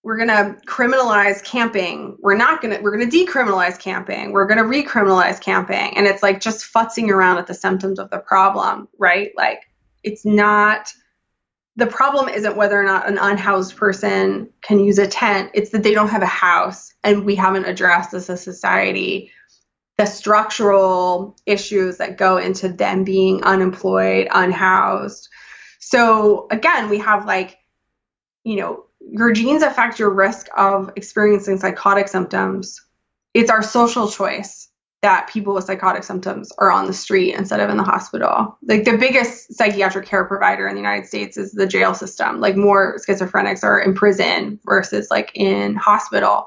we're 0.04 0.16
going 0.16 0.28
to 0.28 0.56
criminalize 0.66 1.42
camping. 1.44 2.16
We're 2.20 2.36
not 2.36 2.62
going 2.62 2.76
to, 2.76 2.82
we're 2.82 2.96
going 2.96 3.10
to 3.10 3.16
decriminalize 3.16 3.78
camping. 3.78 4.32
We're 4.32 4.46
going 4.46 4.58
to 4.58 4.64
recriminalize 4.64 5.40
camping. 5.40 5.96
And 5.96 6.06
it's 6.06 6.22
like 6.22 6.40
just 6.40 6.72
futzing 6.72 7.08
around 7.10 7.38
at 7.38 7.46
the 7.46 7.54
symptoms 7.54 7.98
of 7.98 8.08
the 8.10 8.18
problem, 8.18 8.88
right? 8.98 9.32
Like, 9.36 9.60
it's 10.04 10.24
not 10.24 10.92
the 11.78 11.86
problem 11.86 12.28
isn't 12.28 12.56
whether 12.56 12.78
or 12.78 12.82
not 12.82 13.08
an 13.08 13.18
unhoused 13.18 13.76
person 13.76 14.50
can 14.62 14.80
use 14.80 14.98
a 14.98 15.06
tent, 15.06 15.52
it's 15.54 15.70
that 15.70 15.84
they 15.84 15.94
don't 15.94 16.08
have 16.08 16.22
a 16.22 16.26
house. 16.26 16.92
And 17.04 17.24
we 17.24 17.36
haven't 17.36 17.66
addressed 17.66 18.14
as 18.14 18.28
a 18.28 18.36
society 18.36 19.30
the 19.96 20.04
structural 20.04 21.36
issues 21.46 21.98
that 21.98 22.18
go 22.18 22.38
into 22.38 22.68
them 22.68 23.04
being 23.04 23.44
unemployed, 23.44 24.26
unhoused. 24.30 25.28
So 25.78 26.48
again, 26.50 26.88
we 26.88 26.98
have 26.98 27.26
like, 27.26 27.58
you 28.42 28.56
know, 28.56 28.86
your 29.00 29.32
genes 29.32 29.62
affect 29.62 30.00
your 30.00 30.10
risk 30.10 30.48
of 30.56 30.90
experiencing 30.96 31.58
psychotic 31.58 32.08
symptoms. 32.08 32.80
It's 33.34 33.50
our 33.50 33.62
social 33.62 34.08
choice 34.08 34.68
that 35.02 35.28
people 35.28 35.54
with 35.54 35.64
psychotic 35.64 36.02
symptoms 36.02 36.52
are 36.58 36.72
on 36.72 36.86
the 36.86 36.92
street 36.92 37.34
instead 37.34 37.60
of 37.60 37.70
in 37.70 37.76
the 37.76 37.84
hospital. 37.84 38.58
Like 38.62 38.84
the 38.84 38.96
biggest 38.96 39.54
psychiatric 39.54 40.06
care 40.06 40.24
provider 40.24 40.66
in 40.66 40.74
the 40.74 40.80
United 40.80 41.06
States 41.06 41.36
is 41.36 41.52
the 41.52 41.66
jail 41.66 41.94
system. 41.94 42.40
Like 42.40 42.56
more 42.56 42.98
schizophrenics 43.08 43.62
are 43.62 43.78
in 43.78 43.94
prison 43.94 44.58
versus 44.64 45.08
like 45.10 45.30
in 45.34 45.76
hospital. 45.76 46.46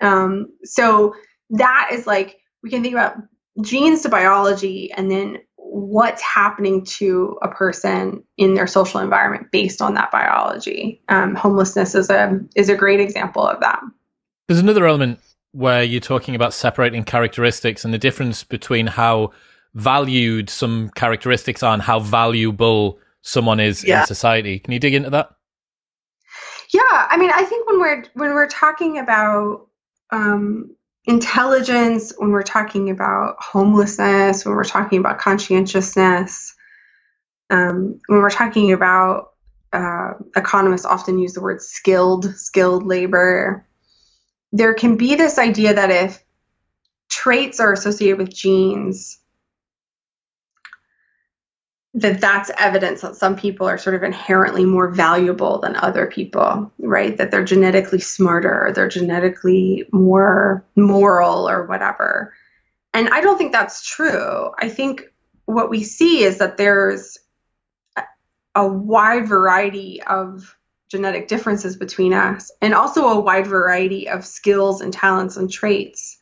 Um, 0.00 0.48
so 0.64 1.14
that 1.50 1.90
is 1.92 2.06
like 2.06 2.38
we 2.62 2.70
can 2.70 2.82
think 2.82 2.94
about 2.94 3.16
genes 3.60 4.02
to 4.02 4.08
biology 4.08 4.90
and 4.92 5.10
then 5.10 5.38
what's 5.56 6.22
happening 6.22 6.84
to 6.84 7.38
a 7.42 7.48
person 7.48 8.22
in 8.38 8.54
their 8.54 8.66
social 8.66 9.00
environment 9.00 9.48
based 9.52 9.82
on 9.82 9.94
that 9.94 10.10
biology. 10.10 11.02
Um, 11.08 11.34
homelessness 11.34 11.94
is 11.94 12.08
a 12.08 12.40
is 12.56 12.70
a 12.70 12.76
great 12.76 13.00
example 13.00 13.46
of 13.46 13.60
that. 13.60 13.80
There's 14.48 14.60
another 14.60 14.86
element 14.86 15.20
where 15.52 15.82
you're 15.82 16.00
talking 16.00 16.34
about 16.34 16.52
separating 16.52 17.04
characteristics 17.04 17.84
and 17.84 17.92
the 17.92 17.98
difference 17.98 18.42
between 18.42 18.86
how 18.86 19.32
valued 19.74 20.50
some 20.50 20.90
characteristics 20.90 21.62
are 21.62 21.72
and 21.72 21.82
how 21.82 22.00
valuable 22.00 22.98
someone 23.22 23.60
is 23.60 23.84
yeah. 23.84 24.00
in 24.00 24.06
society. 24.06 24.58
Can 24.58 24.72
you 24.72 24.78
dig 24.78 24.94
into 24.94 25.10
that? 25.10 25.30
Yeah, 26.72 26.80
I 26.90 27.16
mean, 27.18 27.30
I 27.34 27.44
think 27.44 27.68
when 27.68 27.80
we're 27.80 28.04
when 28.14 28.32
we're 28.32 28.48
talking 28.48 28.98
about 28.98 29.66
um, 30.10 30.74
intelligence, 31.04 32.12
when 32.16 32.30
we're 32.30 32.42
talking 32.42 32.88
about 32.88 33.36
homelessness, 33.38 34.44
when 34.44 34.54
we're 34.54 34.64
talking 34.64 34.98
about 34.98 35.18
conscientiousness, 35.18 36.54
um, 37.50 38.00
when 38.06 38.20
we're 38.20 38.30
talking 38.30 38.72
about 38.72 39.32
uh, 39.72 40.12
economists 40.34 40.86
often 40.86 41.18
use 41.18 41.34
the 41.34 41.40
word 41.42 41.60
skilled, 41.60 42.34
skilled 42.36 42.84
labor 42.86 43.66
there 44.52 44.74
can 44.74 44.96
be 44.96 45.14
this 45.14 45.38
idea 45.38 45.74
that 45.74 45.90
if 45.90 46.22
traits 47.08 47.60
are 47.60 47.72
associated 47.72 48.18
with 48.18 48.34
genes, 48.34 49.18
that 51.94 52.20
that's 52.20 52.50
evidence 52.58 53.02
that 53.02 53.16
some 53.16 53.36
people 53.36 53.66
are 53.66 53.76
sort 53.76 53.94
of 53.94 54.02
inherently 54.02 54.64
more 54.64 54.90
valuable 54.90 55.58
than 55.58 55.76
other 55.76 56.06
people, 56.06 56.72
right? 56.78 57.18
That 57.18 57.30
they're 57.30 57.44
genetically 57.44 58.00
smarter, 58.00 58.66
or 58.66 58.72
they're 58.72 58.88
genetically 58.88 59.86
more 59.92 60.64
moral 60.74 61.48
or 61.48 61.66
whatever. 61.66 62.32
And 62.94 63.08
I 63.10 63.20
don't 63.20 63.36
think 63.36 63.52
that's 63.52 63.86
true. 63.86 64.52
I 64.58 64.68
think 64.68 65.02
what 65.44 65.68
we 65.70 65.82
see 65.82 66.22
is 66.22 66.38
that 66.38 66.56
there's 66.56 67.18
a 68.54 68.66
wide 68.66 69.26
variety 69.28 70.02
of 70.02 70.56
genetic 70.92 71.26
differences 71.26 71.74
between 71.76 72.12
us, 72.12 72.52
and 72.60 72.74
also 72.74 73.08
a 73.08 73.20
wide 73.20 73.46
variety 73.46 74.08
of 74.08 74.24
skills 74.24 74.80
and 74.80 74.92
talents 74.92 75.36
and 75.36 75.50
traits. 75.50 76.18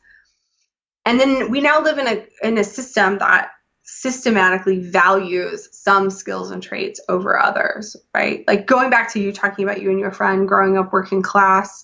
And 1.05 1.19
then 1.19 1.51
we 1.51 1.59
now 1.59 1.81
live 1.81 1.99
in 1.99 2.07
a 2.07 2.25
in 2.41 2.57
a 2.57 2.63
system 2.63 3.19
that 3.19 3.49
systematically 3.83 4.79
values 4.79 5.67
some 5.73 6.09
skills 6.09 6.51
and 6.51 6.63
traits 6.63 7.01
over 7.09 7.37
others, 7.37 7.97
right? 8.15 8.45
Like 8.47 8.65
going 8.65 8.89
back 8.89 9.11
to 9.13 9.19
you 9.19 9.33
talking 9.33 9.65
about 9.65 9.81
you 9.81 9.89
and 9.89 9.99
your 9.99 10.11
friend 10.11 10.47
growing 10.47 10.77
up 10.77 10.93
working 10.93 11.21
class, 11.21 11.83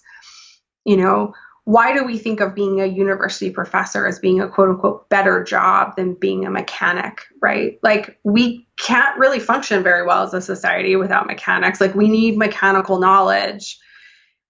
you 0.86 0.96
know, 0.96 1.34
why 1.68 1.94
do 1.94 2.06
we 2.06 2.18
think 2.18 2.40
of 2.40 2.56
being 2.56 2.80
a 2.80 2.86
university 2.86 3.50
professor 3.50 4.08
as 4.08 4.20
being 4.20 4.40
a 4.40 4.48
quote 4.48 4.70
unquote 4.70 5.10
better 5.10 5.44
job 5.44 5.98
than 5.98 6.14
being 6.14 6.46
a 6.46 6.50
mechanic, 6.50 7.24
right? 7.42 7.78
Like 7.84 8.18
we 8.24 8.66
can't 8.80 9.20
really 9.20 9.42
function 9.42 9.84
very 9.84 10.08
well 10.08 10.24
as 10.24 10.34
a 10.34 10.40
society 10.40 10.96
without 10.96 11.28
mechanics. 11.28 11.82
Like 11.82 11.94
we 11.94 12.08
need 12.08 12.38
mechanical 12.38 13.00
knowledge, 13.00 13.78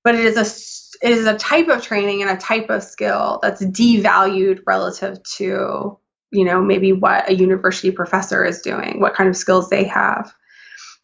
but 0.03 0.13
it 0.13 0.25
is 0.25 0.37
a 0.37 1.07
it 1.07 1.11
is 1.11 1.25
a 1.25 1.35
type 1.39 1.69
of 1.69 1.81
training 1.81 2.21
and 2.21 2.29
a 2.29 2.37
type 2.37 2.69
of 2.69 2.83
skill 2.83 3.39
that's 3.41 3.65
devalued 3.65 4.59
relative 4.67 5.17
to 5.37 5.97
you 6.29 6.45
know 6.45 6.61
maybe 6.61 6.93
what 6.93 7.27
a 7.31 7.33
university 7.33 7.89
professor 7.89 8.45
is 8.45 8.61
doing, 8.61 8.99
what 8.99 9.15
kind 9.15 9.27
of 9.27 9.35
skills 9.35 9.71
they 9.71 9.85
have. 9.85 10.31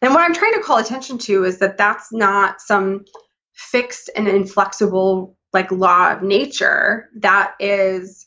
And 0.00 0.14
what 0.14 0.22
I'm 0.22 0.34
trying 0.34 0.54
to 0.54 0.62
call 0.62 0.78
attention 0.78 1.18
to 1.18 1.42
is 1.42 1.58
that 1.58 1.76
that's 1.76 2.12
not 2.12 2.60
some 2.60 3.04
fixed 3.52 4.10
and 4.14 4.28
inflexible 4.28 5.36
like 5.54 5.70
law 5.70 6.12
of 6.12 6.22
nature 6.22 7.08
that 7.16 7.54
is 7.60 8.26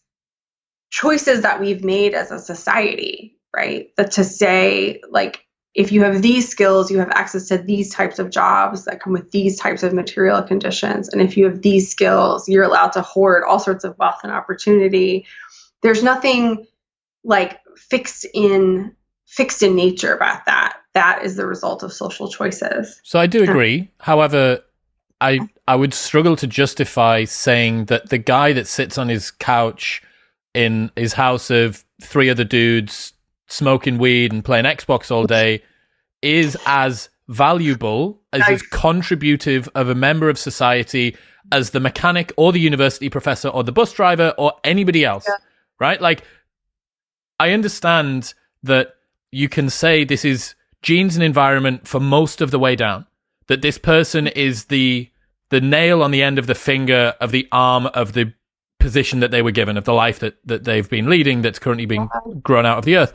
choices 0.90 1.42
that 1.42 1.60
we've 1.60 1.84
made 1.84 2.14
as 2.14 2.32
a 2.32 2.40
society 2.40 3.38
right? 3.56 3.96
That 3.98 4.12
to 4.12 4.24
say 4.24 5.02
like 5.10 5.46
if 5.74 5.92
you 5.92 6.04
have 6.04 6.22
these 6.22 6.48
skills 6.48 6.92
you 6.92 7.00
have 7.00 7.10
access 7.12 7.48
to 7.50 7.58
these 7.58 7.94
types 7.94 8.20
of 8.20 8.30
jobs 8.30 8.86
that 8.86 9.02
come 9.02 9.14
with 9.14 9.32
these 9.32 9.60
types 9.60 9.84
of 9.84 9.94
material 9.94 10.42
conditions. 10.42 11.10
And 11.10 11.22
if 11.22 11.38
you 11.38 11.46
have 11.46 11.62
these 11.62 11.90
skills 11.90 12.48
you're 12.48 12.64
allowed 12.64 12.94
to 12.94 13.02
hoard 13.02 13.44
all 13.44 13.60
sorts 13.60 13.84
of 13.84 13.98
wealth 13.98 14.20
and 14.24 14.32
opportunity. 14.32 15.26
There's 15.82 16.04
nothing 16.04 16.66
like 17.24 17.60
fixed 17.76 18.26
in 18.34 18.96
fixed 19.26 19.62
in 19.62 19.76
nature 19.76 20.14
about 20.14 20.46
that. 20.46 20.78
That 20.94 21.24
is 21.24 21.36
the 21.36 21.46
result 21.46 21.84
of 21.84 21.92
social 21.92 22.30
choices. 22.30 23.00
So 23.04 23.20
i 23.20 23.28
do 23.28 23.44
agree. 23.44 23.90
However 24.00 24.62
I 25.20 25.40
I 25.68 25.76
would 25.76 25.94
struggle 25.94 26.36
to 26.38 26.48
justify 26.48 27.26
saying 27.26 27.86
that 27.86 28.10
the 28.10 28.18
guy 28.18 28.54
that 28.54 28.68
sits 28.68 28.98
on 28.98 29.10
his 29.10 29.32
couch 29.32 30.02
in 30.54 30.92
his 30.96 31.14
house 31.14 31.50
of 31.50 31.84
three 32.02 32.30
other 32.30 32.44
dudes 32.44 33.14
smoking 33.48 33.98
weed 33.98 34.32
and 34.32 34.44
playing 34.44 34.66
Xbox 34.66 35.12
all 35.12 35.26
day 35.26 35.62
is 36.22 36.58
as 36.66 37.10
valuable 37.28 38.22
as 38.32 38.42
as 38.48 38.62
contributive 38.62 39.68
of 39.76 39.90
a 39.90 39.96
member 39.96 40.30
of 40.30 40.40
society 40.40 41.16
as 41.52 41.72
the 41.72 41.80
mechanic 41.80 42.32
or 42.38 42.52
the 42.52 42.60
university 42.60 43.10
professor 43.10 43.50
or 43.50 43.64
the 43.64 43.72
bus 43.72 43.92
driver 43.92 44.34
or 44.38 44.54
anybody 44.64 45.04
else. 45.04 45.26
Yeah. 45.28 45.36
Right? 45.80 46.02
Like 46.02 46.24
I 47.40 47.52
understand 47.52 48.34
that 48.64 48.96
you 49.32 49.50
can 49.50 49.70
say 49.70 50.04
this 50.04 50.24
is 50.24 50.56
genes 50.82 51.16
and 51.16 51.24
environment 51.24 51.88
for 51.88 52.00
most 52.00 52.42
of 52.42 52.52
the 52.52 52.60
way 52.60 52.76
down 52.76 53.06
that 53.48 53.62
this 53.62 53.78
person 53.78 54.28
is 54.28 54.66
the 54.66 55.10
the 55.50 55.62
nail 55.62 56.04
on 56.04 56.12
the 56.12 56.24
end 56.24 56.40
of 56.40 56.48
the 56.48 56.56
finger 56.56 57.14
of 57.20 57.32
the 57.32 57.48
arm 57.52 57.88
of 57.88 58.14
the 58.14 58.34
position 58.80 59.20
that 59.20 59.32
they 59.32 59.42
were 59.42 59.52
given 59.52 59.78
of 59.78 59.86
the 59.86 59.94
life 59.94 60.20
that, 60.20 60.38
that 60.46 60.64
they've 60.64 60.90
been 60.90 61.10
leading 61.10 61.42
that's 61.42 61.60
currently 61.60 61.86
being 61.86 62.10
grown 62.42 62.66
out 62.66 62.78
of 62.78 62.86
the 62.86 62.98
earth. 62.98 63.14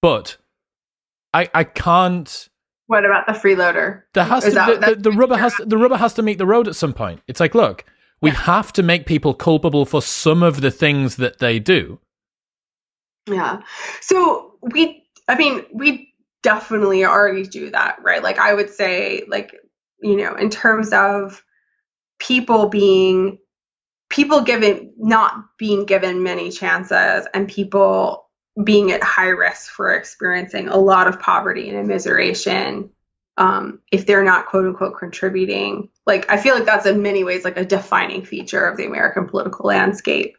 But 0.00 0.36
i 1.34 1.48
i 1.54 1.64
can't 1.64 2.48
what 2.88 3.06
about 3.06 3.26
the 3.26 3.32
freeloader? 3.32 4.02
There 4.12 4.24
has 4.24 4.44
is 4.44 4.52
to 4.52 4.54
that, 4.56 4.80
the, 4.80 4.94
the, 4.94 5.10
the 5.10 5.12
rubber 5.12 5.36
has 5.36 5.54
the 5.64 5.78
rubber 5.78 5.96
has 5.96 6.14
to 6.14 6.22
meet 6.22 6.38
the 6.38 6.46
road 6.46 6.68
at 6.68 6.76
some 6.76 6.92
point. 6.92 7.20
It's 7.26 7.40
like 7.40 7.54
look 7.54 7.84
we 8.20 8.30
yeah. 8.30 8.36
have 8.36 8.72
to 8.74 8.82
make 8.82 9.06
people 9.06 9.34
culpable 9.34 9.86
for 9.86 10.02
some 10.02 10.42
of 10.42 10.60
the 10.60 10.70
things 10.70 11.16
that 11.16 11.38
they 11.38 11.58
do. 11.58 11.98
Yeah. 13.26 13.62
So 14.00 14.54
we 14.62 15.04
i 15.28 15.36
mean 15.36 15.64
we 15.72 16.12
definitely 16.42 17.04
already 17.04 17.44
do 17.44 17.70
that, 17.70 17.96
right? 18.02 18.22
Like 18.22 18.38
I 18.38 18.54
would 18.54 18.70
say, 18.70 19.24
like, 19.28 19.54
you 20.02 20.16
know, 20.16 20.34
in 20.34 20.50
terms 20.50 20.92
of 20.92 21.42
people 22.18 22.68
being 22.68 23.38
people 24.08 24.42
given 24.42 24.92
not 24.98 25.34
being 25.58 25.86
given 25.86 26.22
many 26.22 26.50
chances 26.50 27.26
and 27.32 27.48
people 27.48 28.28
being 28.62 28.92
at 28.92 29.02
high 29.02 29.28
risk 29.28 29.70
for 29.72 29.94
experiencing 29.94 30.68
a 30.68 30.76
lot 30.76 31.08
of 31.08 31.18
poverty 31.18 31.70
and 31.70 31.88
immiseration 31.88 32.90
um, 33.38 33.80
if 33.90 34.06
they're 34.06 34.22
not 34.22 34.46
quote 34.46 34.66
unquote 34.66 34.98
contributing. 34.98 35.88
Like 36.06 36.30
I 36.30 36.36
feel 36.36 36.54
like 36.54 36.66
that's 36.66 36.86
in 36.86 37.02
many 37.02 37.24
ways 37.24 37.44
like 37.44 37.56
a 37.56 37.64
defining 37.64 38.24
feature 38.24 38.66
of 38.66 38.76
the 38.76 38.86
American 38.86 39.26
political 39.26 39.66
landscape. 39.66 40.36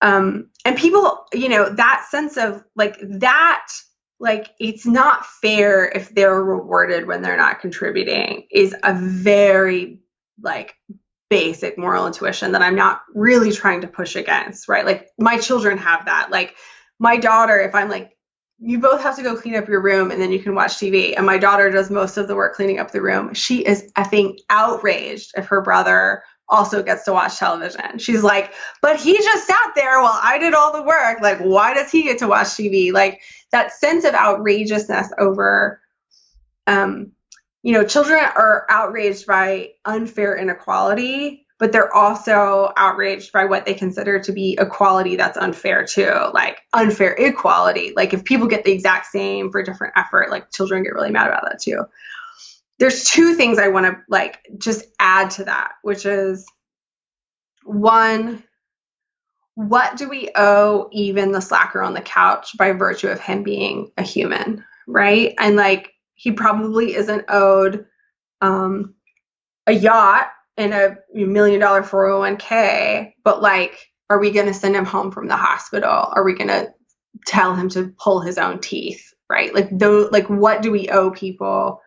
Um, 0.00 0.50
and 0.64 0.76
people, 0.76 1.26
you 1.32 1.48
know, 1.48 1.70
that 1.70 2.06
sense 2.10 2.36
of 2.36 2.62
like 2.76 2.96
that 3.00 3.66
like 4.24 4.54
it's 4.58 4.86
not 4.86 5.26
fair 5.26 5.86
if 5.86 6.14
they're 6.14 6.42
rewarded 6.42 7.06
when 7.06 7.20
they're 7.20 7.36
not 7.36 7.60
contributing 7.60 8.46
is 8.50 8.74
a 8.82 8.94
very 8.94 10.00
like 10.42 10.74
basic 11.28 11.76
moral 11.76 12.06
intuition 12.06 12.52
that 12.52 12.62
I'm 12.62 12.74
not 12.74 13.02
really 13.14 13.52
trying 13.52 13.82
to 13.82 13.86
push 13.86 14.16
against, 14.16 14.66
right? 14.66 14.86
Like 14.86 15.10
my 15.18 15.38
children 15.38 15.76
have 15.76 16.06
that. 16.06 16.30
Like 16.30 16.56
my 16.98 17.18
daughter, 17.18 17.60
if 17.60 17.74
I'm 17.74 17.90
like, 17.90 18.16
you 18.58 18.78
both 18.78 19.02
have 19.02 19.16
to 19.16 19.22
go 19.22 19.36
clean 19.36 19.56
up 19.56 19.68
your 19.68 19.82
room 19.82 20.10
and 20.10 20.22
then 20.22 20.32
you 20.32 20.38
can 20.38 20.54
watch 20.54 20.76
TV, 20.76 21.14
and 21.16 21.26
my 21.26 21.36
daughter 21.36 21.70
does 21.70 21.90
most 21.90 22.16
of 22.16 22.26
the 22.26 22.34
work 22.34 22.54
cleaning 22.54 22.78
up 22.78 22.92
the 22.92 23.02
room, 23.02 23.34
she 23.34 23.58
is 23.58 23.92
effing 23.92 24.38
outraged 24.48 25.32
if 25.36 25.46
her 25.46 25.60
brother 25.60 26.22
also 26.48 26.82
gets 26.82 27.04
to 27.04 27.12
watch 27.12 27.38
television. 27.38 27.98
She's 27.98 28.22
like, 28.22 28.52
but 28.82 29.00
he 29.00 29.16
just 29.16 29.46
sat 29.46 29.72
there 29.74 30.00
while 30.00 30.18
I 30.22 30.38
did 30.38 30.54
all 30.54 30.72
the 30.72 30.82
work. 30.82 31.20
Like, 31.20 31.38
why 31.38 31.74
does 31.74 31.90
he 31.90 32.02
get 32.02 32.18
to 32.18 32.28
watch 32.28 32.48
TV? 32.48 32.92
Like, 32.92 33.20
that 33.52 33.72
sense 33.72 34.04
of 34.04 34.14
outrageousness 34.14 35.12
over, 35.18 35.80
um, 36.66 37.12
you 37.62 37.72
know, 37.72 37.84
children 37.84 38.18
are 38.18 38.66
outraged 38.68 39.26
by 39.26 39.70
unfair 39.84 40.36
inequality, 40.36 41.46
but 41.58 41.72
they're 41.72 41.94
also 41.94 42.72
outraged 42.76 43.32
by 43.32 43.46
what 43.46 43.64
they 43.64 43.74
consider 43.74 44.18
to 44.20 44.32
be 44.32 44.58
equality 44.60 45.16
that's 45.16 45.38
unfair 45.38 45.86
too, 45.86 46.12
like 46.34 46.58
unfair 46.72 47.12
equality. 47.12 47.92
Like, 47.96 48.12
if 48.12 48.24
people 48.24 48.48
get 48.48 48.64
the 48.64 48.72
exact 48.72 49.06
same 49.06 49.50
for 49.50 49.62
different 49.62 49.94
effort, 49.96 50.30
like 50.30 50.50
children 50.50 50.82
get 50.82 50.94
really 50.94 51.10
mad 51.10 51.28
about 51.28 51.44
that 51.44 51.62
too 51.62 51.86
there's 52.78 53.04
two 53.04 53.34
things 53.34 53.58
I 53.58 53.68
want 53.68 53.86
to 53.86 54.02
like 54.08 54.38
just 54.58 54.84
add 54.98 55.30
to 55.32 55.44
that, 55.44 55.72
which 55.82 56.06
is 56.06 56.46
one, 57.64 58.42
what 59.54 59.96
do 59.96 60.08
we 60.08 60.30
owe 60.34 60.88
even 60.92 61.32
the 61.32 61.40
slacker 61.40 61.82
on 61.82 61.94
the 61.94 62.00
couch 62.00 62.56
by 62.58 62.72
virtue 62.72 63.08
of 63.08 63.20
him 63.20 63.42
being 63.42 63.92
a 63.96 64.02
human, 64.02 64.64
right? 64.86 65.34
And 65.38 65.56
like 65.56 65.92
he 66.14 66.32
probably 66.32 66.94
isn't 66.94 67.24
owed 67.28 67.86
um, 68.40 68.94
a 69.66 69.72
yacht 69.72 70.30
and 70.56 70.72
a 70.72 70.96
million 71.12 71.60
dollar 71.60 71.82
401k, 71.82 73.14
but 73.24 73.42
like, 73.42 73.90
are 74.10 74.18
we 74.18 74.30
going 74.30 74.46
to 74.46 74.54
send 74.54 74.76
him 74.76 74.84
home 74.84 75.10
from 75.10 75.28
the 75.28 75.36
hospital? 75.36 75.90
Are 75.90 76.24
we 76.24 76.34
going 76.34 76.48
to 76.48 76.72
tell 77.26 77.54
him 77.54 77.68
to 77.70 77.94
pull 77.98 78.20
his 78.20 78.38
own 78.38 78.60
teeth, 78.60 79.12
right? 79.30 79.54
Like, 79.54 79.68
though, 79.72 80.08
like, 80.12 80.28
what 80.28 80.62
do 80.62 80.70
we 80.70 80.88
owe 80.90 81.10
people? 81.10 81.80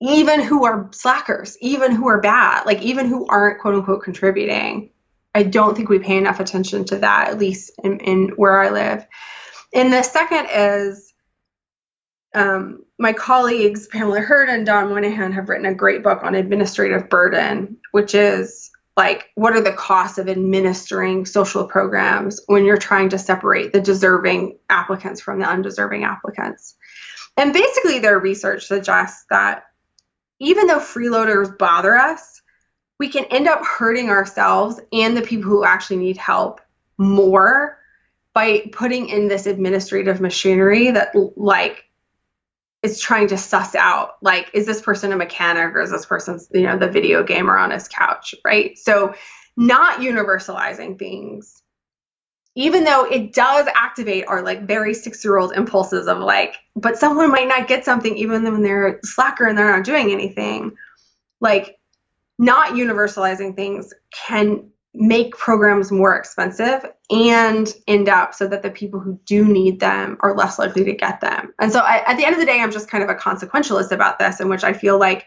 Even 0.00 0.40
who 0.40 0.64
are 0.64 0.88
slackers, 0.92 1.56
even 1.60 1.92
who 1.92 2.08
are 2.08 2.20
bad, 2.20 2.66
like 2.66 2.82
even 2.82 3.06
who 3.06 3.26
aren't 3.26 3.60
quote 3.60 3.74
unquote 3.74 4.02
contributing. 4.02 4.90
I 5.34 5.42
don't 5.42 5.76
think 5.76 5.88
we 5.88 5.98
pay 5.98 6.16
enough 6.16 6.40
attention 6.40 6.84
to 6.86 6.98
that, 6.98 7.28
at 7.28 7.38
least 7.38 7.72
in, 7.82 8.00
in 8.00 8.28
where 8.36 8.60
I 8.60 8.70
live. 8.70 9.06
And 9.74 9.92
the 9.92 10.02
second 10.02 10.48
is 10.54 11.12
um, 12.34 12.84
my 12.98 13.12
colleagues, 13.12 13.86
Pamela 13.88 14.20
Herd 14.20 14.48
and 14.48 14.66
Don 14.66 14.88
Moynihan, 14.88 15.32
have 15.32 15.48
written 15.48 15.66
a 15.66 15.74
great 15.74 16.02
book 16.02 16.22
on 16.22 16.34
administrative 16.34 17.08
burden, 17.08 17.76
which 17.92 18.14
is 18.14 18.70
like 18.96 19.30
what 19.36 19.54
are 19.54 19.60
the 19.60 19.72
costs 19.72 20.18
of 20.18 20.28
administering 20.28 21.24
social 21.24 21.66
programs 21.66 22.40
when 22.46 22.64
you're 22.64 22.76
trying 22.76 23.08
to 23.10 23.18
separate 23.18 23.72
the 23.72 23.80
deserving 23.80 24.58
applicants 24.68 25.20
from 25.20 25.38
the 25.38 25.48
undeserving 25.48 26.04
applicants. 26.04 26.74
And 27.36 27.52
basically, 27.52 28.00
their 28.00 28.18
research 28.18 28.66
suggests 28.66 29.24
that 29.30 29.62
even 30.40 30.66
though 30.66 30.78
freeloaders 30.78 31.56
bother 31.56 31.96
us, 31.96 32.42
we 32.98 33.08
can 33.08 33.24
end 33.26 33.48
up 33.48 33.64
hurting 33.64 34.10
ourselves 34.10 34.80
and 34.92 35.16
the 35.16 35.22
people 35.22 35.50
who 35.50 35.64
actually 35.64 35.98
need 35.98 36.16
help 36.16 36.60
more 36.96 37.78
by 38.34 38.68
putting 38.72 39.08
in 39.08 39.28
this 39.28 39.46
administrative 39.46 40.20
machinery 40.20 40.90
that 40.90 41.14
like 41.36 41.84
is 42.82 43.00
trying 43.00 43.28
to 43.28 43.36
suss 43.36 43.74
out 43.74 44.16
like 44.22 44.50
is 44.54 44.66
this 44.66 44.80
person 44.80 45.12
a 45.12 45.16
mechanic 45.16 45.74
or 45.74 45.80
is 45.80 45.90
this 45.90 46.06
person 46.06 46.38
you 46.52 46.62
know 46.62 46.78
the 46.78 46.88
video 46.88 47.22
gamer 47.24 47.56
on 47.56 47.70
his 47.70 47.88
couch 47.88 48.34
right? 48.44 48.78
So 48.78 49.14
not 49.56 50.00
universalizing 50.00 50.98
things 50.98 51.62
even 52.58 52.82
though 52.82 53.04
it 53.04 53.32
does 53.32 53.68
activate 53.76 54.26
our 54.26 54.42
like 54.42 54.66
very 54.66 54.92
six 54.92 55.24
year 55.24 55.38
old 55.38 55.52
impulses 55.52 56.08
of 56.08 56.18
like, 56.18 56.56
but 56.74 56.98
someone 56.98 57.30
might 57.30 57.46
not 57.46 57.68
get 57.68 57.84
something 57.84 58.16
even 58.16 58.42
when 58.42 58.62
they're 58.62 58.98
slacker 59.04 59.46
and 59.46 59.56
they're 59.56 59.76
not 59.76 59.84
doing 59.84 60.10
anything. 60.10 60.72
Like, 61.40 61.78
not 62.36 62.70
universalizing 62.70 63.54
things 63.54 63.94
can 64.12 64.68
make 64.92 65.36
programs 65.36 65.92
more 65.92 66.16
expensive 66.16 66.84
and 67.10 67.72
end 67.86 68.08
up 68.08 68.34
so 68.34 68.48
that 68.48 68.62
the 68.62 68.70
people 68.70 68.98
who 68.98 69.20
do 69.24 69.44
need 69.44 69.78
them 69.78 70.16
are 70.20 70.36
less 70.36 70.58
likely 70.58 70.82
to 70.82 70.94
get 70.94 71.20
them. 71.20 71.54
And 71.60 71.70
so 71.70 71.78
I, 71.78 72.02
at 72.10 72.16
the 72.16 72.24
end 72.24 72.34
of 72.34 72.40
the 72.40 72.46
day, 72.46 72.60
I'm 72.60 72.72
just 72.72 72.90
kind 72.90 73.04
of 73.04 73.10
a 73.10 73.14
consequentialist 73.14 73.92
about 73.92 74.18
this, 74.18 74.40
in 74.40 74.48
which 74.48 74.64
I 74.64 74.72
feel 74.72 74.98
like, 74.98 75.24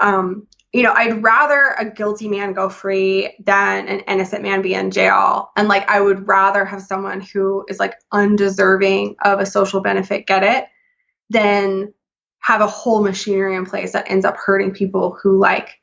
um, 0.00 0.46
you 0.72 0.82
know, 0.82 0.92
I'd 0.94 1.22
rather 1.22 1.74
a 1.78 1.88
guilty 1.88 2.28
man 2.28 2.52
go 2.52 2.68
free 2.68 3.34
than 3.44 3.88
an 3.88 4.00
innocent 4.00 4.42
man 4.42 4.62
be 4.62 4.74
in 4.74 4.90
jail. 4.90 5.50
And 5.56 5.68
like, 5.68 5.88
I 5.88 6.00
would 6.00 6.28
rather 6.28 6.64
have 6.64 6.82
someone 6.82 7.20
who 7.20 7.64
is 7.68 7.78
like 7.78 7.94
undeserving 8.12 9.16
of 9.24 9.40
a 9.40 9.46
social 9.46 9.80
benefit 9.80 10.26
get 10.26 10.42
it 10.42 10.66
than 11.30 11.94
have 12.40 12.60
a 12.60 12.66
whole 12.66 13.02
machinery 13.02 13.56
in 13.56 13.66
place 13.66 13.92
that 13.92 14.10
ends 14.10 14.24
up 14.24 14.36
hurting 14.36 14.72
people 14.72 15.16
who 15.20 15.38
like 15.38 15.80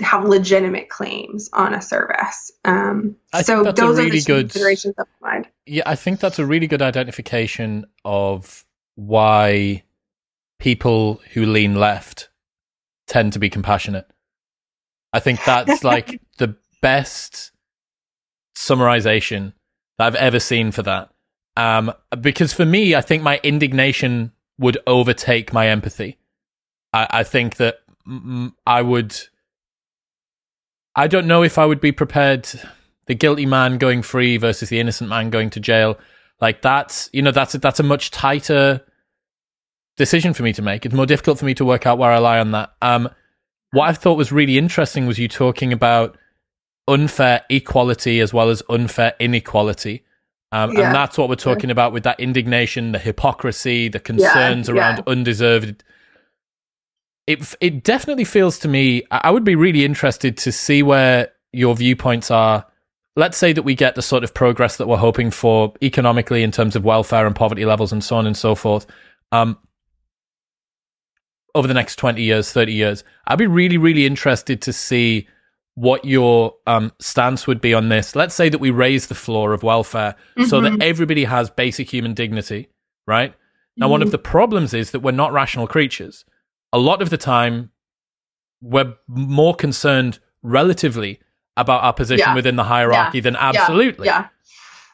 have 0.00 0.24
legitimate 0.24 0.88
claims 0.88 1.48
on 1.52 1.74
a 1.74 1.80
service. 1.80 2.50
Um, 2.64 3.16
so 3.42 3.62
those 3.62 3.96
really 3.96 4.08
are 4.08 4.12
the 4.12 4.22
good 4.22 4.50
considerations 4.50 4.94
of 4.98 5.06
mind. 5.20 5.48
Yeah, 5.66 5.84
I 5.86 5.94
think 5.94 6.20
that's 6.20 6.38
a 6.38 6.46
really 6.46 6.66
good 6.66 6.82
identification 6.82 7.86
of 8.04 8.64
why 8.96 9.84
people 10.58 11.20
who 11.32 11.46
lean 11.46 11.74
left 11.74 12.30
tend 13.06 13.32
to 13.34 13.38
be 13.38 13.50
compassionate. 13.50 14.06
I 15.14 15.20
think 15.20 15.38
that's 15.46 15.84
like 15.84 16.20
the 16.38 16.56
best 16.82 17.52
summarization 18.56 19.52
that 19.96 20.06
I've 20.06 20.14
ever 20.16 20.40
seen 20.40 20.72
for 20.72 20.82
that. 20.82 21.10
Um, 21.56 21.92
because 22.20 22.52
for 22.52 22.64
me, 22.66 22.96
I 22.96 23.00
think 23.00 23.22
my 23.22 23.38
indignation 23.44 24.32
would 24.58 24.76
overtake 24.86 25.52
my 25.52 25.68
empathy. 25.68 26.18
I, 26.92 27.06
I 27.10 27.22
think 27.22 27.56
that 27.56 27.78
m- 28.06 28.56
I 28.66 28.82
would 28.82 29.16
I 30.96 31.06
don't 31.06 31.28
know 31.28 31.44
if 31.44 31.58
I 31.58 31.66
would 31.66 31.80
be 31.80 31.92
prepared 31.92 32.48
the 33.06 33.14
guilty 33.14 33.46
man 33.46 33.78
going 33.78 34.02
free 34.02 34.36
versus 34.36 34.68
the 34.68 34.80
innocent 34.80 35.10
man 35.10 35.30
going 35.30 35.50
to 35.50 35.60
jail. 35.60 35.96
Like 36.40 36.60
that's 36.60 37.08
you 37.12 37.22
know 37.22 37.30
that's 37.30 37.54
a, 37.54 37.58
that's 37.58 37.80
a 37.80 37.84
much 37.84 38.10
tighter 38.10 38.80
decision 39.96 40.34
for 40.34 40.42
me 40.42 40.52
to 40.54 40.62
make. 40.62 40.84
It's 40.84 40.94
more 40.94 41.06
difficult 41.06 41.38
for 41.38 41.44
me 41.44 41.54
to 41.54 41.64
work 41.64 41.86
out 41.86 41.98
where 41.98 42.10
I 42.10 42.18
lie 42.18 42.40
on 42.40 42.50
that. 42.50 42.72
Um, 42.82 43.08
what 43.74 43.88
I 43.88 43.92
thought 43.92 44.16
was 44.16 44.32
really 44.32 44.58
interesting 44.58 45.06
was 45.06 45.18
you 45.18 45.28
talking 45.28 45.72
about 45.72 46.16
unfair 46.88 47.42
equality 47.50 48.20
as 48.20 48.32
well 48.32 48.50
as 48.50 48.62
unfair 48.68 49.14
inequality. 49.20 50.04
Um, 50.52 50.72
yeah. 50.72 50.86
And 50.86 50.94
that's 50.94 51.18
what 51.18 51.28
we're 51.28 51.34
talking 51.34 51.70
about 51.70 51.92
with 51.92 52.04
that 52.04 52.20
indignation, 52.20 52.92
the 52.92 52.98
hypocrisy, 52.98 53.88
the 53.88 53.98
concerns 54.00 54.68
yeah, 54.68 54.74
around 54.74 54.96
yeah. 54.98 55.12
undeserved 55.12 55.82
it 57.26 57.54
it 57.60 57.82
definitely 57.82 58.24
feels 58.24 58.58
to 58.60 58.68
me. 58.68 59.02
I 59.10 59.30
would 59.30 59.44
be 59.44 59.56
really 59.56 59.84
interested 59.84 60.36
to 60.38 60.52
see 60.52 60.82
where 60.82 61.28
your 61.52 61.74
viewpoints 61.74 62.30
are. 62.30 62.66
Let's 63.16 63.36
say 63.36 63.52
that 63.52 63.62
we 63.62 63.74
get 63.74 63.94
the 63.94 64.02
sort 64.02 64.24
of 64.24 64.34
progress 64.34 64.76
that 64.76 64.88
we're 64.88 64.96
hoping 64.96 65.30
for 65.30 65.72
economically 65.82 66.42
in 66.42 66.50
terms 66.50 66.74
of 66.74 66.84
welfare 66.84 67.26
and 67.26 67.34
poverty 67.34 67.64
levels 67.64 67.92
and 67.92 68.02
so 68.02 68.16
on 68.16 68.26
and 68.26 68.36
so 68.36 68.54
forth. 68.54 68.86
Um, 69.32 69.56
over 71.54 71.68
the 71.68 71.74
next 71.74 71.96
20 71.96 72.22
years, 72.22 72.52
30 72.52 72.72
years, 72.72 73.04
I'd 73.26 73.38
be 73.38 73.46
really, 73.46 73.78
really 73.78 74.06
interested 74.06 74.62
to 74.62 74.72
see 74.72 75.28
what 75.76 76.04
your 76.04 76.54
um, 76.66 76.92
stance 77.00 77.46
would 77.46 77.60
be 77.60 77.74
on 77.74 77.88
this. 77.88 78.14
Let's 78.14 78.34
say 78.34 78.48
that 78.48 78.58
we 78.58 78.70
raise 78.70 79.08
the 79.08 79.14
floor 79.14 79.52
of 79.52 79.62
welfare 79.62 80.14
mm-hmm. 80.36 80.48
so 80.48 80.60
that 80.60 80.72
mm-hmm. 80.72 80.82
everybody 80.82 81.24
has 81.24 81.50
basic 81.50 81.92
human 81.92 82.14
dignity, 82.14 82.68
right? 83.06 83.34
Now, 83.76 83.86
mm-hmm. 83.86 83.90
one 83.92 84.02
of 84.02 84.06
mm-hmm. 84.06 84.12
the 84.12 84.18
problems 84.18 84.72
is 84.74 84.92
that 84.92 85.00
we're 85.00 85.12
not 85.12 85.32
rational 85.32 85.66
creatures 85.66 86.24
a 86.74 86.78
lot 86.78 87.00
of 87.00 87.08
the 87.08 87.16
time 87.16 87.70
we're 88.60 88.94
more 89.06 89.54
concerned 89.54 90.18
relatively 90.42 91.20
about 91.56 91.84
our 91.84 91.92
position 91.92 92.26
yeah. 92.26 92.34
within 92.34 92.56
the 92.56 92.64
hierarchy 92.64 93.18
yeah. 93.18 93.22
than 93.22 93.36
absolutely. 93.36 94.06
Yeah. 94.06 94.26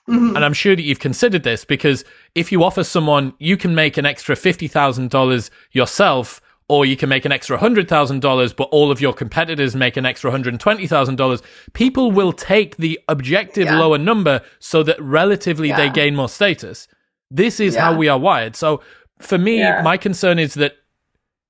yeah. 0.09 0.15
Mm-hmm. 0.15 0.37
And 0.37 0.45
I'm 0.45 0.53
sure 0.53 0.77
that 0.77 0.83
you've 0.83 0.99
considered 0.99 1.43
this 1.43 1.65
because 1.65 2.05
if 2.35 2.53
you 2.53 2.63
offer 2.65 2.85
someone, 2.85 3.33
you 3.39 3.57
can 3.57 3.75
make 3.75 3.97
an 3.97 4.05
extra 4.05 4.37
$50,000 4.37 5.51
yourself, 5.73 6.43
or 6.71 6.87
you 6.87 6.97
can 6.97 7.09
make 7.09 7.25
an 7.25 7.33
extra 7.33 7.59
$100,000, 7.59 8.55
but 8.55 8.68
all 8.71 8.93
of 8.93 9.01
your 9.01 9.12
competitors 9.12 9.75
make 9.75 9.97
an 9.97 10.07
extra 10.07 10.31
$120,000, 10.31 11.43
people 11.73 12.12
will 12.12 12.33
take 12.33 12.77
the 12.77 13.01
objective 13.09 13.68
lower 13.68 13.99
number 13.99 14.41
so 14.61 14.85
that 14.85 15.03
relatively 15.03 15.73
they 15.73 15.91
gain 15.91 16.14
more 16.14 16.29
status. 16.29 16.87
This 17.29 17.59
is 17.59 17.75
how 17.75 17.97
we 17.97 18.07
are 18.07 18.21
wired. 18.21 18.55
So 18.55 18.83
for 19.18 19.37
me, 19.37 19.61
my 19.83 19.97
concern 19.97 20.39
is 20.39 20.55
that 20.55 20.75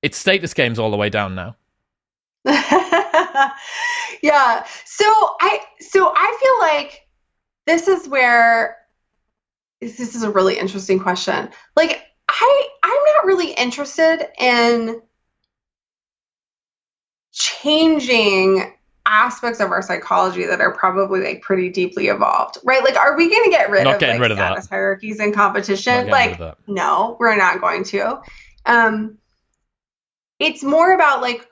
it's 0.01 0.17
status 0.17 0.55
games 0.55 0.79
all 0.79 0.89
the 0.89 0.97
way 0.97 1.11
down 1.11 1.35
now. 1.35 1.55
yeah. 2.45 3.51
So 4.85 5.05
I 5.39 5.59
so 5.79 6.11
I 6.15 6.37
feel 6.41 6.59
like 6.59 7.07
this 7.67 7.87
is 7.87 8.09
where 8.09 8.75
this 9.81 10.15
is 10.15 10.23
a 10.23 10.31
really 10.31 10.57
interesting 10.57 10.99
question. 10.99 11.51
Like 11.75 12.01
I 12.27 12.67
I'm 12.81 13.03
not 13.15 13.25
really 13.25 13.53
interested 13.53 14.27
in 14.39 14.99
changing 17.61 18.73
aspects 19.05 19.59
of 19.59 19.71
our 19.71 19.81
psychology 19.81 20.45
that 20.45 20.61
are 20.61 20.73
probably 20.73 21.21
like 21.21 21.41
pretty 21.41 21.69
deeply 21.69 22.07
evolved, 22.07 22.57
right? 22.63 22.83
Like, 22.83 22.95
are 22.95 23.17
we 23.17 23.29
going 23.29 23.43
to 23.45 23.49
get 23.49 23.69
rid 23.69 23.83
not 23.83 24.01
of 24.01 24.01
like 24.01 24.19
rid 24.19 24.31
of 24.31 24.37
status 24.37 24.67
that. 24.67 24.75
hierarchies 24.75 25.19
and 25.19 25.33
competition? 25.33 26.07
Like, 26.07 26.39
no, 26.67 27.17
we're 27.19 27.35
not 27.35 27.61
going 27.61 27.83
to. 27.85 28.21
Um, 28.65 29.17
it's 30.39 30.63
more 30.63 30.93
about 30.93 31.21
like 31.21 31.47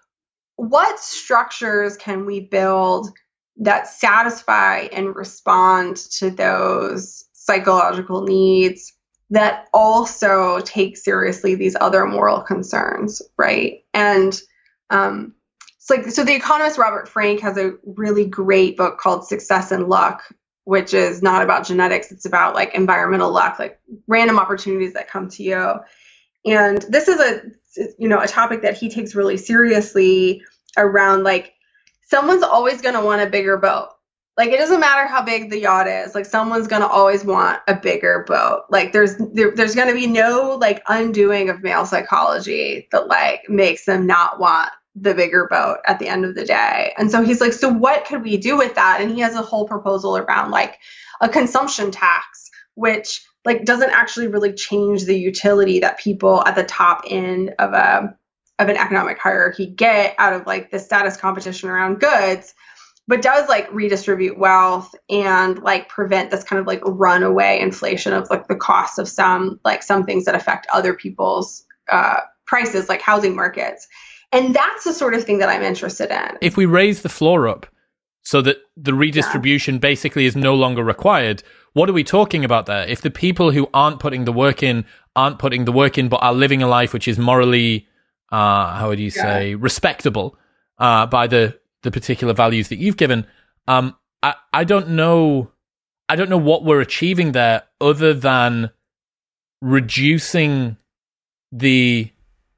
what 0.55 0.99
structures 0.99 1.97
can 1.97 2.26
we 2.26 2.41
build 2.41 3.10
that 3.57 3.88
satisfy 3.88 4.88
and 4.91 5.16
respond 5.16 5.97
to 5.97 6.30
those 6.30 7.26
psychological 7.34 8.24
needs 8.24 8.93
that 9.32 9.68
also 9.74 10.60
take 10.62 10.97
seriously 10.97 11.55
these 11.55 11.76
other 11.80 12.05
moral 12.05 12.41
concerns, 12.41 13.22
right? 13.38 13.84
And 13.93 14.39
um, 14.89 15.36
it's 15.89 16.07
like 16.07 16.11
so 16.13 16.23
the 16.23 16.35
economist 16.35 16.77
Robert 16.77 17.07
Frank 17.07 17.39
has 17.41 17.57
a 17.57 17.73
really 17.85 18.25
great 18.25 18.77
book 18.77 18.97
called 18.99 19.27
Success 19.27 19.71
and 19.71 19.87
Luck, 19.87 20.23
which 20.65 20.93
is 20.93 21.21
not 21.21 21.41
about 21.41 21.65
genetics, 21.65 22.11
it's 22.11 22.25
about 22.25 22.55
like 22.55 22.75
environmental 22.75 23.31
luck, 23.31 23.59
like 23.59 23.79
random 24.07 24.39
opportunities 24.39 24.93
that 24.93 25.09
come 25.09 25.29
to 25.29 25.43
you. 25.43 25.75
And 26.45 26.81
this 26.83 27.07
is 27.07 27.19
a 27.19 27.41
you 27.97 28.07
know 28.07 28.19
a 28.19 28.27
topic 28.27 28.61
that 28.61 28.77
he 28.77 28.89
takes 28.89 29.15
really 29.15 29.37
seriously 29.37 30.43
around 30.77 31.23
like 31.23 31.53
someone's 32.07 32.43
always 32.43 32.81
going 32.81 32.95
to 32.95 33.01
want 33.01 33.21
a 33.21 33.29
bigger 33.29 33.57
boat. 33.57 33.89
Like 34.37 34.51
it 34.51 34.57
doesn't 34.57 34.79
matter 34.79 35.05
how 35.05 35.21
big 35.21 35.49
the 35.49 35.59
yacht 35.59 35.87
is 35.87 36.15
like 36.15 36.25
someone's 36.25 36.67
going 36.67 36.81
to 36.81 36.87
always 36.87 37.25
want 37.25 37.59
a 37.67 37.75
bigger 37.75 38.23
boat. 38.27 38.63
Like 38.69 38.93
there's 38.93 39.15
there, 39.33 39.51
there's 39.51 39.75
going 39.75 39.89
to 39.89 39.93
be 39.93 40.07
no 40.07 40.57
like 40.59 40.81
undoing 40.87 41.49
of 41.49 41.61
male 41.61 41.85
psychology 41.85 42.87
that 42.91 43.07
like 43.07 43.49
makes 43.49 43.85
them 43.85 44.07
not 44.07 44.39
want 44.39 44.71
the 45.01 45.13
bigger 45.13 45.47
boat 45.49 45.77
at 45.85 45.99
the 45.99 46.07
end 46.07 46.25
of 46.25 46.35
the 46.35 46.45
day. 46.45 46.93
And 46.97 47.11
so 47.11 47.23
he's 47.23 47.41
like 47.41 47.53
so 47.53 47.69
what 47.69 48.05
could 48.05 48.23
we 48.23 48.37
do 48.37 48.57
with 48.57 48.75
that? 48.75 48.99
And 49.01 49.11
he 49.11 49.21
has 49.21 49.35
a 49.35 49.41
whole 49.41 49.67
proposal 49.67 50.17
around 50.17 50.51
like 50.51 50.79
a 51.21 51.29
consumption 51.29 51.91
tax 51.91 52.49
which 52.75 53.25
like 53.45 53.65
doesn't 53.65 53.91
actually 53.91 54.27
really 54.27 54.53
change 54.53 55.03
the 55.03 55.17
utility 55.17 55.79
that 55.79 55.99
people 55.99 56.43
at 56.45 56.55
the 56.55 56.63
top 56.63 57.03
end 57.07 57.53
of 57.59 57.73
a 57.73 58.15
of 58.57 58.67
an 58.67 58.77
economic 58.77 59.17
hierarchy 59.17 59.65
get 59.65 60.15
out 60.17 60.33
of 60.33 60.45
like 60.45 60.71
the 60.71 60.79
status 60.79 61.17
competition 61.17 61.69
around 61.69 61.99
goods 61.99 62.53
but 63.07 63.21
does 63.23 63.49
like 63.49 63.67
redistribute 63.73 64.37
wealth 64.37 64.93
and 65.09 65.59
like 65.59 65.89
prevent 65.89 66.29
this 66.29 66.43
kind 66.43 66.59
of 66.59 66.67
like 66.67 66.81
runaway 66.85 67.59
inflation 67.59 68.13
of 68.13 68.29
like 68.29 68.47
the 68.47 68.55
cost 68.55 68.99
of 68.99 69.09
some 69.09 69.59
like 69.65 69.83
some 69.83 70.05
things 70.05 70.25
that 70.25 70.35
affect 70.35 70.67
other 70.71 70.93
people's 70.93 71.65
uh, 71.91 72.19
prices 72.45 72.87
like 72.87 73.01
housing 73.01 73.35
markets 73.35 73.87
and 74.32 74.55
that's 74.55 74.84
the 74.84 74.93
sort 74.93 75.13
of 75.13 75.23
thing 75.23 75.39
that 75.39 75.49
i'm 75.49 75.63
interested 75.63 76.09
in 76.11 76.38
if 76.41 76.57
we 76.57 76.65
raise 76.65 77.01
the 77.01 77.09
floor 77.09 77.47
up 77.47 77.65
so 78.21 78.41
that 78.41 78.57
the 78.75 78.93
redistribution 78.93 79.75
yeah. 79.75 79.80
basically 79.80 80.25
is 80.25 80.36
no 80.36 80.53
longer 80.53 80.84
required 80.84 81.43
what 81.73 81.89
are 81.89 81.93
we 81.93 82.03
talking 82.03 82.43
about 82.43 82.65
there? 82.65 82.88
If 82.88 83.01
the 83.01 83.11
people 83.11 83.51
who 83.51 83.69
aren't 83.73 83.99
putting 83.99 84.25
the 84.25 84.34
work 84.34 84.63
in 84.63 84.86
aren't 85.15 85.39
putting 85.39 85.65
the 85.65 85.71
work 85.71 85.97
in, 85.97 86.09
but 86.09 86.17
are 86.17 86.34
living 86.34 86.61
a 86.61 86.67
life 86.67 86.93
which 86.93 87.07
is 87.07 87.17
morally, 87.17 87.88
uh, 88.32 88.75
how 88.75 88.89
would 88.89 88.99
you 88.99 89.09
say, 89.09 89.51
yeah. 89.51 89.57
respectable 89.59 90.38
uh, 90.77 91.05
by 91.05 91.27
the 91.27 91.59
the 91.84 91.91
particular 91.91 92.34
values 92.34 92.69
that 92.69 92.77
you've 92.77 92.97
given, 92.97 93.25
um, 93.67 93.95
I 94.23 94.36
I 94.51 94.63
don't 94.63 94.89
know, 94.89 95.51
I 96.07 96.15
don't 96.15 96.30
know 96.30 96.38
what 96.38 96.65
we're 96.65 96.82
achieving 96.82 97.32
there 97.34 97.63
other 97.80 98.13
than 98.13 98.71
reducing 99.61 100.77
the 101.51 102.11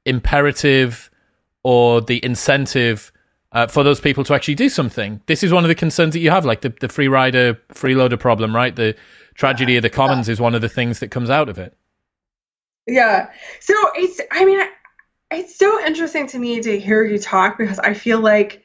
imperative 0.04 1.10
or 1.62 2.00
the 2.00 2.24
incentive 2.24 3.12
uh, 3.52 3.66
for 3.66 3.82
those 3.82 4.00
people 4.00 4.24
to 4.24 4.34
actually 4.34 4.54
do 4.54 4.68
something. 4.68 5.20
This 5.26 5.42
is 5.42 5.52
one 5.52 5.64
of 5.64 5.68
the 5.68 5.74
concerns 5.74 6.14
that 6.14 6.20
you 6.20 6.30
have, 6.30 6.44
like 6.44 6.62
the, 6.62 6.70
the 6.80 6.88
free 6.88 7.08
rider, 7.08 7.54
freeloader 7.72 8.18
problem, 8.18 8.54
right? 8.54 8.74
The 8.74 8.96
tragedy 9.34 9.76
of 9.76 9.82
the 9.82 9.90
commons 9.90 10.28
is 10.28 10.40
one 10.40 10.54
of 10.54 10.60
the 10.60 10.68
things 10.68 11.00
that 11.00 11.08
comes 11.08 11.30
out 11.30 11.48
of 11.48 11.58
it. 11.58 11.76
Yeah. 12.86 13.30
So 13.60 13.74
it's, 13.94 14.20
I 14.30 14.44
mean, 14.44 14.60
it's 15.30 15.56
so 15.56 15.84
interesting 15.84 16.26
to 16.28 16.38
me 16.38 16.60
to 16.60 16.80
hear 16.80 17.04
you 17.04 17.18
talk 17.18 17.58
because 17.58 17.78
I 17.78 17.94
feel 17.94 18.20
like 18.20 18.62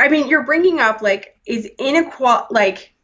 I 0.00 0.08
mean, 0.08 0.28
you're 0.28 0.44
bringing 0.44 0.80
up 0.80 1.02
like 1.02 1.36
is 1.46 1.68
inequality 1.78 2.46
like 2.50 2.94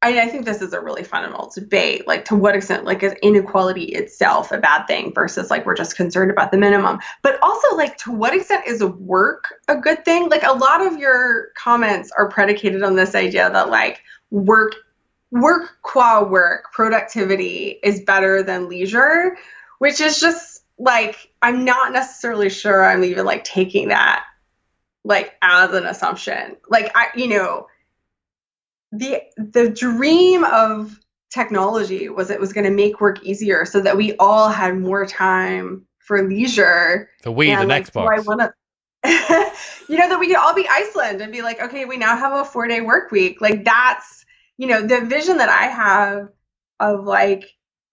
I, 0.00 0.20
I 0.20 0.28
think 0.28 0.44
this 0.44 0.62
is 0.62 0.72
a 0.72 0.80
really 0.80 1.02
fundamental 1.02 1.50
debate. 1.52 2.06
Like, 2.06 2.26
to 2.26 2.36
what 2.36 2.54
extent, 2.54 2.84
like, 2.84 3.02
is 3.02 3.14
inequality 3.22 3.84
itself 3.86 4.52
a 4.52 4.58
bad 4.58 4.86
thing 4.86 5.12
versus 5.12 5.50
like 5.50 5.66
we're 5.66 5.74
just 5.74 5.96
concerned 5.96 6.30
about 6.30 6.52
the 6.52 6.56
minimum? 6.56 7.00
But 7.22 7.38
also, 7.42 7.76
like, 7.76 7.96
to 7.98 8.12
what 8.12 8.34
extent 8.34 8.66
is 8.66 8.82
work 8.82 9.54
a 9.66 9.76
good 9.76 10.04
thing? 10.04 10.28
Like, 10.28 10.44
a 10.44 10.52
lot 10.52 10.86
of 10.86 10.98
your 10.98 11.48
comments 11.56 12.12
are 12.16 12.28
predicated 12.28 12.82
on 12.84 12.94
this 12.94 13.16
idea 13.16 13.50
that 13.50 13.70
like 13.70 14.02
work, 14.30 14.74
work 15.32 15.78
qua 15.82 16.22
work, 16.22 16.72
productivity 16.72 17.78
is 17.82 18.00
better 18.02 18.44
than 18.44 18.68
leisure, 18.68 19.36
which 19.78 20.00
is 20.00 20.20
just 20.20 20.62
like 20.78 21.32
I'm 21.42 21.64
not 21.64 21.92
necessarily 21.92 22.50
sure 22.50 22.84
I'm 22.84 23.02
even 23.02 23.26
like 23.26 23.42
taking 23.42 23.88
that 23.88 24.24
like 25.02 25.34
as 25.42 25.72
an 25.72 25.86
assumption. 25.86 26.56
Like, 26.68 26.92
I, 26.94 27.08
you 27.16 27.26
know 27.26 27.66
the 28.92 29.22
the 29.36 29.70
dream 29.70 30.44
of 30.44 30.98
technology 31.30 32.08
was 32.08 32.30
it 32.30 32.40
was 32.40 32.52
going 32.52 32.64
to 32.64 32.70
make 32.70 33.00
work 33.00 33.22
easier 33.22 33.64
so 33.64 33.80
that 33.80 33.96
we 33.96 34.16
all 34.16 34.48
had 34.48 34.78
more 34.78 35.06
time 35.06 35.86
for 35.98 36.26
leisure. 36.26 37.10
The 37.22 37.32
Wii, 37.32 37.48
and, 37.48 37.62
the 37.62 37.66
like, 37.66 37.92
Xbox. 37.92 38.18
I 38.18 38.20
want 38.20 38.40
to 38.40 38.52
you 39.88 39.96
know 39.96 40.08
that 40.08 40.18
we 40.18 40.26
could 40.26 40.36
all 40.36 40.54
be 40.54 40.66
Iceland 40.68 41.20
and 41.20 41.30
be 41.30 41.42
like, 41.42 41.62
okay, 41.62 41.84
we 41.84 41.96
now 41.96 42.16
have 42.16 42.32
a 42.32 42.44
four 42.44 42.66
day 42.66 42.80
work 42.80 43.10
week. 43.10 43.40
Like 43.40 43.64
that's 43.64 44.24
you 44.56 44.66
know 44.66 44.86
the 44.86 45.02
vision 45.02 45.38
that 45.38 45.48
I 45.48 45.66
have 45.66 46.28
of 46.80 47.04
like 47.04 47.44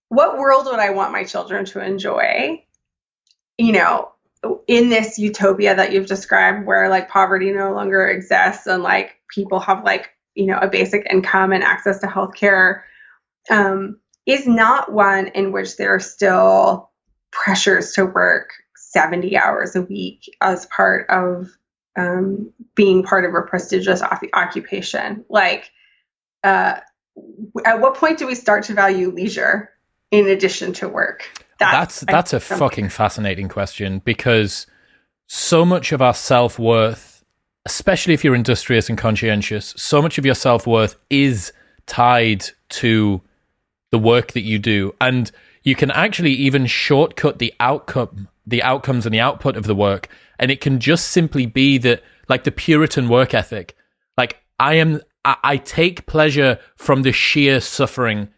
what 0.08 0.38
world 0.38 0.66
would 0.66 0.78
I 0.78 0.90
want 0.90 1.12
my 1.12 1.24
children 1.24 1.64
to 1.66 1.84
enjoy? 1.84 2.62
You 3.58 3.72
know, 3.72 4.12
in 4.66 4.88
this 4.88 5.18
utopia 5.18 5.74
that 5.74 5.92
you've 5.92 6.06
described, 6.06 6.66
where 6.66 6.88
like 6.88 7.08
poverty 7.08 7.52
no 7.52 7.72
longer 7.72 8.06
exists 8.06 8.66
and 8.66 8.82
like 8.82 9.16
people 9.28 9.60
have 9.60 9.84
like 9.84 10.10
you 10.36 10.46
know 10.46 10.58
a 10.58 10.68
basic 10.68 11.06
income 11.10 11.52
and 11.52 11.64
access 11.64 11.98
to 12.00 12.06
healthcare 12.06 12.82
um, 13.50 13.98
is 14.26 14.46
not 14.46 14.92
one 14.92 15.28
in 15.28 15.52
which 15.52 15.76
there 15.76 15.94
are 15.94 16.00
still 16.00 16.90
pressures 17.32 17.92
to 17.92 18.04
work 18.04 18.50
70 18.76 19.36
hours 19.36 19.76
a 19.76 19.82
week 19.82 20.24
as 20.40 20.66
part 20.66 21.08
of 21.10 21.48
um, 21.96 22.52
being 22.74 23.02
part 23.02 23.24
of 23.24 23.34
a 23.34 23.42
prestigious 23.42 24.02
occupation. 24.02 25.24
Like, 25.28 25.70
uh, 26.44 26.80
at 27.64 27.80
what 27.80 27.94
point 27.94 28.18
do 28.18 28.26
we 28.26 28.34
start 28.34 28.64
to 28.64 28.74
value 28.74 29.10
leisure 29.10 29.70
in 30.10 30.26
addition 30.28 30.72
to 30.74 30.88
work? 30.88 31.30
That's 31.58 32.00
that's, 32.00 32.32
that's 32.32 32.32
a 32.34 32.40
fucking 32.40 32.90
fascinating 32.90 33.48
question 33.48 34.00
because 34.04 34.66
so 35.26 35.64
much 35.64 35.92
of 35.92 36.02
our 36.02 36.14
self 36.14 36.58
worth 36.58 37.15
especially 37.66 38.14
if 38.14 38.22
you're 38.22 38.34
industrious 38.34 38.88
and 38.88 38.96
conscientious, 38.96 39.74
so 39.76 40.00
much 40.00 40.18
of 40.18 40.24
your 40.24 40.36
self 40.36 40.66
worth 40.66 40.96
is 41.10 41.52
tied 41.86 42.44
to 42.68 43.20
the 43.90 43.98
work 43.98 44.32
that 44.32 44.42
you 44.42 44.58
do. 44.58 44.94
And 45.00 45.30
you 45.64 45.74
can 45.74 45.90
actually 45.90 46.32
even 46.32 46.66
shortcut 46.66 47.40
the 47.40 47.52
outcome, 47.58 48.28
the 48.46 48.62
outcomes 48.62 49.04
and 49.04 49.12
the 49.12 49.20
output 49.20 49.56
of 49.56 49.64
the 49.64 49.74
work. 49.74 50.08
And 50.38 50.50
it 50.50 50.60
can 50.60 50.78
just 50.78 51.08
simply 51.08 51.44
be 51.44 51.76
that, 51.78 52.04
like 52.28 52.44
the 52.44 52.52
Puritan 52.52 53.08
work 53.08 53.34
ethic, 53.34 53.76
like 54.16 54.40
I 54.60 54.74
am, 54.74 55.00
I, 55.24 55.36
I 55.42 55.56
take 55.56 56.06
pleasure 56.06 56.60
from 56.76 57.02
the 57.02 57.12
sheer 57.12 57.60
suffering 57.60 58.28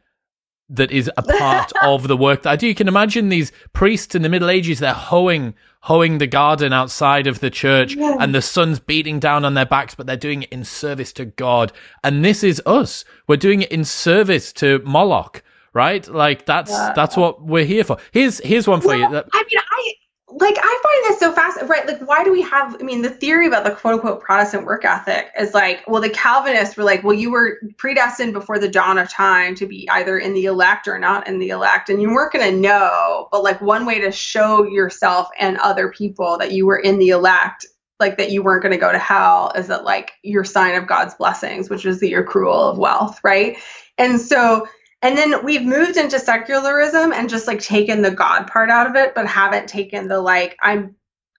that 0.70 0.90
is 0.90 1.10
a 1.16 1.22
part 1.22 1.72
of 1.82 2.08
the 2.08 2.16
work 2.16 2.42
that 2.42 2.50
I 2.50 2.56
do. 2.56 2.66
You 2.66 2.74
can 2.74 2.88
imagine 2.88 3.28
these 3.28 3.52
priests 3.72 4.14
in 4.14 4.22
the 4.22 4.28
Middle 4.28 4.50
Ages, 4.50 4.78
they're 4.78 4.92
hoeing, 4.92 5.54
hoeing 5.80 6.18
the 6.18 6.26
garden 6.26 6.72
outside 6.72 7.26
of 7.26 7.40
the 7.40 7.50
church 7.50 7.94
yeah. 7.94 8.16
and 8.20 8.34
the 8.34 8.42
sun's 8.42 8.78
beating 8.78 9.18
down 9.18 9.44
on 9.44 9.54
their 9.54 9.66
backs, 9.66 9.94
but 9.94 10.06
they're 10.06 10.16
doing 10.16 10.42
it 10.42 10.52
in 10.52 10.64
service 10.64 11.12
to 11.14 11.24
God. 11.24 11.72
And 12.04 12.24
this 12.24 12.42
is 12.42 12.60
us. 12.66 13.04
We're 13.26 13.36
doing 13.36 13.62
it 13.62 13.72
in 13.72 13.84
service 13.84 14.52
to 14.54 14.80
Moloch, 14.84 15.42
right? 15.72 16.06
Like 16.06 16.46
that's, 16.46 16.70
yeah. 16.70 16.92
that's 16.94 17.16
what 17.16 17.42
we're 17.42 17.64
here 17.64 17.84
for. 17.84 17.98
Here's, 18.12 18.38
here's 18.38 18.68
one 18.68 18.80
for 18.80 18.88
well, 18.88 18.98
you. 18.98 19.06
I 19.06 19.10
mean, 19.10 19.60
I, 19.70 19.94
like 20.30 20.56
I 20.58 20.82
find 20.82 21.12
this 21.12 21.20
so 21.20 21.32
fast, 21.32 21.58
right? 21.68 21.86
Like, 21.86 22.06
why 22.06 22.22
do 22.22 22.30
we 22.30 22.42
have? 22.42 22.76
I 22.78 22.84
mean, 22.84 23.00
the 23.00 23.08
theory 23.08 23.46
about 23.46 23.64
the 23.64 23.70
quote 23.70 23.94
unquote 23.94 24.20
Protestant 24.20 24.66
work 24.66 24.84
ethic 24.84 25.30
is 25.38 25.54
like, 25.54 25.82
well, 25.86 26.02
the 26.02 26.10
Calvinists 26.10 26.76
were 26.76 26.84
like, 26.84 27.02
well, 27.02 27.14
you 27.14 27.30
were 27.30 27.58
predestined 27.78 28.34
before 28.34 28.58
the 28.58 28.68
dawn 28.68 28.98
of 28.98 29.08
time 29.08 29.54
to 29.54 29.66
be 29.66 29.88
either 29.90 30.18
in 30.18 30.34
the 30.34 30.44
elect 30.44 30.86
or 30.86 30.98
not 30.98 31.26
in 31.26 31.38
the 31.38 31.48
elect, 31.48 31.88
and 31.88 32.02
you 32.02 32.10
weren't 32.10 32.32
going 32.32 32.50
to 32.52 32.60
know. 32.60 33.28
But 33.32 33.42
like, 33.42 33.62
one 33.62 33.86
way 33.86 34.00
to 34.00 34.12
show 34.12 34.64
yourself 34.64 35.28
and 35.40 35.56
other 35.58 35.88
people 35.88 36.36
that 36.38 36.52
you 36.52 36.66
were 36.66 36.78
in 36.78 36.98
the 36.98 37.08
elect, 37.08 37.64
like 37.98 38.18
that 38.18 38.30
you 38.30 38.42
weren't 38.42 38.62
going 38.62 38.74
to 38.74 38.78
go 38.78 38.92
to 38.92 38.98
hell, 38.98 39.52
is 39.56 39.68
that 39.68 39.84
like 39.84 40.12
your 40.22 40.44
sign 40.44 40.74
of 40.74 40.86
God's 40.86 41.14
blessings, 41.14 41.70
which 41.70 41.86
is 41.86 42.00
the 42.00 42.12
accrual 42.12 42.70
of 42.70 42.76
wealth, 42.76 43.18
right? 43.24 43.56
And 43.96 44.20
so 44.20 44.68
and 45.02 45.16
then 45.16 45.44
we've 45.44 45.62
moved 45.62 45.96
into 45.96 46.18
secularism 46.18 47.12
and 47.12 47.30
just 47.30 47.46
like 47.46 47.60
taken 47.60 48.02
the 48.02 48.10
God 48.10 48.46
part 48.48 48.70
out 48.70 48.88
of 48.88 48.96
it, 48.96 49.14
but 49.14 49.26
haven't 49.26 49.68
taken 49.68 50.08
the 50.08 50.20
like, 50.20 50.56
I'm, 50.62 50.96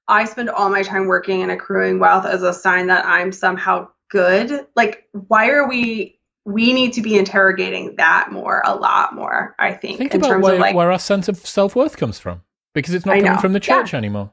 I 0.07 0.25
spend 0.25 0.49
all 0.49 0.69
my 0.69 0.81
time 0.81 1.07
working 1.07 1.41
and 1.41 1.51
accruing 1.51 1.99
wealth 1.99 2.25
as 2.25 2.41
a 2.41 2.53
sign 2.53 2.87
that 2.87 3.05
I'm 3.05 3.31
somehow 3.31 3.89
good. 4.09 4.65
Like, 4.75 5.07
why 5.11 5.49
are 5.49 5.67
we, 5.67 6.19
we 6.45 6.73
need 6.73 6.93
to 6.93 7.01
be 7.01 7.17
interrogating 7.17 7.95
that 7.97 8.31
more, 8.31 8.63
a 8.65 8.73
lot 8.73 9.13
more, 9.13 9.55
I 9.59 9.73
think. 9.73 9.97
Think 9.99 10.13
about 10.13 10.41
where, 10.41 10.57
like, 10.57 10.75
where 10.75 10.91
our 10.91 10.97
sense 10.97 11.27
of 11.27 11.37
self 11.45 11.75
worth 11.75 11.97
comes 11.97 12.17
from 12.17 12.41
because 12.73 12.93
it's 12.93 13.05
not 13.05 13.17
I 13.17 13.19
coming 13.19 13.33
know. 13.33 13.39
from 13.39 13.53
the 13.53 13.59
church 13.59 13.93
yeah. 13.93 13.97
anymore. 13.97 14.31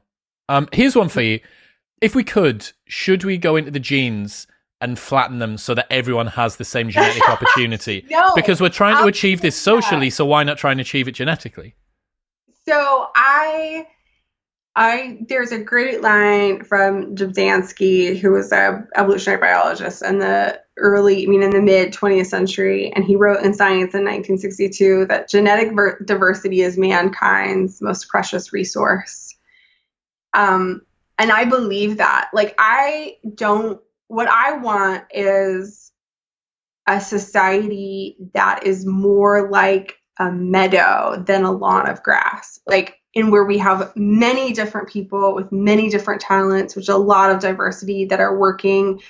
Um, 0.49 0.69
here's 0.71 0.95
one 0.95 1.09
for 1.09 1.21
you. 1.21 1.41
If 2.01 2.15
we 2.15 2.23
could, 2.23 2.71
should 2.87 3.23
we 3.23 3.37
go 3.37 3.55
into 3.55 3.71
the 3.71 3.79
genes 3.79 4.47
and 4.79 4.99
flatten 4.99 5.39
them 5.39 5.57
so 5.57 5.73
that 5.73 5.87
everyone 5.89 6.27
has 6.27 6.57
the 6.57 6.65
same 6.65 6.89
genetic 6.89 7.27
opportunity. 7.29 8.05
no, 8.09 8.33
because 8.35 8.61
we're 8.61 8.69
trying 8.69 8.97
to 8.97 9.07
achieve 9.07 9.41
this 9.41 9.55
socially, 9.59 10.09
so 10.09 10.25
why 10.25 10.43
not 10.43 10.57
try 10.57 10.71
and 10.71 10.81
achieve 10.81 11.07
it 11.07 11.13
genetically? 11.13 11.75
So 12.67 13.07
I 13.15 13.87
I 14.77 15.17
there's 15.27 15.51
a 15.51 15.59
great 15.59 16.01
line 16.01 16.63
from 16.63 17.15
Dobzhansky, 17.15 18.17
who 18.17 18.31
was 18.31 18.51
a 18.51 18.85
evolutionary 18.95 19.41
biologist 19.41 20.03
in 20.03 20.19
the 20.19 20.61
early, 20.77 21.23
I 21.23 21.27
mean, 21.27 21.41
in 21.41 21.49
the 21.49 21.61
mid 21.61 21.93
20th 21.93 22.27
century, 22.27 22.93
and 22.93 23.03
he 23.03 23.15
wrote 23.15 23.43
in 23.43 23.55
Science 23.55 23.95
in 23.95 24.05
1962 24.05 25.07
that 25.07 25.29
genetic 25.29 25.73
ver- 25.73 25.99
diversity 26.05 26.61
is 26.61 26.77
mankind's 26.77 27.81
most 27.81 28.07
precious 28.07 28.53
resource. 28.53 29.35
Um, 30.35 30.83
and 31.17 31.31
I 31.31 31.45
believe 31.45 31.97
that. 31.97 32.29
Like, 32.31 32.53
I 32.59 33.17
don't 33.33 33.81
what 34.07 34.27
I 34.27 34.57
want 34.57 35.05
is 35.11 35.91
a 36.87 37.01
society 37.01 38.17
that 38.33 38.65
is 38.65 38.85
more 38.85 39.49
like 39.49 39.97
a 40.19 40.31
meadow 40.31 41.21
than 41.25 41.43
a 41.43 41.51
lawn 41.51 41.89
of 41.89 42.01
grass. 42.01 42.59
Like 42.65 42.97
in 43.13 43.31
where 43.31 43.45
we 43.45 43.57
have 43.57 43.91
many 43.95 44.53
different 44.53 44.89
people 44.89 45.35
with 45.35 45.51
many 45.51 45.89
different 45.89 46.21
talents, 46.21 46.75
which 46.75 46.87
a 46.87 46.97
lot 46.97 47.31
of 47.31 47.39
diversity 47.39 48.05
that 48.05 48.19
are 48.19 48.37
working 48.37 49.01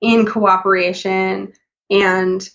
in 0.00 0.26
cooperation. 0.26 1.52
And 1.90 2.48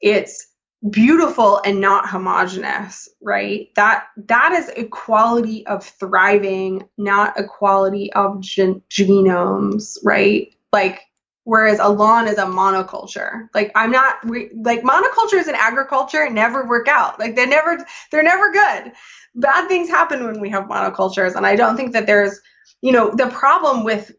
it's 0.00 0.46
beautiful 0.88 1.60
and 1.64 1.80
not 1.80 2.08
homogenous 2.08 3.08
right? 3.22 3.68
That 3.76 4.06
that 4.28 4.52
is 4.52 4.70
a 4.76 4.88
quality 4.88 5.66
of 5.66 5.84
thriving 5.84 6.88
not 6.96 7.38
a 7.38 7.44
quality 7.44 8.10
of 8.14 8.40
gen- 8.40 8.82
genomes 8.90 9.98
right? 10.02 10.54
Like 10.72 11.02
whereas 11.50 11.80
a 11.80 11.88
lawn 11.88 12.28
is 12.28 12.38
a 12.38 12.44
monoculture. 12.44 13.48
Like 13.54 13.72
i'm 13.74 13.90
not 13.90 14.24
like 14.24 14.82
monocultures 14.82 15.48
in 15.48 15.56
agriculture 15.56 16.30
never 16.30 16.64
work 16.64 16.86
out. 16.86 17.18
Like 17.18 17.34
they 17.34 17.44
never 17.44 17.84
they're 18.12 18.22
never 18.22 18.52
good. 18.52 18.92
Bad 19.34 19.66
things 19.66 19.88
happen 19.88 20.24
when 20.24 20.40
we 20.40 20.48
have 20.50 20.64
monocultures 20.64 21.34
and 21.34 21.44
i 21.44 21.56
don't 21.56 21.76
think 21.76 21.92
that 21.92 22.06
there's 22.06 22.40
you 22.82 22.92
know 22.92 23.10
the 23.10 23.26
problem 23.30 23.82
with 23.82 24.12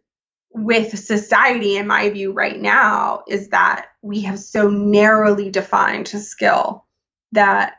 with 0.54 1.00
society 1.00 1.78
in 1.78 1.88
my 1.88 2.10
view 2.10 2.34
right 2.34 2.60
now 2.60 3.24
is 3.30 3.48
that 3.48 3.88
we 4.02 4.20
have 4.20 4.38
so 4.38 4.70
narrowly 4.70 5.50
defined 5.50 6.08
to 6.08 6.20
skill 6.20 6.86
that 7.32 7.76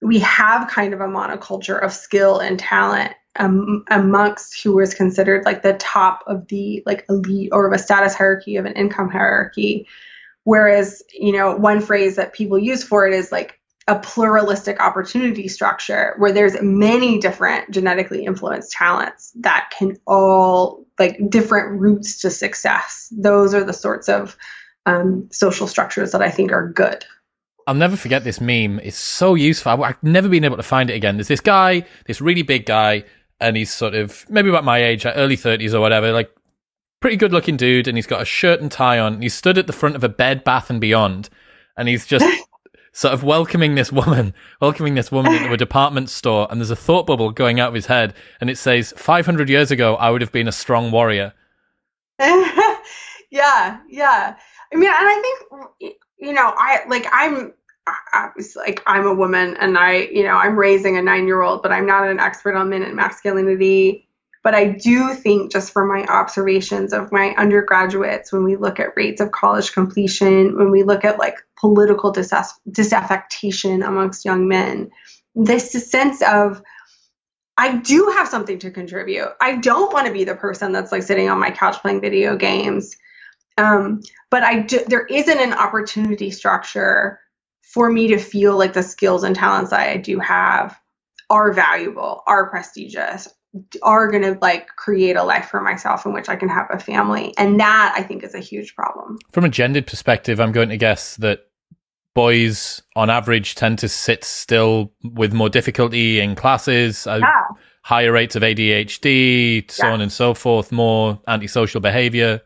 we 0.00 0.18
have 0.20 0.70
kind 0.70 0.94
of 0.94 1.02
a 1.02 1.06
monoculture 1.06 1.82
of 1.82 1.92
skill 1.92 2.38
and 2.38 2.58
talent 2.58 3.12
um, 3.36 3.84
amongst 3.90 4.62
who 4.62 4.74
was 4.74 4.94
considered 4.94 5.44
like 5.44 5.62
the 5.62 5.74
top 5.74 6.24
of 6.26 6.48
the 6.48 6.82
like 6.86 7.04
elite 7.08 7.50
or 7.52 7.66
of 7.66 7.72
a 7.72 7.78
status 7.78 8.14
hierarchy 8.14 8.56
of 8.56 8.66
an 8.66 8.72
income 8.72 9.08
hierarchy 9.08 9.86
whereas 10.44 11.02
you 11.12 11.32
know 11.32 11.54
one 11.54 11.80
phrase 11.80 12.16
that 12.16 12.32
people 12.32 12.58
use 12.58 12.82
for 12.82 13.06
it 13.06 13.14
is 13.14 13.30
like 13.30 13.60
a 13.86 13.98
pluralistic 13.98 14.80
opportunity 14.80 15.48
structure 15.48 16.14
where 16.18 16.32
there's 16.32 16.60
many 16.60 17.18
different 17.18 17.70
genetically 17.70 18.24
influenced 18.24 18.72
talents 18.72 19.32
that 19.36 19.70
can 19.76 19.96
all 20.06 20.84
like 20.98 21.18
different 21.28 21.80
routes 21.80 22.20
to 22.20 22.30
success 22.30 23.12
those 23.16 23.54
are 23.54 23.64
the 23.64 23.72
sorts 23.72 24.08
of 24.08 24.36
um, 24.86 25.28
social 25.30 25.68
structures 25.68 26.12
that 26.12 26.22
i 26.22 26.30
think 26.30 26.52
are 26.52 26.68
good 26.68 27.04
I'll 27.66 27.74
never 27.74 27.96
forget 27.96 28.24
this 28.24 28.40
meme. 28.40 28.80
It's 28.80 28.96
so 28.96 29.36
useful. 29.36 29.84
I've 29.84 30.02
never 30.02 30.28
been 30.28 30.44
able 30.44 30.56
to 30.56 30.62
find 30.62 30.90
it 30.90 30.94
again. 30.94 31.16
There's 31.16 31.28
this 31.28 31.40
guy, 31.40 31.84
this 32.06 32.20
really 32.20 32.42
big 32.42 32.66
guy, 32.66 33.04
and 33.40 33.56
he's 33.56 33.72
sort 33.72 33.94
of 33.94 34.26
maybe 34.28 34.48
about 34.48 34.64
my 34.64 34.82
age, 34.82 35.06
early 35.06 35.36
30s 35.36 35.74
or 35.74 35.80
whatever, 35.80 36.12
like 36.12 36.30
pretty 37.00 37.16
good 37.16 37.32
looking 37.32 37.56
dude, 37.56 37.88
and 37.88 37.96
he's 37.96 38.06
got 38.06 38.22
a 38.22 38.26
shirt 38.26 38.60
and 38.60 38.70
tie 38.70 38.98
on. 38.98 39.14
And 39.14 39.22
he's 39.22 39.34
stood 39.34 39.58
at 39.58 39.66
the 39.66 39.72
front 39.72 39.96
of 39.96 40.04
a 40.04 40.08
Bed 40.08 40.44
Bath 40.44 40.70
and 40.70 40.80
Beyond, 40.80 41.28
and 41.76 41.88
he's 41.88 42.06
just 42.06 42.26
sort 42.92 43.14
of 43.14 43.24
welcoming 43.24 43.74
this 43.74 43.90
woman, 43.90 44.34
welcoming 44.60 44.94
this 44.94 45.10
woman 45.10 45.34
into 45.34 45.52
a 45.52 45.56
department 45.56 46.10
store. 46.10 46.46
And 46.50 46.60
there's 46.60 46.70
a 46.70 46.76
thought 46.76 47.06
bubble 47.06 47.30
going 47.30 47.60
out 47.60 47.68
of 47.68 47.74
his 47.74 47.86
head, 47.86 48.14
and 48.40 48.50
it 48.50 48.58
says, 48.58 48.92
"500 48.96 49.48
years 49.48 49.70
ago, 49.70 49.96
I 49.96 50.10
would 50.10 50.20
have 50.20 50.32
been 50.32 50.48
a 50.48 50.52
strong 50.52 50.90
warrior." 50.90 51.32
yeah, 52.20 53.78
yeah. 53.88 54.36
I 54.72 54.76
mean, 54.76 54.88
and 54.88 54.94
I 54.96 55.20
think 55.80 55.96
you 56.18 56.32
know, 56.32 56.52
I 56.56 56.80
like 56.86 57.06
I'm 57.10 57.52
I 58.12 58.30
was 58.36 58.56
like 58.56 58.82
I'm 58.86 59.06
a 59.06 59.14
woman 59.14 59.56
and 59.58 59.78
I, 59.78 60.08
you 60.12 60.22
know, 60.22 60.36
I'm 60.36 60.56
raising 60.56 60.96
a 60.96 61.02
nine 61.02 61.26
year 61.26 61.42
old, 61.42 61.62
but 61.62 61.72
I'm 61.72 61.86
not 61.86 62.08
an 62.08 62.20
expert 62.20 62.54
on 62.54 62.70
men 62.70 62.82
and 62.82 62.96
masculinity. 62.96 64.06
But 64.42 64.54
I 64.54 64.68
do 64.68 65.12
think, 65.12 65.52
just 65.52 65.70
from 65.70 65.88
my 65.88 66.06
observations 66.06 66.94
of 66.94 67.12
my 67.12 67.34
undergraduates, 67.36 68.32
when 68.32 68.42
we 68.42 68.56
look 68.56 68.80
at 68.80 68.96
rates 68.96 69.20
of 69.20 69.32
college 69.32 69.72
completion, 69.72 70.56
when 70.56 70.70
we 70.70 70.82
look 70.82 71.04
at 71.04 71.18
like 71.18 71.36
political 71.58 72.10
disaff- 72.10 72.58
disaffectation 72.70 73.86
amongst 73.86 74.24
young 74.24 74.48
men, 74.48 74.90
this 75.34 75.72
sense 75.90 76.22
of 76.22 76.62
I 77.58 77.76
do 77.76 78.14
have 78.16 78.28
something 78.28 78.58
to 78.60 78.70
contribute. 78.70 79.28
I 79.38 79.56
don't 79.56 79.92
want 79.92 80.06
to 80.06 80.12
be 80.14 80.24
the 80.24 80.34
person 80.34 80.72
that's 80.72 80.90
like 80.90 81.02
sitting 81.02 81.28
on 81.28 81.38
my 81.38 81.50
couch 81.50 81.76
playing 81.82 82.00
video 82.00 82.34
games. 82.34 82.96
Um, 83.58 84.00
but 84.30 84.42
I 84.42 84.60
do, 84.60 84.82
there 84.86 85.04
isn't 85.04 85.38
an 85.38 85.52
opportunity 85.52 86.30
structure 86.30 87.20
for 87.72 87.90
me 87.90 88.08
to 88.08 88.18
feel 88.18 88.58
like 88.58 88.72
the 88.72 88.82
skills 88.82 89.22
and 89.22 89.36
talents 89.36 89.70
that 89.70 89.88
I 89.88 89.96
do 89.96 90.18
have 90.18 90.78
are 91.28 91.52
valuable, 91.52 92.22
are 92.26 92.50
prestigious, 92.50 93.28
are 93.82 94.10
going 94.10 94.22
to 94.22 94.36
like 94.40 94.68
create 94.76 95.16
a 95.16 95.22
life 95.22 95.46
for 95.46 95.60
myself 95.60 96.04
in 96.04 96.12
which 96.12 96.28
I 96.28 96.34
can 96.34 96.48
have 96.48 96.66
a 96.70 96.80
family. 96.80 97.32
And 97.38 97.60
that 97.60 97.94
I 97.96 98.02
think 98.02 98.24
is 98.24 98.34
a 98.34 98.40
huge 98.40 98.74
problem. 98.74 99.18
From 99.30 99.44
a 99.44 99.48
gendered 99.48 99.86
perspective, 99.86 100.40
I'm 100.40 100.50
going 100.50 100.70
to 100.70 100.76
guess 100.76 101.16
that 101.16 101.46
boys 102.14 102.82
on 102.96 103.08
average 103.08 103.54
tend 103.54 103.78
to 103.78 103.88
sit 103.88 104.24
still 104.24 104.92
with 105.04 105.32
more 105.32 105.48
difficulty 105.48 106.18
in 106.18 106.34
classes, 106.34 107.06
uh, 107.06 107.20
yeah. 107.20 107.42
higher 107.82 108.10
rates 108.10 108.34
of 108.34 108.42
ADHD, 108.42 109.70
so 109.70 109.86
yeah. 109.86 109.92
on 109.92 110.00
and 110.00 110.10
so 110.10 110.34
forth, 110.34 110.72
more 110.72 111.20
antisocial 111.28 111.80
behavior. 111.80 112.40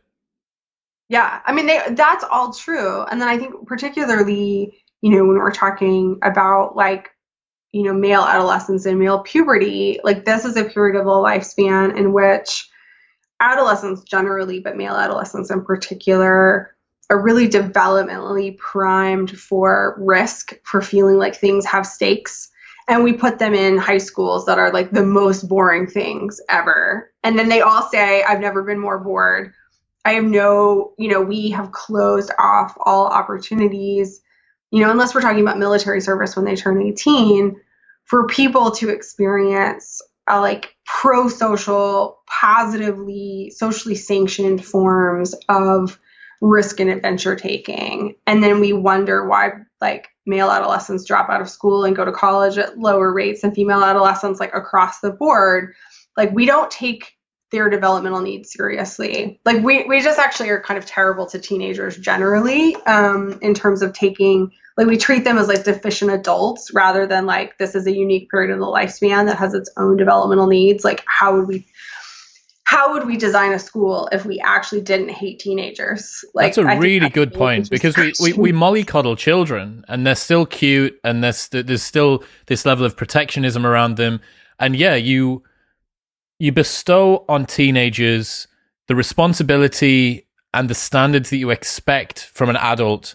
Yeah, 1.09 1.41
I 1.47 1.53
mean 1.53 1.67
they, 1.67 1.81
that's 1.91 2.25
all 2.31 2.53
true. 2.53 3.05
And 3.05 3.21
then 3.21 3.29
I 3.29 3.39
think 3.39 3.67
particularly 3.67 4.84
you 5.05 5.11
know, 5.11 5.27
when 5.27 5.37
we're 5.37 5.53
talking 5.53 6.19
about 6.23 6.77
like, 6.77 7.11
you 7.73 7.83
know, 7.83 7.93
male 7.93 8.23
adolescence 8.23 8.87
and 8.87 8.99
male 8.99 9.19
puberty, 9.19 10.01
like 10.03 10.25
this 10.25 10.47
is 10.47 10.57
a 10.57 10.65
period 10.65 10.99
of 10.99 11.05
the 11.05 11.11
lifespan 11.11 11.95
in 11.95 12.15
which 12.15 12.71
adolescents 13.39 14.03
generally, 14.05 14.61
but 14.61 14.79
male 14.79 14.95
adolescents 14.95 15.51
in 15.51 15.63
particular, 15.63 16.75
are 17.11 17.21
really 17.21 17.47
developmentally 17.47 18.57
primed 18.57 19.39
for 19.39 19.95
risk, 19.99 20.55
for 20.63 20.81
feeling 20.81 21.19
like 21.19 21.37
things 21.37 21.67
have 21.67 21.87
stakes. 21.87 22.51
And 22.89 23.05
we 23.05 23.13
put 23.13 23.39
them 23.39 23.53
in 23.53 23.77
high 23.77 23.99
schools 23.99 24.47
that 24.47 24.59
are 24.59 24.73
like 24.73 24.91
the 24.91 25.05
most 25.05 25.47
boring 25.51 25.87
things 25.87 26.41
ever. 26.49 27.13
And 27.23 27.39
then 27.39 27.51
they 27.51 27.61
all 27.61 27.91
say, 27.91 28.23
I've 28.23 28.41
never 28.41 28.63
been 28.63 28.81
more 28.81 28.99
bored. 28.99 29.53
I 30.07 30.13
have 30.13 30.25
no, 30.25 30.95
you 30.97 31.11
know, 31.11 31.21
we 31.21 31.51
have 31.51 31.73
closed 31.73 32.31
off 32.39 32.75
all 32.87 33.09
opportunities 33.09 34.23
you 34.75 34.81
know, 34.81 34.91
unless 34.91 35.15
we're 35.15 35.21
talking 35.21 35.41
about 35.41 35.57
military 35.57 36.01
service 36.01 36.35
when 36.35 36.45
they 36.45 36.57
turn 36.57 36.83
18, 36.83 37.55
for 38.07 38.27
people 38.27 38.73
to 38.73 38.89
experience 38.89 40.03
a 40.27 40.41
like 40.41 40.75
pro 40.85 41.29
social, 41.29 42.19
positively, 42.27 43.53
socially 43.55 43.95
sanctioned 43.95 44.65
forms 44.65 45.33
of 45.49 45.97
risk 46.41 46.81
and 46.81 46.91
adventure 46.91 47.37
taking. 47.37 48.17
And 48.27 48.43
then 48.43 48.59
we 48.59 48.73
wonder 48.73 49.29
why 49.29 49.53
like 49.81 50.09
male 50.27 50.51
adolescents 50.51 51.05
drop 51.05 51.31
out 51.31 51.41
of 51.41 51.49
school 51.49 51.85
and 51.85 51.95
go 51.95 52.05
to 52.05 52.11
college 52.11 52.59
at 52.59 52.77
lower 52.77 53.13
rates 53.13 53.43
than 53.43 53.55
female 53.55 53.85
adolescents, 53.85 54.41
like 54.41 54.57
across 54.57 54.99
the 54.99 55.13
board. 55.13 55.73
Like 56.17 56.33
we 56.33 56.47
don't 56.47 56.71
take 56.73 57.13
their 57.53 57.71
developmental 57.71 58.23
needs 58.23 58.53
seriously. 58.53 59.41
Like 59.45 59.63
we, 59.63 59.85
we 59.85 60.01
just 60.01 60.19
actually 60.19 60.49
are 60.49 60.61
kind 60.61 60.79
of 60.79 60.85
terrible 60.85 61.27
to 61.27 61.39
teenagers 61.39 61.97
generally 61.97 62.75
um, 62.87 63.39
in 63.41 63.55
terms 63.55 63.81
of 63.81 63.93
taking 63.93 64.51
like 64.77 64.87
we 64.87 64.97
treat 64.97 65.25
them 65.25 65.39
as 65.39 65.49
like 65.49 65.65
deficient 65.65 66.11
adults 66.11 66.73
rather 66.75 67.07
than 67.07 67.27
like 67.27 67.59
this 67.59 67.75
is 67.75 67.87
a 67.87 67.95
unique 67.95 68.31
period 68.31 68.53
of 68.53 68.59
the 68.59 68.67
lifespan 68.67 69.27
that 69.27 69.39
has 69.39 69.55
its 69.55 69.71
own 69.77 69.97
developmental 69.97 70.47
needs. 70.47 70.85
Like 70.85 71.05
how 71.07 71.37
would 71.37 71.47
we 71.47 71.67
how 72.65 72.95
would 72.95 73.07
we 73.07 73.17
design 73.17 73.53
a 73.53 73.59
school 73.59 74.09
if 74.11 74.25
we 74.25 74.41
actually 74.41 74.81
didn't 74.81 75.11
hate 75.11 75.39
teenagers? 75.39 76.25
Like, 76.35 76.55
that's 76.55 76.59
a 76.59 76.79
really 76.79 77.11
good 77.11 77.33
point 77.35 77.69
because 77.71 77.97
we, 77.97 78.13
we, 78.21 78.33
we 78.33 78.53
mollycoddle 78.53 79.19
children 79.19 79.85
and 79.87 80.07
they're 80.07 80.15
still 80.15 80.47
cute 80.47 80.99
and 81.05 81.23
there's 81.23 81.49
there's 81.49 81.83
still 81.83 82.25
this 82.47 82.65
level 82.65 82.87
of 82.87 82.97
protectionism 82.97 83.67
around 83.67 83.97
them. 83.97 84.21
And 84.59 84.75
yeah, 84.75 84.95
you 84.95 85.43
you 86.39 86.53
bestow 86.53 87.25
on 87.29 87.47
teenagers 87.47 88.49
the 88.89 88.95
responsibility 88.95 90.27
and 90.53 90.69
the 90.69 90.75
standards 90.75 91.31
that 91.31 91.37
you 91.37 91.51
expect 91.51 92.25
from 92.25 92.49
an 92.49 92.57
adult 92.57 93.15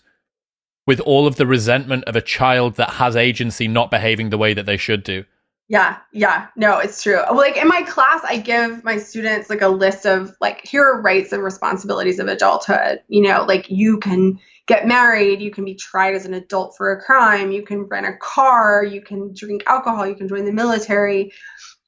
with 0.90 1.00
all 1.02 1.28
of 1.28 1.36
the 1.36 1.46
resentment 1.46 2.04
of 2.06 2.16
a 2.16 2.22
child 2.22 2.74
that 2.78 2.90
has 2.90 3.16
agency 3.16 3.68
not 3.68 3.92
behaving 3.92 4.32
the 4.32 4.40
way 4.40 4.56
that 4.56 4.66
they 4.66 4.76
should 4.76 5.04
do. 5.04 5.24
Yeah, 5.68 5.98
yeah, 6.12 6.48
no, 6.56 6.80
it's 6.80 7.04
true. 7.04 7.22
Like 7.32 7.58
in 7.58 7.68
my 7.68 7.84
class, 7.84 8.22
I 8.28 8.38
give 8.38 8.84
my 8.84 8.98
students 8.98 9.52
like 9.52 9.62
a 9.62 9.68
list 9.68 10.08
of 10.08 10.36
like, 10.42 10.66
here 10.66 10.84
are 10.84 11.00
rights 11.00 11.32
and 11.32 11.44
responsibilities 11.44 12.18
of 12.18 12.28
adulthood. 12.28 13.04
You 13.08 13.22
know, 13.22 13.46
like 13.48 13.70
you 13.70 14.00
can 14.00 14.40
get 14.66 14.88
married, 14.88 15.44
you 15.44 15.52
can 15.52 15.64
be 15.64 15.76
tried 15.76 16.16
as 16.16 16.26
an 16.26 16.34
adult 16.34 16.76
for 16.76 16.92
a 16.92 17.00
crime, 17.00 17.52
you 17.52 17.62
can 17.62 17.84
rent 17.84 18.08
a 18.08 18.18
car, 18.18 18.84
you 18.84 19.00
can 19.00 19.32
drink 19.36 19.62
alcohol, 19.68 20.08
you 20.08 20.16
can 20.16 20.28
join 20.28 20.46
the 20.46 20.52
military. 20.52 21.32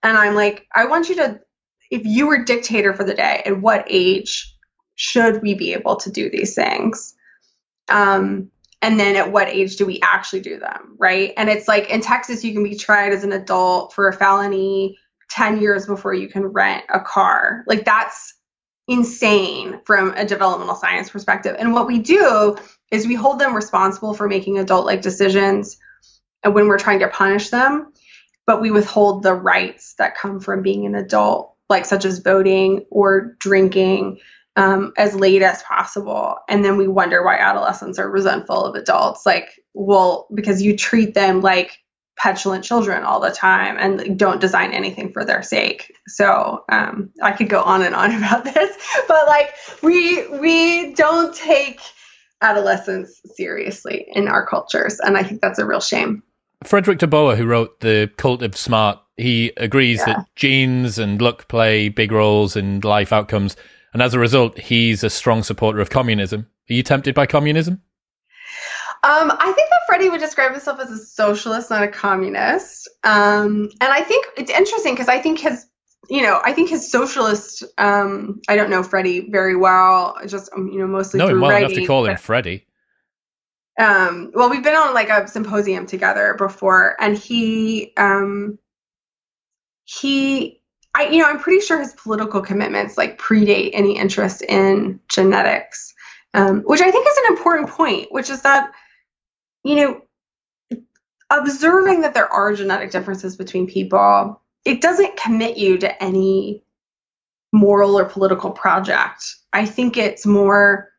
And 0.04 0.16
I'm 0.16 0.36
like, 0.36 0.68
I 0.76 0.86
want 0.86 1.10
you 1.10 1.16
to, 1.16 1.40
if 1.90 2.06
you 2.06 2.28
were 2.28 2.46
dictator 2.46 2.94
for 2.94 3.04
the 3.04 3.16
day, 3.16 3.42
at 3.48 3.62
what 3.62 3.84
age 3.90 4.56
should 4.94 5.42
we 5.42 5.56
be 5.56 5.74
able 5.74 5.96
to 5.96 6.12
do 6.12 6.30
these 6.30 6.54
things? 6.54 7.16
Um, 7.90 8.52
and 8.82 9.00
then 9.00 9.16
at 9.16 9.32
what 9.32 9.48
age 9.48 9.76
do 9.76 9.86
we 9.86 10.00
actually 10.02 10.42
do 10.42 10.60
them, 10.60 10.96
right? 10.98 11.34
And 11.38 11.50
it's 11.50 11.68
like 11.68 11.90
in 11.90 12.02
Texas, 12.02 12.44
you 12.44 12.54
can 12.54 12.64
be 12.64 12.76
tried 12.76 13.14
as 13.14 13.24
an 13.24 13.32
adult 13.32 13.94
for 13.94 14.08
a 14.08 14.14
felony 14.14 14.98
10 15.30 15.62
years 15.62 15.86
before 15.86 16.14
you 16.14 16.28
can 16.28 16.46
rent 16.48 16.84
a 16.90 17.00
car. 17.00 17.64
Like 17.68 17.86
that's 17.86 18.34
insane 18.88 19.80
from 19.86 20.14
a 20.16 20.26
developmental 20.26 20.76
science 20.76 21.10
perspective. 21.10 21.56
And 21.58 21.74
what 21.74 21.88
we 21.88 22.00
do 22.00 22.58
is 22.92 23.08
we 23.08 23.16
hold 23.16 23.40
them 23.40 23.56
responsible 23.56 24.14
for 24.14 24.28
making 24.28 24.60
adult 24.60 24.86
like 24.86 25.02
decisions 25.02 25.78
and 26.44 26.56
when 26.56 26.68
we're 26.68 26.80
trying 26.80 27.00
to 27.00 27.08
punish 27.08 27.50
them 27.50 27.94
but 28.46 28.62
we 28.62 28.72
withhold 28.72 29.24
the 29.24 29.34
rights 29.34 29.96
that 29.98 30.18
come 30.18 30.40
from 30.40 30.62
being 30.62 30.86
an 30.86 30.96
adult, 30.96 31.56
like 31.70 31.86
such 31.86 32.06
as 32.06 32.20
voting 32.20 32.86
or 32.90 33.36
drinking, 33.40 34.20
um, 34.56 34.94
as 34.98 35.16
late 35.16 35.42
as 35.42 35.64
possible. 35.64 36.38
And 36.50 36.64
then 36.64 36.78
we 36.78 36.88
wonder 36.88 37.24
why 37.24 37.38
adolescents 37.38 38.00
are 38.00 38.10
resentful 38.10 38.66
of 38.66 38.76
adults. 38.76 39.26
Like, 39.26 39.50
well, 39.74 40.28
because 40.34 40.62
you 40.62 40.76
treat 40.76 41.14
them 41.14 41.42
like 41.42 41.80
petulant 42.18 42.64
children 42.64 43.04
all 43.04 43.20
the 43.20 43.32
time 43.32 43.78
and 43.80 44.18
don't 44.18 44.42
design 44.42 44.72
anything 44.74 45.12
for 45.12 45.26
their 45.26 45.42
sake. 45.42 45.92
So 46.08 46.64
um, 46.70 47.10
I 47.24 47.32
could 47.32 47.50
go 47.50 47.62
on 47.62 47.82
and 47.82 47.96
on 47.96 48.14
about 48.18 48.44
this, 48.44 48.78
but 49.08 49.28
like 49.28 49.54
we 49.82 50.28
we 50.40 50.94
don't 50.94 51.34
take 51.36 51.80
adolescence 52.42 53.22
seriously 53.36 54.06
in 54.14 54.28
our 54.28 54.46
cultures, 54.46 55.00
and 55.00 55.18
I 55.18 55.24
think 55.24 55.42
that's 55.42 55.60
a 55.60 55.66
real 55.66 55.80
shame. 55.80 56.24
Fredrik 56.64 57.00
deBoer, 57.00 57.38
who 57.38 57.46
wrote 57.46 57.80
The 57.80 58.12
Cult 58.18 58.44
of 58.44 58.56
Smart, 58.56 59.00
he 59.18 59.52
agrees 59.58 60.00
yeah. 60.00 60.06
that 60.14 60.26
genes 60.36 61.00
and 61.00 61.20
luck 61.20 61.48
play 61.48 61.90
big 61.90 62.12
roles 62.12 62.56
in 62.56 62.82
life 62.82 63.12
outcomes. 63.12 63.56
And 63.94 64.02
as 64.02 64.14
a 64.14 64.20
result, 64.20 64.58
he's 64.58 65.04
a 65.04 65.10
strong 65.10 65.44
supporter 65.44 65.80
of 65.80 65.90
communism. 65.90 66.48
Are 66.70 66.74
you 66.74 66.84
tempted 66.84 67.14
by 67.14 67.26
communism? 67.26 67.82
Um, 69.04 69.32
I 69.32 69.52
think 69.56 69.70
that 69.70 69.80
Freddie 69.88 70.10
would 70.10 70.20
describe 70.20 70.52
himself 70.52 70.80
as 70.80 70.92
a 70.92 70.98
socialist, 70.98 71.70
not 71.70 71.84
a 71.84 71.88
communist. 71.88 72.88
Um, 73.04 73.70
and 73.82 73.92
I 73.92 74.02
think 74.02 74.28
it's 74.38 74.52
interesting 74.52 74.94
because 74.94 75.08
I 75.08 75.20
think 75.20 75.40
his, 75.40 75.66
you 76.10 76.22
know, 76.22 76.40
I 76.44 76.54
think 76.54 76.70
his 76.70 76.90
socialist. 76.90 77.64
Um, 77.78 78.42
I 78.48 78.56
don't 78.56 78.70
know 78.70 78.84
Freddie 78.84 79.30
very 79.32 79.56
well, 79.56 80.16
just 80.28 80.52
um, 80.56 80.68
you 80.68 80.80
know, 80.80 80.88
mostly 80.88 81.18
no, 81.18 81.28
well 81.28 81.50
writing, 81.50 81.72
enough 81.72 81.74
to 81.74 81.88
call 81.88 82.06
him 82.06 82.18
Freddie 82.18 82.68
um 83.80 84.32
well 84.34 84.50
we've 84.50 84.64
been 84.64 84.76
on 84.76 84.94
like 84.94 85.10
a 85.10 85.28
symposium 85.28 85.86
together 85.86 86.36
before 86.38 86.96
and 87.00 87.18
he 87.18 87.94
um 87.98 88.58
he 89.86 90.61
i 90.96 91.08
you 91.08 91.20
know 91.20 91.28
i'm 91.28 91.40
pretty 91.40 91.62
sure 91.62 91.80
his 91.80 91.94
political 91.94 92.42
commitments 92.42 92.98
like 92.98 93.20
predate 93.20 93.72
any 93.74 93.98
interest 93.98 94.42
in 94.44 95.00
genetics 95.10 95.94
um 96.34 96.62
which 96.62 96.82
i 96.82 96.92
think 96.92 97.08
is 97.08 97.18
an 97.18 97.36
important 97.36 97.70
point 97.70 98.08
which 98.12 98.30
is 98.30 98.42
that 98.42 98.72
you 99.64 99.76
know 99.76 100.02
observing 101.30 102.02
that 102.02 102.14
there 102.14 102.32
are 102.32 102.54
genetic 102.54 102.92
differences 102.92 103.38
between 103.38 103.68
people 103.68 104.42
it 104.66 104.82
doesn't 104.82 105.18
commit 105.18 105.58
you 105.58 105.78
to 105.78 106.04
any 106.04 106.64
moral 107.52 107.98
or 107.98 108.06
political 108.06 108.52
project. 108.52 109.36
I 109.54 109.66
think 109.66 109.98
it's 109.98 110.26
more, 110.26 110.90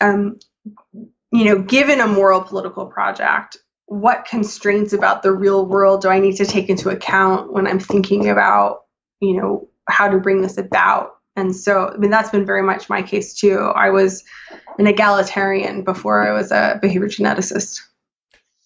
um, 0.00 0.38
you 1.32 1.44
know, 1.44 1.60
given 1.60 2.00
a 2.00 2.06
moral 2.06 2.40
political 2.40 2.86
project, 2.86 3.58
what 3.86 4.24
constraints 4.24 4.92
about 4.92 5.22
the 5.22 5.32
real 5.32 5.64
world 5.64 6.02
do 6.02 6.08
I 6.08 6.18
need 6.18 6.36
to 6.36 6.44
take 6.44 6.68
into 6.68 6.88
account 6.88 7.52
when 7.52 7.66
I'm 7.66 7.78
thinking 7.78 8.28
about, 8.28 8.80
you 9.20 9.36
know, 9.36 9.68
how 9.88 10.08
to 10.08 10.18
bring 10.18 10.42
this 10.42 10.58
about? 10.58 11.12
And 11.36 11.54
so, 11.54 11.90
I 11.90 11.96
mean, 11.98 12.10
that's 12.10 12.30
been 12.30 12.46
very 12.46 12.62
much 12.62 12.88
my 12.88 13.02
case 13.02 13.34
too. 13.34 13.72
I 13.74 13.90
was 13.90 14.24
an 14.78 14.86
egalitarian 14.86 15.82
before 15.82 16.26
I 16.26 16.32
was 16.32 16.50
a 16.50 16.78
behavior 16.80 17.08
geneticist. 17.08 17.80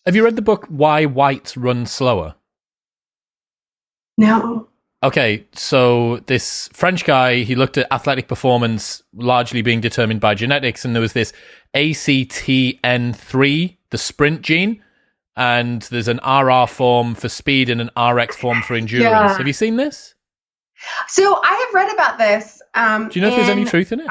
Have 0.07 0.17
you 0.17 0.25
read 0.25 0.37
the 0.37 0.43
book 0.43 0.67
Why 0.69 1.05
Whites 1.05 1.57
Run 1.57 1.85
Slower? 1.85 2.35
No. 4.17 4.69
Okay, 5.03 5.47
so 5.53 6.19
this 6.27 6.69
French 6.75 7.05
guy, 7.05 7.43
he 7.43 7.55
looked 7.55 7.79
at 7.79 7.91
athletic 7.91 8.29
performance 8.29 9.03
largely 9.15 9.63
being 9.63 9.81
determined 9.81 10.21
by 10.21 10.35
genetics, 10.35 10.85
and 10.85 10.95
there 10.95 11.01
was 11.01 11.15
this 11.15 11.33
ACTN3, 11.75 13.77
the 13.91 13.99
sprint 13.99 14.43
gene, 14.43 14.83
and 15.37 15.83
there's 15.83 16.09
an 16.09 16.21
RR 16.27 16.67
form 16.67 17.15
for 17.15 17.31
speed 17.31 17.71
and 17.71 17.81
an 17.81 17.91
RX 17.99 18.37
form 18.37 18.61
for 18.63 18.75
endurance. 18.75 19.11
Yeah. 19.11 19.39
Have 19.39 19.47
you 19.47 19.55
seen 19.55 19.77
this? 19.77 20.15
So 21.09 21.41
I 21.43 21.67
have 21.67 21.75
read 21.75 21.93
about 21.93 22.19
this. 22.19 22.63
Um, 22.75 23.09
Do 23.09 23.19
you 23.19 23.23
know 23.23 23.31
if 23.31 23.37
there's 23.37 23.49
any 23.49 23.65
truth 23.65 23.93
in 23.93 24.01
it? 24.01 24.07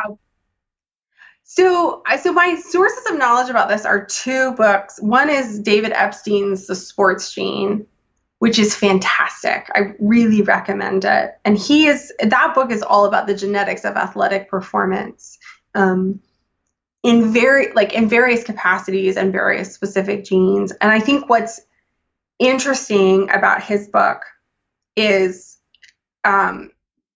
So, 1.44 2.04
so 2.22 2.32
my 2.32 2.56
sources 2.56 3.10
of 3.10 3.18
knowledge 3.18 3.50
about 3.50 3.70
this 3.70 3.84
are 3.84 4.06
two 4.06 4.52
books. 4.54 5.00
One 5.02 5.30
is 5.30 5.60
David 5.60 5.92
Epstein's 5.94 6.68
The 6.68 6.76
Sports 6.76 7.34
Gene, 7.34 7.88
which 8.38 8.60
is 8.60 8.76
fantastic. 8.76 9.68
I 9.74 9.94
really 10.00 10.44
recommend 10.44 11.06
it. 11.06 11.40
And 11.44 11.58
he 11.58 11.88
is 11.88 12.14
that 12.20 12.54
book 12.54 12.72
is 12.72 12.84
all 12.84 13.06
about 13.06 13.26
the 13.26 13.34
genetics 13.34 13.84
of 13.84 13.96
athletic 13.96 14.48
performance. 14.50 15.40
Um, 15.74 16.22
in 17.02 17.32
very 17.32 17.72
like 17.74 17.94
in 17.94 18.10
various 18.10 18.44
capacities 18.44 19.18
and 19.18 19.32
various 19.32 19.74
specific 19.74 20.26
genes. 20.26 20.72
And 20.74 20.92
I 20.92 21.00
think 21.00 21.30
what's 21.30 21.62
interesting 22.38 23.30
about 23.30 23.64
his 23.64 23.88
book 23.88 24.24
is 24.96 25.49
um, 26.24 26.72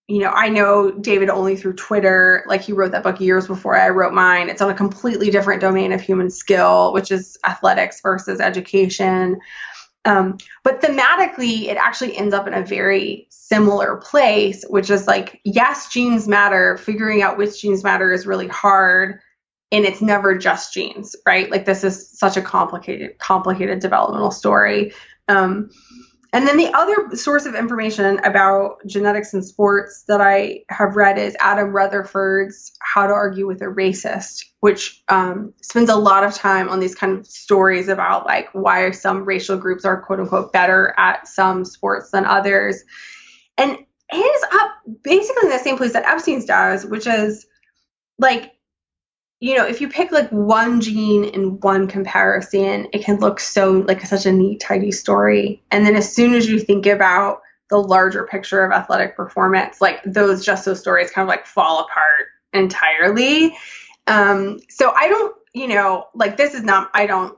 you 0.06 0.18
know, 0.18 0.30
I 0.30 0.50
know 0.50 0.90
David 0.90 1.30
only 1.30 1.56
through 1.56 1.74
Twitter. 1.74 2.44
Like 2.46 2.60
he 2.60 2.72
wrote 2.72 2.92
that 2.92 3.02
book 3.02 3.20
years 3.20 3.46
before 3.46 3.76
I 3.76 3.88
wrote 3.88 4.12
mine. 4.12 4.50
It's 4.50 4.60
on 4.60 4.70
a 4.70 4.74
completely 4.74 5.30
different 5.30 5.62
domain 5.62 5.92
of 5.92 6.00
human 6.00 6.30
skill, 6.30 6.92
which 6.92 7.10
is 7.10 7.38
athletics 7.46 8.00
versus 8.02 8.40
education. 8.40 9.40
Um, 10.04 10.36
but 10.62 10.82
thematically, 10.82 11.68
it 11.68 11.78
actually 11.78 12.16
ends 12.16 12.34
up 12.34 12.46
in 12.46 12.52
a 12.52 12.62
very 12.62 13.26
similar 13.30 13.96
place, 13.96 14.62
which 14.68 14.90
is 14.90 15.06
like, 15.06 15.40
yes, 15.44 15.90
genes 15.90 16.28
matter. 16.28 16.76
Figuring 16.76 17.22
out 17.22 17.38
which 17.38 17.62
genes 17.62 17.82
matter 17.82 18.12
is 18.12 18.26
really 18.26 18.48
hard. 18.48 19.20
And 19.72 19.86
it's 19.86 20.02
never 20.02 20.36
just 20.36 20.74
genes, 20.74 21.16
right? 21.26 21.50
Like 21.50 21.64
this 21.64 21.82
is 21.82 22.10
such 22.10 22.36
a 22.36 22.42
complicated, 22.42 23.18
complicated 23.18 23.80
developmental 23.80 24.30
story. 24.30 24.92
Um, 25.28 25.70
and 26.34 26.48
then 26.48 26.56
the 26.56 26.74
other 26.74 27.14
source 27.16 27.46
of 27.46 27.54
information 27.54 28.18
about 28.24 28.84
genetics 28.86 29.34
and 29.34 29.44
sports 29.44 30.02
that 30.08 30.20
I 30.20 30.64
have 30.68 30.96
read 30.96 31.16
is 31.16 31.36
Adam 31.38 31.68
Rutherford's 31.68 32.72
How 32.80 33.06
to 33.06 33.12
Argue 33.12 33.46
with 33.46 33.62
a 33.62 33.66
Racist, 33.66 34.44
which 34.58 35.00
um, 35.08 35.54
spends 35.62 35.90
a 35.90 35.94
lot 35.94 36.24
of 36.24 36.34
time 36.34 36.68
on 36.68 36.80
these 36.80 36.96
kind 36.96 37.16
of 37.16 37.24
stories 37.24 37.86
about 37.86 38.26
like 38.26 38.48
why 38.52 38.90
some 38.90 39.24
racial 39.24 39.56
groups 39.56 39.84
are 39.84 40.02
quote 40.02 40.18
unquote 40.18 40.52
better 40.52 40.92
at 40.98 41.28
some 41.28 41.64
sports 41.64 42.10
than 42.10 42.24
others. 42.24 42.82
And 43.56 43.78
ends 44.12 44.44
up 44.52 44.70
basically 45.04 45.44
in 45.44 45.50
the 45.50 45.58
same 45.60 45.76
place 45.76 45.92
that 45.92 46.04
Epstein's 46.04 46.46
does, 46.46 46.84
which 46.84 47.06
is 47.06 47.46
like 48.18 48.53
you 49.40 49.56
know, 49.56 49.66
if 49.66 49.80
you 49.80 49.88
pick 49.88 50.12
like 50.12 50.30
one 50.30 50.80
gene 50.80 51.24
in 51.24 51.60
one 51.60 51.86
comparison, 51.86 52.88
it 52.92 53.04
can 53.04 53.18
look 53.18 53.40
so 53.40 53.84
like 53.86 54.00
such 54.06 54.26
a 54.26 54.32
neat, 54.32 54.60
tidy 54.60 54.92
story. 54.92 55.62
And 55.70 55.84
then 55.84 55.96
as 55.96 56.14
soon 56.14 56.34
as 56.34 56.48
you 56.48 56.58
think 56.58 56.86
about 56.86 57.42
the 57.70 57.78
larger 57.78 58.24
picture 58.24 58.64
of 58.64 58.72
athletic 58.72 59.16
performance, 59.16 59.80
like 59.80 60.02
those 60.04 60.44
just 60.44 60.64
those 60.64 60.80
stories 60.80 61.10
kind 61.10 61.24
of 61.24 61.28
like 61.28 61.46
fall 61.46 61.80
apart 61.80 62.28
entirely. 62.52 63.56
Um, 64.06 64.60
so 64.68 64.92
I 64.94 65.08
don't, 65.08 65.36
you 65.52 65.68
know, 65.68 66.06
like 66.14 66.36
this 66.36 66.54
is 66.54 66.62
not, 66.62 66.90
I 66.94 67.06
don't, 67.06 67.36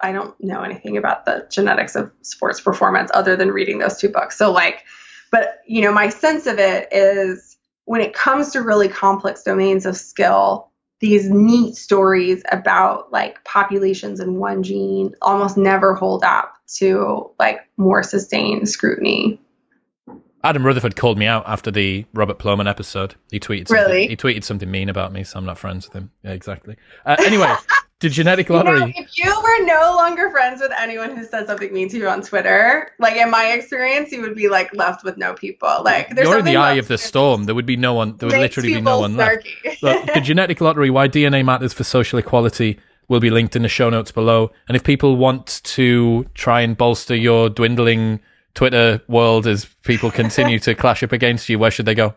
I 0.00 0.12
don't 0.12 0.34
know 0.40 0.62
anything 0.62 0.96
about 0.96 1.24
the 1.26 1.46
genetics 1.50 1.94
of 1.94 2.10
sports 2.22 2.60
performance 2.60 3.10
other 3.14 3.36
than 3.36 3.50
reading 3.50 3.78
those 3.78 3.98
two 3.98 4.08
books. 4.08 4.36
So 4.36 4.50
like, 4.50 4.84
but 5.30 5.60
you 5.66 5.82
know, 5.82 5.92
my 5.92 6.08
sense 6.08 6.46
of 6.46 6.58
it 6.58 6.88
is 6.92 7.56
when 7.84 8.00
it 8.00 8.14
comes 8.14 8.50
to 8.52 8.62
really 8.62 8.88
complex 8.88 9.42
domains 9.42 9.86
of 9.86 9.96
skill, 9.96 10.71
these 11.02 11.28
neat 11.28 11.74
stories 11.74 12.44
about 12.52 13.12
like 13.12 13.42
populations 13.44 14.20
in 14.20 14.36
one 14.36 14.62
gene 14.62 15.12
almost 15.20 15.56
never 15.56 15.94
hold 15.94 16.22
up 16.22 16.54
to 16.76 17.28
like 17.40 17.60
more 17.76 18.04
sustained 18.04 18.68
scrutiny. 18.68 19.38
Adam 20.44 20.64
Rutherford 20.64 20.94
called 20.94 21.18
me 21.18 21.26
out 21.26 21.42
after 21.46 21.72
the 21.72 22.06
Robert 22.14 22.38
Plomin 22.38 22.68
episode. 22.68 23.16
He 23.30 23.40
tweeted 23.40 23.68
something, 23.68 23.84
really? 23.84 24.06
he 24.06 24.16
tweeted 24.16 24.44
something 24.44 24.70
mean 24.70 24.88
about 24.88 25.12
me, 25.12 25.24
so 25.24 25.38
I'm 25.38 25.44
not 25.44 25.58
friends 25.58 25.86
with 25.88 25.94
him. 25.94 26.10
Yeah, 26.22 26.32
exactly. 26.32 26.76
Uh, 27.04 27.16
anyway, 27.18 27.52
the 28.02 28.10
genetic 28.10 28.50
lottery. 28.50 28.80
You 28.80 28.86
know, 28.86 28.92
if 28.96 29.16
you 29.16 29.42
were 29.42 29.64
no 29.64 29.94
longer 29.96 30.30
friends 30.30 30.60
with 30.60 30.72
anyone 30.78 31.16
who 31.16 31.24
said 31.24 31.46
something 31.46 31.72
mean 31.72 31.88
to 31.90 31.96
you 31.96 32.08
on 32.08 32.20
Twitter, 32.20 32.90
like 32.98 33.16
in 33.16 33.30
my 33.30 33.52
experience, 33.52 34.12
you 34.12 34.20
would 34.20 34.34
be 34.34 34.48
like 34.48 34.74
left 34.74 35.04
with 35.04 35.16
no 35.16 35.32
people. 35.34 35.82
Like 35.82 36.12
you're 36.16 36.38
in 36.38 36.44
the 36.44 36.56
eye 36.56 36.74
of 36.74 36.88
the 36.88 36.98
storm. 36.98 37.44
There 37.44 37.54
would 37.54 37.64
be 37.64 37.76
no 37.76 37.94
one. 37.94 38.16
There 38.16 38.28
would 38.28 38.38
literally 38.38 38.74
be 38.74 38.80
no 38.80 39.00
one 39.00 39.16
left. 39.16 39.46
Look, 39.82 40.06
the 40.12 40.20
genetic 40.22 40.60
lottery. 40.60 40.90
Why 40.90 41.08
DNA 41.08 41.44
matters 41.44 41.72
for 41.72 41.84
social 41.84 42.18
equality 42.18 42.78
will 43.08 43.20
be 43.20 43.30
linked 43.30 43.56
in 43.56 43.62
the 43.62 43.68
show 43.68 43.88
notes 43.88 44.10
below. 44.10 44.50
And 44.68 44.76
if 44.76 44.84
people 44.84 45.16
want 45.16 45.60
to 45.64 46.26
try 46.34 46.60
and 46.62 46.76
bolster 46.76 47.14
your 47.14 47.48
dwindling 47.48 48.20
Twitter 48.54 49.00
world 49.08 49.46
as 49.46 49.64
people 49.84 50.10
continue 50.10 50.58
to 50.60 50.74
clash 50.82 51.02
up 51.02 51.12
against 51.12 51.48
you, 51.48 51.58
where 51.58 51.70
should 51.70 51.86
they 51.86 51.94
go? 51.94 52.16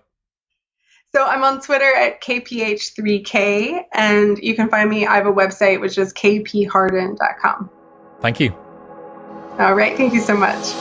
So 1.16 1.24
I'm 1.24 1.46
on 1.46 1.62
Twitter 1.62 1.96
at 1.96 2.22
kph3k, 2.22 3.86
and 3.94 4.38
you 4.40 4.54
can 4.54 4.68
find 4.68 4.90
me. 4.90 5.08
I 5.08 5.16
have 5.16 5.28
a 5.28 5.32
website 5.32 5.80
which 5.80 5.98
is 5.98 6.12
kpharden.com. 6.12 7.70
Thank 8.20 8.42
you. 8.42 8.52
All 9.58 9.76
right. 9.76 9.96
Thank 9.96 10.14
you 10.14 10.20
so 10.20 10.36
much. 10.36 10.74